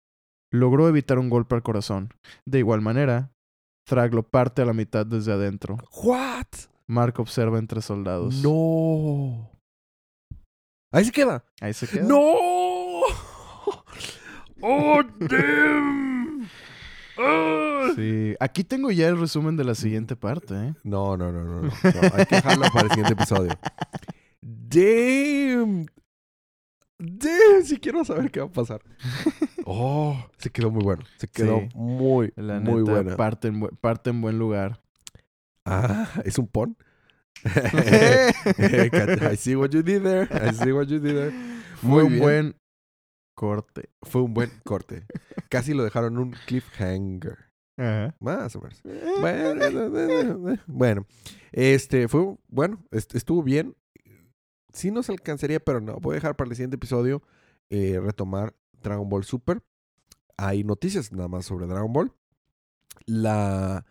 logró 0.51 0.87
evitar 0.87 1.17
un 1.17 1.29
golpe 1.29 1.55
al 1.55 1.63
corazón. 1.63 2.13
De 2.45 2.59
igual 2.59 2.81
manera, 2.81 3.31
Thrag 3.85 4.13
lo 4.13 4.23
parte 4.23 4.61
a 4.61 4.65
la 4.65 4.73
mitad 4.73 5.05
desde 5.05 5.31
adentro. 5.31 5.77
What? 6.03 6.45
Mark 6.87 7.19
observa 7.19 7.57
entre 7.57 7.81
soldados. 7.81 8.43
No. 8.43 9.49
Ahí 10.91 11.05
se 11.05 11.11
queda. 11.11 11.45
Ahí 11.61 11.73
se 11.73 11.87
queda. 11.87 12.03
No. 12.03 12.35
Oh, 14.63 15.01
damn. 15.17 16.47
Sí. 17.95 18.35
Aquí 18.39 18.63
tengo 18.63 18.91
ya 18.91 19.07
el 19.07 19.19
resumen 19.19 19.57
de 19.57 19.63
la 19.63 19.73
siguiente 19.73 20.15
parte, 20.15 20.53
¿eh? 20.53 20.73
No, 20.83 21.17
no, 21.17 21.31
no, 21.31 21.43
no, 21.43 21.61
no. 21.61 21.69
No, 21.69 21.71
Hay 22.13 22.25
que 22.27 22.35
dejarlo 22.35 22.67
para 22.71 22.83
el 22.83 22.89
siguiente 22.89 23.13
episodio. 23.13 23.51
Damn. 24.41 25.87
Sí 27.63 27.77
quiero 27.79 28.03
saber 28.05 28.29
qué 28.31 28.39
va 28.39 28.47
a 28.47 28.51
pasar. 28.51 28.81
Oh, 29.73 30.17
se 30.37 30.49
quedó 30.49 30.71
muy 30.71 30.83
bueno. 30.83 31.03
Se 31.17 31.27
quedó 31.27 31.59
Sí. 31.59 31.69
muy, 31.75 32.33
La 32.35 32.59
muy 32.59 32.81
neta, 32.81 32.91
buena. 32.91 33.15
parte 33.15 33.47
en, 33.47 33.61
bu- 33.61 33.77
parte 33.79 34.09
en 34.09 34.19
buen 34.19 34.39
lugar. 34.39 34.81
Ah, 35.65 36.09
¿es 36.25 36.39
un 36.39 36.47
pon? 36.47 36.75
I 37.45 39.35
see 39.37 39.55
what 39.55 39.69
you 39.69 39.81
did 39.83 40.01
there. 40.03 40.27
I 40.31 40.51
see 40.53 40.71
what 40.71 40.87
you 40.87 40.99
did 40.99 41.13
there. 41.13 41.31
Fue 41.75 41.89
Muy 41.89 42.03
un 42.03 42.09
bien. 42.09 42.21
buen 42.21 42.55
corte. 43.35 43.89
Fue 44.01 44.21
un 44.23 44.33
buen 44.33 44.49
corte. 44.65 45.05
Casi 45.49 45.73
lo 45.73 45.83
dejaron 45.83 46.17
un 46.17 46.31
cliffhanger. 46.47 47.37
Ajá. 47.77 48.15
Más 48.19 48.55
o 48.55 48.61
menos. 48.61 48.81
Bueno, 49.21 50.57
bueno, 50.67 51.05
este 51.51 52.07
fue 52.07 52.35
bueno, 52.49 52.83
est- 52.91 53.15
estuvo 53.15 53.43
bien. 53.43 53.75
Sí 54.73 54.91
nos 54.91 55.09
alcanzaría, 55.09 55.59
pero 55.59 55.81
no. 55.81 55.99
Voy 55.99 56.13
a 56.13 56.15
dejar 56.15 56.35
para 56.35 56.49
el 56.49 56.55
siguiente 56.55 56.75
episodio 56.75 57.21
eh, 57.69 57.99
retomar 58.01 58.55
Dragon 58.81 59.07
Ball 59.09 59.23
Super. 59.23 59.63
Hay 60.37 60.63
noticias 60.63 61.11
nada 61.11 61.27
más 61.27 61.45
sobre 61.45 61.67
Dragon 61.67 61.91
Ball. 61.91 62.13
La 63.05 63.85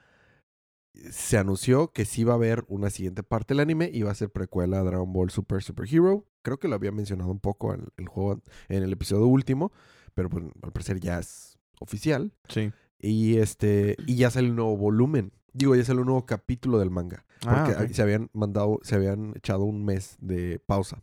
se 1.10 1.38
anunció 1.38 1.92
que 1.92 2.04
sí 2.04 2.24
va 2.24 2.34
a 2.34 2.36
haber 2.36 2.64
una 2.68 2.90
siguiente 2.90 3.22
parte 3.22 3.54
del 3.54 3.60
anime 3.60 3.90
y 3.92 4.02
va 4.02 4.10
a 4.10 4.14
ser 4.14 4.30
precuela 4.30 4.80
a 4.80 4.84
Dragon 4.84 5.12
Ball 5.12 5.30
Super 5.30 5.62
Super 5.62 5.86
Hero. 5.90 6.26
Creo 6.42 6.58
que 6.58 6.68
lo 6.68 6.74
había 6.74 6.92
mencionado 6.92 7.30
un 7.30 7.40
poco 7.40 7.74
en 7.74 7.88
el 7.96 8.08
juego 8.08 8.42
en 8.68 8.82
el 8.82 8.92
episodio 8.92 9.26
último, 9.26 9.72
pero 10.14 10.28
pues, 10.28 10.44
al 10.62 10.72
parecer 10.72 11.00
ya 11.00 11.18
es 11.18 11.58
oficial. 11.80 12.32
Sí. 12.48 12.72
Y 12.98 13.38
este 13.38 13.96
y 14.06 14.16
ya 14.16 14.30
sale 14.30 14.50
un 14.50 14.56
nuevo 14.56 14.76
volumen. 14.76 15.32
Digo, 15.52 15.74
ya 15.74 15.84
sale 15.84 16.00
un 16.00 16.06
nuevo 16.06 16.26
capítulo 16.26 16.78
del 16.78 16.90
manga. 16.90 17.24
Porque 17.40 17.72
Ah, 17.72 17.82
ok. 17.84 17.90
se 17.92 18.02
habían 18.02 18.30
mandado, 18.32 18.78
se 18.82 18.94
habían 18.94 19.32
echado 19.36 19.64
un 19.64 19.84
mes 19.84 20.16
de 20.20 20.58
pausa. 20.64 21.02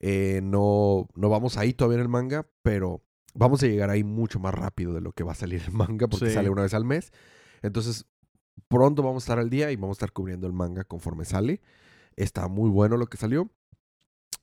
Eh, 0.00 0.40
no, 0.42 1.08
no 1.14 1.28
vamos 1.28 1.56
ahí 1.56 1.72
todavía 1.74 1.96
en 1.96 2.02
el 2.02 2.08
manga, 2.08 2.46
pero 2.62 3.02
vamos 3.34 3.62
a 3.62 3.66
llegar 3.66 3.90
ahí 3.90 4.04
mucho 4.04 4.38
más 4.40 4.54
rápido 4.54 4.92
de 4.94 5.00
lo 5.00 5.12
que 5.12 5.24
va 5.24 5.32
a 5.32 5.36
salir 5.36 5.62
el 5.66 5.72
manga, 5.72 6.08
porque 6.08 6.28
Sí. 6.28 6.34
sale 6.34 6.50
una 6.50 6.62
vez 6.62 6.74
al 6.74 6.84
mes. 6.84 7.12
Entonces, 7.62 8.06
pronto 8.68 9.02
vamos 9.02 9.22
a 9.22 9.24
estar 9.24 9.38
al 9.38 9.50
día 9.50 9.70
y 9.70 9.76
vamos 9.76 9.96
a 9.96 9.98
estar 9.98 10.12
cubriendo 10.12 10.46
el 10.46 10.52
manga 10.52 10.84
conforme 10.84 11.24
sale. 11.24 11.60
Está 12.16 12.48
muy 12.48 12.68
bueno 12.70 12.96
lo 12.96 13.06
que 13.06 13.16
salió. 13.16 13.50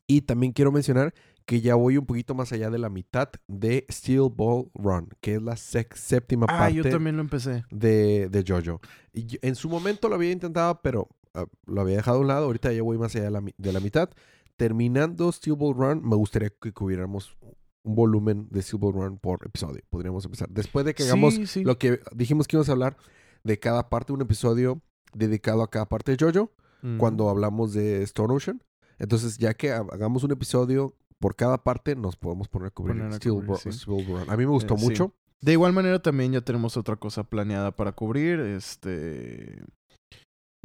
Y 0.08 0.22
también 0.22 0.54
quiero 0.54 0.72
mencionar 0.72 1.14
que 1.50 1.62
ya 1.62 1.74
voy 1.74 1.98
un 1.98 2.06
poquito 2.06 2.36
más 2.36 2.52
allá 2.52 2.70
de 2.70 2.78
la 2.78 2.90
mitad 2.90 3.28
de 3.48 3.88
Steel 3.92 4.30
Ball 4.32 4.70
Run, 4.76 5.10
que 5.20 5.34
es 5.36 5.42
la 5.42 5.56
séptima 5.58 6.46
Ah, 6.48 6.60
parte 6.60 6.76
yo 6.76 6.84
también 6.90 7.16
lo 7.16 7.24
empecé. 7.24 7.64
de, 7.72 8.30
de 8.30 8.44
Jojo. 8.48 8.82
Y 9.14 9.26
yo- 9.26 9.40
en 9.42 9.56
su 9.56 9.68
momento 9.68 10.10
lo 10.10 10.16
había 10.16 10.32
intentado, 10.32 10.80
pero 10.84 11.08
ah, 11.34 11.46
lo 11.66 11.82
había 11.82 11.96
dejado 11.96 12.18
a 12.18 12.22
un 12.22 12.28
lado. 12.28 12.46
Ahorita 12.46 12.72
ya 12.72 12.84
voy 12.84 13.00
más 13.00 13.16
allá 13.16 13.26
de 13.26 13.32
la, 13.32 13.42
mi- 13.42 13.56
de 13.58 13.74
la 13.74 13.80
mitad. 13.80 14.12
Terminando 14.58 15.32
Steel 15.32 15.56
Ball 15.56 15.74
Run, 15.76 16.08
me 16.08 16.16
gustaría 16.18 16.50
que 16.52 16.72
cubriéramos 16.74 17.36
un 17.82 17.96
volumen 17.96 18.48
de 18.52 18.62
Steel 18.62 18.80
Ball 18.80 18.94
Run 18.94 19.18
por 19.18 19.40
episodio. 19.46 19.82
Podríamos 19.90 20.26
empezar. 20.26 20.50
Después 20.50 20.86
de 20.86 20.94
que 20.94 21.04
hagamos 21.04 21.34
Sí, 21.34 21.48
sí. 21.48 21.64
lo 21.64 21.78
que 21.80 22.00
dijimos 22.14 22.48
que 22.48 22.58
íbamos 22.58 22.70
a 22.70 22.74
hablar 22.74 22.96
de 23.44 23.58
cada 23.58 23.90
parte, 23.90 24.14
un 24.14 24.22
episodio 24.22 24.82
dedicado 25.16 25.64
a 25.64 25.70
cada 25.72 25.88
parte 25.88 26.12
de 26.16 26.18
JoJo, 26.18 26.52
Mm. 26.84 26.98
cuando 26.98 27.28
hablamos 27.30 27.74
de 27.74 28.04
Stone 28.04 28.34
Ocean. 28.34 28.62
Entonces, 29.00 29.38
ya 29.40 29.54
que 29.56 29.72
ha- 29.72 29.86
hagamos 29.92 30.24
un 30.24 30.32
episodio 30.32 30.94
por 31.20 31.36
cada 31.36 31.58
parte, 31.64 31.96
nos 31.96 32.16
podemos 32.16 32.48
poner 32.48 32.68
a 32.68 32.72
cubrir 32.72 32.98
Poner 32.98 33.12
a 33.14 33.16
Steel, 33.18 33.34
cubrir, 33.34 33.50
Ball- 33.50 33.58
sí. 33.60 33.72
Steel 33.72 34.06
Ball 34.08 34.22
Run. 34.22 34.30
A 34.30 34.38
mí 34.38 34.46
me 34.46 34.52
gustó 34.52 34.76
Eh, 34.76 34.78
sí. 34.78 34.86
mucho. 34.86 35.14
De 35.42 35.54
igual 35.54 35.74
manera 35.74 36.02
también 36.02 36.32
ya 36.34 36.42
tenemos 36.42 36.76
otra 36.78 36.96
cosa 36.98 37.24
planeada 37.24 37.72
para 37.76 37.92
cubrir. 37.94 38.40
Este. 38.40 39.62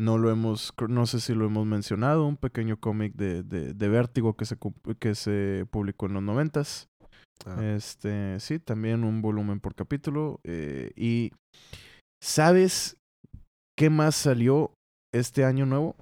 No 0.01 0.19
lo 0.19 0.31
hemos, 0.31 0.73
no 0.89 1.07
sé 1.07 1.21
si 1.21 1.35
lo 1.35 1.47
hemos 1.47 1.67
mencionado, 1.67 2.27
un 2.27 2.37
pequeño 2.37 2.81
cómic 2.81 3.15
de, 3.15 3.45
de, 3.45 3.75
de 3.75 3.89
Vértigo 3.89 4.37
que 4.37 4.45
se, 4.45 4.57
que 4.99 5.15
se 5.15 5.67
publicó 5.71 6.07
en 6.07 6.15
los 6.15 6.23
noventas. 6.25 6.89
Ah, 7.47 7.63
Este, 7.63 8.41
sí, 8.41 8.59
también 8.59 9.05
un 9.05 9.23
volumen 9.23 9.61
por 9.61 9.77
capítulo. 9.77 10.41
eh, 10.43 10.91
y 10.97 11.31
¿sabes 12.21 12.97
qué 13.79 13.89
más 13.91 14.17
salió 14.17 14.73
este 15.13 15.45
año 15.45 15.65
nuevo? 15.67 15.95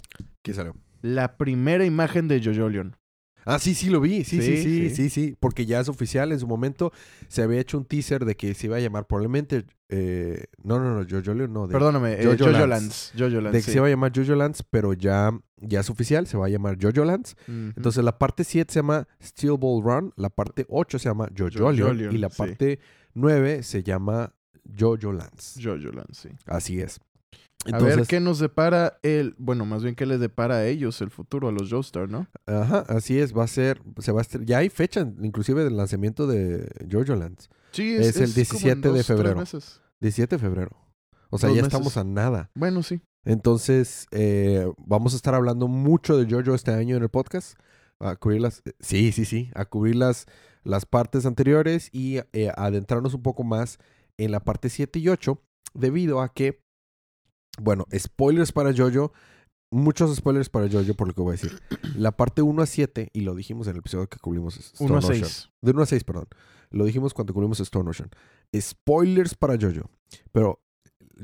¿Qué 0.43 0.55
salió? 0.55 0.75
La 1.03 1.37
primera 1.37 1.85
imagen 1.85 2.29
de 2.29 2.41
Jojo 2.43 2.69
Leon. 2.71 2.97
Ah, 3.45 3.59
sí, 3.59 3.75
sí, 3.75 3.91
lo 3.91 4.01
vi. 4.01 4.25
Sí, 4.25 4.41
sí, 4.41 4.57
Sí, 4.57 4.63
sí, 4.63 4.89
sí. 4.91 4.95
sí, 4.97 5.11
sí. 5.11 5.37
Porque 5.39 5.67
ya 5.67 5.81
es 5.81 5.89
oficial. 5.89 6.31
En 6.33 6.39
su 6.41 6.47
momento 6.47 6.93
se 7.29 7.43
había 7.43 7.61
hecho 7.61 7.77
un 7.79 7.85
teaser 7.85 8.25
de 8.25 8.37
que 8.37 8.55
se 8.55 8.67
iba 8.67 8.77
a 8.77 8.81
llamar 8.81 9.07
probablemente. 9.07 9.65
eh, 9.89 10.45
no, 10.63 10.79
no, 10.79 10.99
no, 10.99 11.07
Jojo 11.09 11.35
Leon, 11.35 11.53
no. 11.53 11.67
De, 11.67 11.73
Perdóname, 11.73 12.15
eh, 12.15 12.25
Jojo 12.25 12.39
Jojo 12.39 12.51
Lands. 12.67 12.69
Lands. 12.69 13.13
Jojo 13.19 13.41
Lands. 13.41 13.53
de 13.53 13.59
que 13.59 13.71
se 13.71 13.77
iba 13.77 13.87
a 13.87 13.91
llamar 13.91 14.13
Jojo 14.15 14.35
Lands, 14.35 14.63
pero 14.71 14.93
ya, 14.95 15.39
ya 15.59 15.81
es 15.81 15.91
oficial. 15.91 16.27
Se 16.27 16.37
va 16.39 16.47
a 16.47 16.49
llamar 16.49 16.79
Jojo 16.81 17.05
Lands. 17.05 17.37
Ujú. 17.49 17.73
Entonces 17.77 18.03
la 18.05 18.19
parte 18.19 18.45
7 18.45 18.73
se 18.73 18.79
llama 18.79 19.07
Steel 19.23 19.57
Ball 19.59 19.83
Run, 19.83 20.13
la 20.17 20.31
parte 20.31 20.65
8 20.69 20.99
se 20.99 21.09
llama 21.09 21.29
Jojo 21.37 21.51
Jojo 21.59 21.73
Leon 21.73 21.99
Leon, 21.99 22.15
y 22.15 22.19
la 22.19 22.29
parte 22.31 22.79
9 23.15 23.63
se 23.63 23.83
llama 23.83 24.33
Jojo 24.79 25.13
Lands. 25.13 25.59
Jojo 25.63 25.91
Lands, 25.93 26.17
sí. 26.19 26.29
Así 26.47 26.81
es. 26.81 27.01
A 27.71 27.79
ver 27.79 28.07
qué 28.07 28.19
nos 28.21 28.39
depara 28.39 28.99
el, 29.03 29.35
bueno, 29.39 29.65
más 29.65 29.83
bien 29.83 29.95
qué 29.95 30.07
les 30.07 30.19
depara 30.21 30.57
a 30.57 30.67
ellos 30.67 31.01
el 31.01 31.11
futuro, 31.11 31.49
a 31.49 31.53
los 31.53 31.71
Joestar, 31.71 32.09
¿no? 32.09 32.27
Ajá, 32.47 32.81
así 32.89 33.19
es, 33.19 33.37
va 33.37 33.45
a 33.45 33.49
ser, 33.49 33.81
se 33.99 34.11
va 34.13 34.23
a 34.23 34.25
ya 34.45 34.59
hay 34.59 34.69
fecha 34.69 35.01
inclusive 35.23 35.63
del 35.65 35.77
lanzamiento 35.77 36.27
de 36.27 36.69
Jojo 36.91 37.15
Lands, 37.15 37.49
Sí, 37.73 37.95
Es 37.95 38.17
el 38.17 38.35
17 38.35 38.93
de 38.93 39.03
febrero. 39.05 39.37
meses. 39.41 39.81
17 40.01 40.37
de 40.37 40.41
febrero. 40.41 40.77
O 41.31 41.39
sea, 41.39 41.49
Dos 41.49 41.57
ya 41.57 41.63
meses. 41.63 41.75
estamos 41.75 41.97
a 41.97 42.05
nada. 42.05 42.51
Bueno, 42.55 42.83
sí. 42.83 43.01
Entonces, 43.25 44.07
eh, 44.11 44.71
vamos 44.79 45.15
a 45.15 45.17
estar 45.17 45.35
hablando 45.35 45.69
mucho 45.69 46.19
de 46.19 46.31
Jojo 46.31 46.55
este 46.55 46.73
año 46.73 46.97
en 46.97 47.03
el 47.05 47.09
podcast. 47.09 47.59
A 48.01 48.17
cubrir 48.17 48.41
las. 48.43 48.63
Sí, 48.81 49.13
sí, 49.13 49.25
sí. 49.25 49.51
A 49.55 49.65
cubrir 49.65 49.95
las, 49.97 50.27
las 50.65 50.85
partes 50.85 51.25
anteriores 51.25 51.89
y 51.93 52.19
eh, 52.33 52.53
adentrarnos 52.57 53.15
un 53.15 53.23
poco 53.23 53.45
más 53.45 53.79
en 54.19 54.33
la 54.33 54.41
parte 54.41 54.69
7 54.69 54.99
y 54.99 55.09
8. 55.09 55.41
Debido 55.73 56.21
a 56.21 56.35
que. 56.35 56.61
Bueno, 57.61 57.87
spoilers 57.97 58.53
para 58.53 58.73
Jojo. 58.75 59.13
Muchos 59.71 60.15
spoilers 60.17 60.51
para 60.51 60.69
Jojo 60.71 60.95
por 60.95 61.09
lo 61.09 61.15
que 61.15 61.23
voy 61.23 61.31
a 61.31 61.33
decir. 61.33 61.59
La 61.97 62.13
parte 62.13 62.43
1 62.43 62.63
a 62.63 62.67
7, 62.67 63.11
y 63.13 63.21
lo 63.23 63.35
dijimos 63.35 63.67
en 63.67 63.73
el 63.75 63.79
episodio 63.79 64.07
que 64.09 64.19
cubrimos. 64.19 64.59
Stone 64.59 64.91
1 64.91 64.95
a 64.97 64.99
Ocean. 64.99 65.25
6. 65.25 65.51
De 65.63 65.71
1 65.73 65.83
a 65.83 65.87
6, 65.87 66.05
perdón. 66.05 66.27
Lo 66.71 66.85
dijimos 66.85 67.15
cuando 67.15 67.33
cubrimos 67.35 67.61
Stone 67.61 67.89
Ocean. 67.89 68.11
Spoilers 68.59 69.35
para 69.35 69.57
Jojo. 69.59 69.91
Pero 70.33 70.61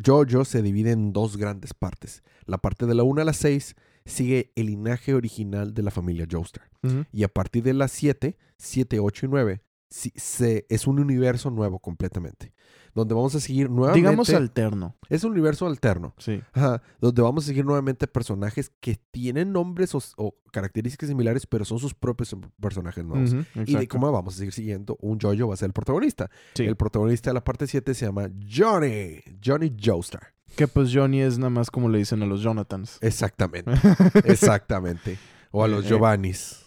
Jojo 0.04 0.44
se 0.44 0.62
divide 0.62 0.92
en 0.92 1.12
dos 1.12 1.36
grandes 1.36 1.74
partes. 1.74 2.22
La 2.46 2.58
parte 2.58 2.86
de 2.86 2.94
la 2.94 3.02
1 3.02 3.20
a 3.22 3.24
la 3.24 3.32
6 3.32 3.74
sigue 4.06 4.52
el 4.56 4.66
linaje 4.66 5.14
original 5.14 5.74
de 5.74 5.82
la 5.82 5.90
familia 5.90 6.26
Joestar. 6.30 6.70
Y 7.12 7.24
a 7.24 7.28
partir 7.28 7.62
de 7.62 7.74
las 7.74 7.92
7, 7.92 8.38
7, 8.56 8.98
8 9.00 9.26
y 9.26 9.28
9, 9.28 9.62
sí- 9.90 10.12
se, 10.16 10.64
es 10.70 10.86
un 10.86 10.98
universo 11.00 11.50
nuevo 11.50 11.78
completamente. 11.80 12.54
Donde 12.94 13.14
vamos 13.14 13.34
a 13.34 13.40
seguir 13.40 13.70
nuevamente. 13.70 13.98
Digamos 13.98 14.30
alterno. 14.30 14.96
Es 15.08 15.24
un 15.24 15.32
universo 15.32 15.66
alterno. 15.66 16.14
Sí. 16.18 16.42
Ajá, 16.52 16.82
donde 17.00 17.22
vamos 17.22 17.44
a 17.44 17.46
seguir 17.48 17.64
nuevamente 17.64 18.06
personajes 18.06 18.70
que 18.80 18.96
tienen 19.10 19.52
nombres 19.52 19.94
o, 19.94 20.00
o 20.16 20.34
características 20.52 21.08
similares, 21.08 21.46
pero 21.46 21.64
son 21.64 21.78
sus 21.78 21.94
propios 21.94 22.34
personajes 22.60 23.04
nuevos. 23.04 23.34
Y 23.66 23.74
de 23.76 23.86
cómo 23.88 24.10
vamos 24.10 24.34
a 24.34 24.38
seguir 24.38 24.52
siguiendo, 24.52 24.96
un 25.00 25.18
Jojo 25.20 25.48
va 25.48 25.54
a 25.54 25.56
ser 25.56 25.66
el 25.66 25.72
protagonista. 25.72 26.30
Sí. 26.54 26.64
El 26.64 26.76
protagonista 26.76 27.30
de 27.30 27.34
la 27.34 27.44
parte 27.44 27.66
7 27.66 27.94
se 27.94 28.06
llama 28.06 28.28
Johnny. 28.50 29.20
Johnny 29.44 29.74
Joestar. 29.82 30.34
Que 30.56 30.66
pues 30.66 30.90
Johnny 30.92 31.20
es 31.20 31.38
nada 31.38 31.50
más 31.50 31.70
como 31.70 31.88
le 31.88 31.98
dicen 31.98 32.22
a 32.22 32.26
los 32.26 32.42
Jonathans. 32.42 32.98
Exactamente. 33.02 33.70
Exactamente. 34.24 35.18
O 35.50 35.62
a 35.62 35.68
los 35.68 35.84
Eh, 35.84 35.88
Giovannis. 35.88 36.64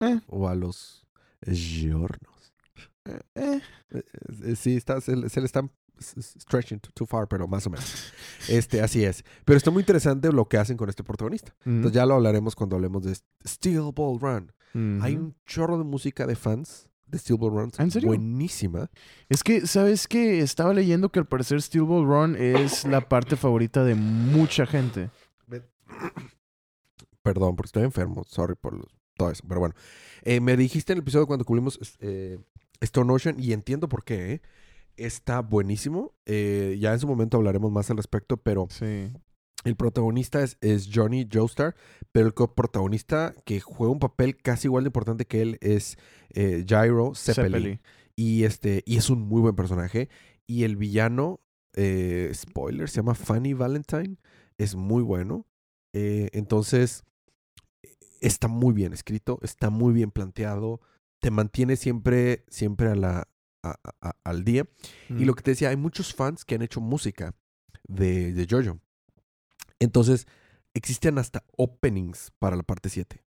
eh. 0.00 0.20
O 0.28 0.48
a 0.48 0.54
los 0.54 1.06
Giornos. 1.42 2.37
Eh, 3.08 3.20
eh. 3.34 4.54
Sí, 4.56 4.76
está, 4.76 5.00
se, 5.00 5.16
le- 5.16 5.28
se 5.28 5.40
le 5.40 5.46
están 5.46 5.70
stretching 6.00 6.78
too, 6.94 7.06
far, 7.06 7.26
pero 7.26 7.48
más 7.48 7.66
o 7.66 7.70
menos. 7.70 8.12
Este, 8.48 8.80
así 8.80 9.04
es. 9.04 9.24
Pero 9.44 9.56
está 9.56 9.70
muy 9.72 9.80
interesante 9.80 10.30
lo 10.32 10.46
que 10.48 10.56
hacen 10.58 10.76
con 10.76 10.88
este 10.88 11.02
protagonista. 11.02 11.54
Entonces 11.64 11.92
ya 11.92 12.06
lo 12.06 12.14
hablaremos 12.14 12.54
cuando 12.54 12.76
hablemos 12.76 13.02
de 13.02 13.16
Steel 13.46 13.90
Ball 13.94 14.20
Run. 14.20 14.52
Hay 15.02 15.16
un 15.16 15.34
chorro 15.46 15.76
de 15.78 15.84
música 15.84 16.26
de 16.26 16.36
fans 16.36 16.88
de 17.06 17.18
Steel 17.18 17.38
Ball 17.38 17.50
Run. 17.52 17.72
¿Ah, 17.78 17.82
en 17.82 17.90
serio? 17.90 18.08
Buenísima. 18.08 18.90
Es 19.28 19.42
que, 19.42 19.66
¿sabes 19.66 20.06
qué? 20.06 20.40
Estaba 20.40 20.72
leyendo 20.74 21.10
que 21.10 21.18
al 21.18 21.26
parecer 21.26 21.60
Steel 21.62 21.84
Ball 21.84 22.06
Run 22.06 22.36
es 22.36 22.84
la 22.84 23.08
parte 23.08 23.34
favorita 23.36 23.82
de 23.82 23.94
mucha 23.96 24.66
gente. 24.66 25.10
Perdón, 27.22 27.56
porque 27.56 27.66
estoy 27.68 27.84
enfermo. 27.84 28.24
Sorry 28.24 28.54
por 28.54 28.74
los- 28.74 28.86
todo 29.16 29.30
eso. 29.30 29.42
Pero 29.48 29.60
bueno. 29.60 29.74
Eh, 30.22 30.40
me 30.40 30.56
dijiste 30.56 30.92
en 30.92 30.98
el 30.98 31.02
episodio 31.02 31.26
cuando 31.26 31.44
cubrimos 31.44 31.78
eh, 32.00 32.38
Stone 32.80 33.12
Ocean 33.12 33.36
y 33.38 33.52
entiendo 33.52 33.88
por 33.88 34.04
qué. 34.04 34.32
¿eh? 34.34 34.42
Está 34.96 35.40
buenísimo. 35.40 36.14
Eh, 36.26 36.76
ya 36.80 36.92
en 36.92 37.00
su 37.00 37.06
momento 37.06 37.36
hablaremos 37.36 37.70
más 37.72 37.90
al 37.90 37.96
respecto, 37.96 38.36
pero 38.36 38.66
Sí. 38.70 39.12
el 39.64 39.76
protagonista 39.76 40.42
es, 40.42 40.56
es 40.60 40.88
Johnny 40.92 41.28
Joestar, 41.32 41.74
pero 42.12 42.26
el 42.26 42.34
coprotagonista 42.34 43.34
que 43.44 43.60
juega 43.60 43.92
un 43.92 43.98
papel 44.00 44.36
casi 44.36 44.68
igual 44.68 44.84
de 44.84 44.88
importante 44.88 45.24
que 45.26 45.42
él 45.42 45.58
es 45.60 45.96
eh, 46.34 46.64
Gyro 46.66 47.14
Zeppeli. 47.14 47.48
Zeppeli. 47.54 47.80
Y, 48.16 48.44
este, 48.44 48.82
y 48.86 48.96
es 48.96 49.10
un 49.10 49.20
muy 49.20 49.40
buen 49.40 49.54
personaje. 49.54 50.08
Y 50.46 50.64
el 50.64 50.76
villano, 50.76 51.40
eh, 51.74 52.30
spoiler, 52.34 52.88
se 52.88 52.96
llama 52.96 53.14
Fanny 53.14 53.52
Valentine. 53.52 54.16
Es 54.56 54.74
muy 54.74 55.02
bueno. 55.02 55.46
Entonces, 55.92 57.02
está 58.20 58.46
muy 58.48 58.72
bien 58.72 58.92
escrito, 58.92 59.38
está 59.42 59.70
muy 59.70 59.92
bien 59.92 60.10
planteado. 60.10 60.80
Te 61.20 61.30
mantiene 61.30 61.76
siempre, 61.76 62.44
siempre 62.48 62.88
a 62.90 62.94
la, 62.94 63.28
a- 63.62 63.78
a- 63.82 64.08
a- 64.08 64.16
al 64.24 64.44
día. 64.44 64.66
Y 65.10 65.24
lo 65.24 65.34
que 65.34 65.42
te 65.42 65.50
decía, 65.52 65.70
hay 65.70 65.76
muchos 65.76 66.14
fans 66.14 66.44
que 66.44 66.54
han 66.54 66.62
hecho 66.62 66.80
música 66.80 67.34
de, 67.88 68.32
de 68.32 68.46
Jojo. 68.48 68.78
Entonces, 69.80 70.26
existen 70.74 71.18
hasta 71.18 71.44
openings 71.56 72.32
para 72.38 72.56
la 72.56 72.62
parte 72.62 72.88
7. 72.88 73.22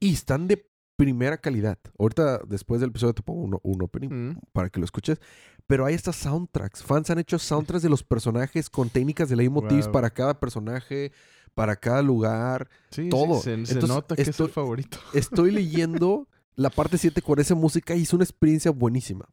Y 0.00 0.12
están 0.12 0.46
de 0.48 0.68
primera 0.96 1.38
calidad. 1.38 1.78
Ahorita, 1.98 2.40
después 2.46 2.80
del 2.80 2.90
episodio, 2.90 3.14
te 3.14 3.22
pongo 3.22 3.42
un, 3.42 3.58
un 3.62 3.82
opening 3.82 4.08
Mm. 4.08 4.38
para 4.52 4.70
que 4.70 4.78
lo 4.80 4.84
escuches. 4.84 5.20
Pero 5.66 5.84
hay 5.84 5.94
estas 5.94 6.16
soundtracks. 6.16 6.82
Fans 6.82 7.10
han 7.10 7.18
hecho 7.18 7.38
soundtracks 7.38 7.82
de 7.82 7.88
los 7.90 8.02
personajes 8.02 8.70
con 8.70 8.88
técnicas 8.88 9.28
de 9.28 9.36
leitmotivs 9.36 9.84
Wow. 9.86 9.92
para 9.92 10.10
cada 10.10 10.40
personaje, 10.40 11.12
para 11.54 11.76
cada 11.76 12.02
lugar. 12.02 12.68
Sí, 12.90 13.04
sí, 13.04 13.08
todo. 13.08 13.36
se, 13.40 13.44
se 13.66 13.72
Entonces, 13.74 13.88
nota 13.88 14.16
que 14.16 14.22
es 14.22 14.40
el 14.40 14.48
favorito. 14.48 14.98
Estoy 15.12 15.50
leyendo 15.50 16.28
la 16.56 16.70
parte 16.70 16.98
7 16.98 17.22
con 17.22 17.38
esa 17.38 17.54
música 17.54 17.94
y 17.94 18.02
es 18.02 18.12
una 18.12 18.24
experiencia 18.24 18.70
buenísima. 18.70 19.28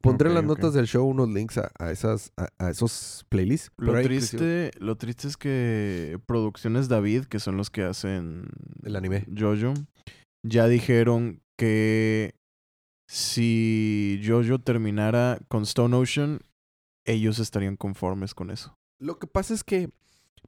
Pondré 0.00 0.28
en 0.30 0.34
las 0.34 0.44
notas 0.44 0.74
del 0.74 0.88
show 0.88 1.06
unos 1.06 1.28
links 1.28 1.58
a, 1.58 1.70
a 1.78 1.92
esas, 1.92 2.32
a, 2.36 2.48
a 2.58 2.70
esos 2.70 3.24
playlists. 3.28 3.70
Lo 3.76 4.00
inclusive 4.00 4.70
triste, 4.70 4.70
lo 4.80 4.96
triste 4.96 5.28
es 5.28 5.36
que 5.36 6.18
Producciones 6.26 6.88
David, 6.88 7.26
que 7.26 7.38
son 7.38 7.56
los 7.56 7.70
que 7.70 7.84
hacen 7.84 8.48
El 8.82 8.96
anime. 8.96 9.26
Jojo, 9.36 9.74
ya 10.44 10.66
dijeron 10.66 11.40
que 11.56 12.34
si 13.08 14.20
Jojo 14.26 14.58
terminara 14.58 15.38
con 15.46 15.62
Stone 15.62 15.94
Ocean, 15.96 16.40
ellos 17.04 17.38
estarían 17.38 17.76
conformes 17.76 18.34
con 18.34 18.50
eso. 18.50 18.74
Lo 18.98 19.20
que 19.20 19.28
pasa 19.28 19.54
es 19.54 19.62
que 19.62 19.90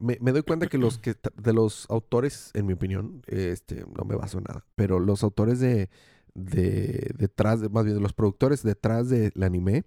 me, 0.00 0.18
me 0.20 0.32
doy 0.32 0.42
cuenta 0.42 0.66
que 0.66 0.78
los 0.78 0.98
que 0.98 1.14
de 1.36 1.52
los 1.52 1.86
autores, 1.90 2.50
en 2.54 2.66
mi 2.66 2.72
opinión, 2.72 3.22
este, 3.26 3.84
no 3.96 4.04
me 4.04 4.16
baso 4.16 4.38
en 4.38 4.44
nada, 4.44 4.64
pero 4.74 4.98
los 4.98 5.22
autores 5.22 5.60
de, 5.60 5.88
de 6.34 7.12
detrás, 7.16 7.60
de, 7.60 7.68
más 7.68 7.84
bien 7.84 7.96
de 7.96 8.02
los 8.02 8.12
productores 8.12 8.62
detrás 8.62 9.08
del 9.08 9.32
anime, 9.42 9.84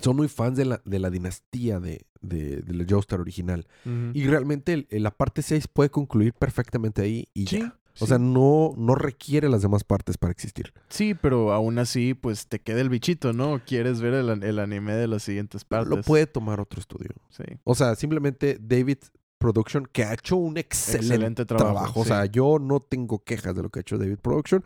son 0.00 0.16
muy 0.16 0.28
fans 0.28 0.56
de 0.56 0.64
la, 0.64 0.82
de 0.84 0.98
la 0.98 1.08
dinastía 1.10 1.80
de, 1.80 2.06
de, 2.20 2.56
de 2.62 2.74
la 2.74 2.84
Joestar 2.88 3.20
original. 3.20 3.66
Y 4.12 4.26
realmente 4.26 4.72
el- 4.72 4.86
el- 4.90 5.02
la 5.04 5.12
parte 5.12 5.40
6 5.42 5.68
puede 5.68 5.90
concluir 5.90 6.32
perfectamente 6.34 7.02
ahí 7.02 7.28
y 7.32 7.46
Sí, 7.46 7.60
ya. 7.60 7.78
O 8.00 8.06
sea, 8.06 8.18
no, 8.18 8.72
no 8.76 8.94
requiere 8.96 9.48
las 9.48 9.62
demás 9.62 9.84
partes 9.84 10.18
para 10.18 10.32
existir. 10.32 10.72
Sí, 10.88 11.14
pero 11.14 11.52
aún 11.52 11.78
así, 11.78 12.14
pues 12.14 12.48
te 12.48 12.60
queda 12.60 12.80
el 12.80 12.88
bichito, 12.88 13.32
¿no? 13.32 13.60
Quieres 13.64 14.00
ver 14.00 14.14
el, 14.14 14.42
el 14.42 14.58
anime 14.58 14.94
de 14.94 15.06
las 15.06 15.22
siguientes 15.22 15.64
partes. 15.64 15.88
Lo 15.88 16.02
puede 16.02 16.26
tomar 16.26 16.60
otro 16.60 16.80
estudio. 16.80 17.10
Sí. 17.30 17.44
O 17.62 17.74
sea, 17.76 17.94
simplemente 17.94 18.58
David 18.60 18.98
Production, 19.38 19.86
que 19.92 20.04
ha 20.04 20.14
hecho 20.14 20.36
un 20.36 20.56
excelente, 20.56 21.06
Excelente 21.06 21.44
trabajo. 21.44 21.72
trabajo, 21.74 22.00
O 22.00 22.02
sí. 22.04 22.08
sea, 22.08 22.24
yo 22.24 22.58
no 22.58 22.80
tengo 22.80 23.22
quejas 23.22 23.54
de 23.54 23.62
lo 23.62 23.68
que 23.70 23.80
ha 23.80 23.82
hecho 23.82 23.98
David 23.98 24.18
Production. 24.18 24.64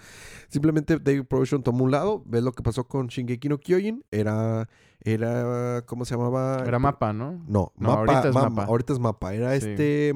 Simplemente 0.49 0.99
David 0.99 1.25
Production 1.25 1.63
tomó 1.63 1.85
un 1.85 1.91
lado, 1.91 2.23
ves 2.27 2.43
lo 2.45 2.53
que 2.53 2.63
pasó 2.63 2.85
con 2.87 3.09
Shingeki 3.09 3.49
no 3.49 3.59
Kyojin, 3.59 4.05
era, 4.13 4.69
era, 5.01 5.83
¿cómo 5.87 6.05
se 6.05 6.15
llamaba? 6.15 6.63
Era 6.67 6.79
mapa, 6.79 7.13
¿no? 7.13 7.33
No, 7.49 7.73
No, 7.77 7.89
mapa, 7.89 7.99
ahorita 7.99 8.29
es 8.29 8.35
ma- 8.35 8.49
Mapa. 8.51 8.65
Ahorita 8.65 8.93
es 8.93 8.99
mapa. 9.01 9.35
Era 9.35 9.59
Sí. 9.61 9.69
este. 9.71 10.15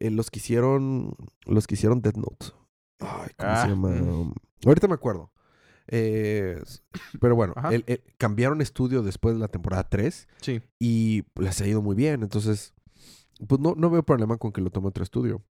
Eh, 0.00 0.10
los 0.10 0.30
que 0.30 0.38
hicieron. 0.40 1.14
Los 1.46 1.66
que 1.66 1.74
hicieron 1.74 2.02
Death 2.02 2.16
Note. 2.16 2.46
Ay, 2.98 3.30
¿cómo 3.38 3.50
Ah, 3.52 3.62
se 3.62 3.68
llama? 3.68 3.88
mm. 3.90 4.34
Ahorita 4.66 4.88
me 4.88 4.94
acuerdo. 4.94 5.32
Eh, 5.92 6.60
pero 7.20 7.34
bueno, 7.34 7.52
Ajá. 7.56 7.72
el- 7.74 7.84
el- 7.86 8.02
cambiaron 8.18 8.60
estudio 8.60 9.02
después 9.02 9.34
de 9.34 9.40
la 9.40 9.48
temporada 9.48 9.88
3 9.88 10.28
Sí. 10.40 10.60
y 10.78 11.24
les 11.36 11.60
ha 11.60 11.66
ido 11.66 11.82
muy 11.82 11.96
bien. 11.96 12.22
Entonces, 12.22 12.74
pues 13.48 13.60
no, 13.60 13.74
no 13.76 13.90
veo 13.90 14.02
problema 14.04 14.36
con 14.36 14.52
que 14.52 14.60
lo 14.60 14.70
tome 14.70 14.88
otro 14.88 15.02
estudio. 15.02 15.42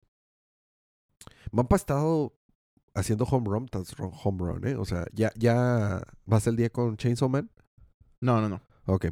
Mapa 1.51 1.77
ha 1.77 1.79
estado 1.79 2.35
haciendo 2.95 3.25
home 3.25 3.49
run, 3.49 3.67
tras 3.67 3.95
home 3.99 4.39
run, 4.45 4.67
¿eh? 4.67 4.77
O 4.77 4.85
sea, 4.85 5.07
ya, 5.13 5.33
ya 5.37 6.03
vas 6.27 6.47
el 6.47 6.57
día 6.57 6.71
con 6.71 6.97
Chainsaw 6.97 7.29
Man. 7.29 7.51
No, 8.21 8.41
no, 8.41 8.49
no. 8.49 8.61
Ok. 8.87 9.07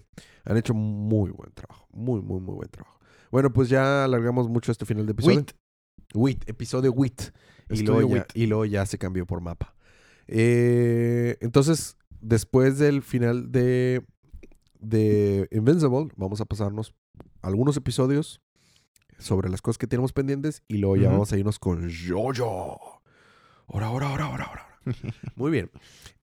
Han 0.45 0.57
hecho 0.57 0.75
muy 0.75 1.31
buen 1.31 1.53
trabajo. 1.53 1.87
Muy, 1.93 2.21
muy, 2.21 2.41
muy 2.41 2.55
buen 2.55 2.69
trabajo. 2.69 2.96
Bueno, 3.31 3.53
pues 3.53 3.69
ya 3.69 4.05
alargamos 4.05 4.49
mucho 4.49 4.73
este 4.73 4.85
final 4.85 5.07
de 5.07 5.13
episodio. 5.13 5.39
Wit. 5.39 5.53
WIT, 6.15 6.49
episodio 6.49 6.93
WIT. 6.93 7.23
Y 7.71 7.83
luego, 7.83 8.09
ya, 8.09 8.15
WIT. 8.15 8.27
y 8.35 8.47
luego 8.47 8.65
ya 8.65 8.87
se 8.87 8.99
cambió 8.99 9.27
por 9.27 9.41
mapa. 9.41 9.75
Eh, 10.29 11.37
entonces, 11.41 11.97
después 12.21 12.79
del 12.79 13.03
final 13.03 13.51
de, 13.51 14.05
de 14.79 15.49
Invincible, 15.51 16.09
vamos 16.17 16.41
a 16.41 16.45
pasarnos 16.45 16.95
algunos 17.43 17.77
episodios 17.77 18.41
sobre 19.19 19.49
las 19.49 19.63
cosas 19.63 19.79
que 19.79 19.87
tenemos 19.87 20.13
pendientes 20.13 20.63
y 20.69 20.79
luego 20.79 20.97
ya 20.97 21.11
vamos 21.11 21.33
a 21.33 21.39
irnos 21.39 21.59
con 21.59 21.91
Jojo. 21.91 23.03
Ahora, 23.69 23.87
ahora, 23.87 24.09
ahora, 24.09 24.25
ahora, 24.27 24.45
ahora. 24.45 24.66
Muy 25.37 25.51
bien. 25.51 25.71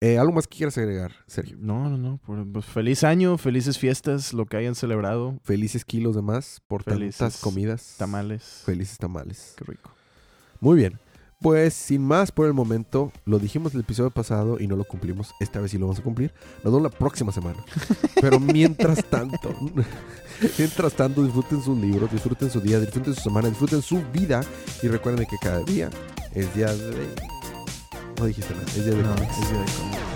Eh, 0.02 0.18
¿Algo 0.18 0.34
más 0.34 0.48
que 0.48 0.58
quieras 0.58 0.78
agregar, 0.78 1.12
Sergio? 1.28 1.58
No, 1.60 1.90
no, 1.90 1.98
no. 1.98 2.18
por- 2.26 2.52
pues, 2.52 2.66
feliz 2.66 3.04
año, 3.04 3.38
felices 3.38 3.78
fiestas, 3.78 4.34
lo 4.34 4.46
que 4.46 4.58
hayan 4.58 4.76
celebrado. 4.76 5.40
Felices 5.44 5.86
kilos 5.86 6.16
de 6.16 6.22
más 6.22 6.62
por 6.68 6.84
tantas 6.84 7.38
comidas. 7.42 7.96
Tamales. 7.98 8.62
Felices 8.66 8.98
tamales. 8.98 9.54
Qué 9.58 9.66
rico. 9.66 9.92
Muy 10.60 10.78
bien. 10.78 11.00
Pues 11.40 11.74
sin 11.74 12.02
más 12.02 12.32
por 12.32 12.48
el 12.48 12.54
momento, 12.54 13.12
lo 13.26 13.38
dijimos 13.38 13.74
el 13.74 13.82
episodio 13.82 14.10
pasado 14.12 14.62
y 14.62 14.68
no 14.68 14.78
lo 14.78 14.86
cumplimos. 14.86 15.34
Esta 15.42 15.60
vez 15.60 15.72
sí 15.72 15.78
lo 15.78 15.88
vamos 15.88 16.00
a 16.00 16.04
cumplir. 16.04 16.34
Nos 16.64 16.72
vemos 16.74 16.84
la 16.84 16.98
próxima 16.98 17.34
semana. 17.34 17.62
Pero 18.22 18.40
mientras 18.40 19.04
tanto, 19.10 19.54
mientras 20.58 20.94
tanto, 20.94 21.22
disfruten 21.22 21.62
sus 21.62 21.78
libros, 21.78 22.10
disfruten 22.12 22.50
su 22.50 22.62
día, 22.62 22.80
disfruten 22.80 23.14
su 23.14 23.20
semana, 23.22 23.50
disfruten 23.50 23.82
su 23.82 24.02
vida. 24.14 24.42
Y 24.82 24.88
recuerden 24.88 25.26
que 25.30 25.36
cada 25.42 25.60
día 25.64 25.90
es 26.34 26.56
día 26.56 26.74
de. 26.74 27.08
No 28.20 28.26
dijiste 28.26 28.54
nada, 28.54 28.66
es 28.68 28.86
día 28.86 28.94
de 28.96 29.04
No, 29.04 29.16
cómics. 29.16 29.38
es 29.40 29.50
día 29.50 29.60
de 29.60 29.66
comer. 29.72 30.13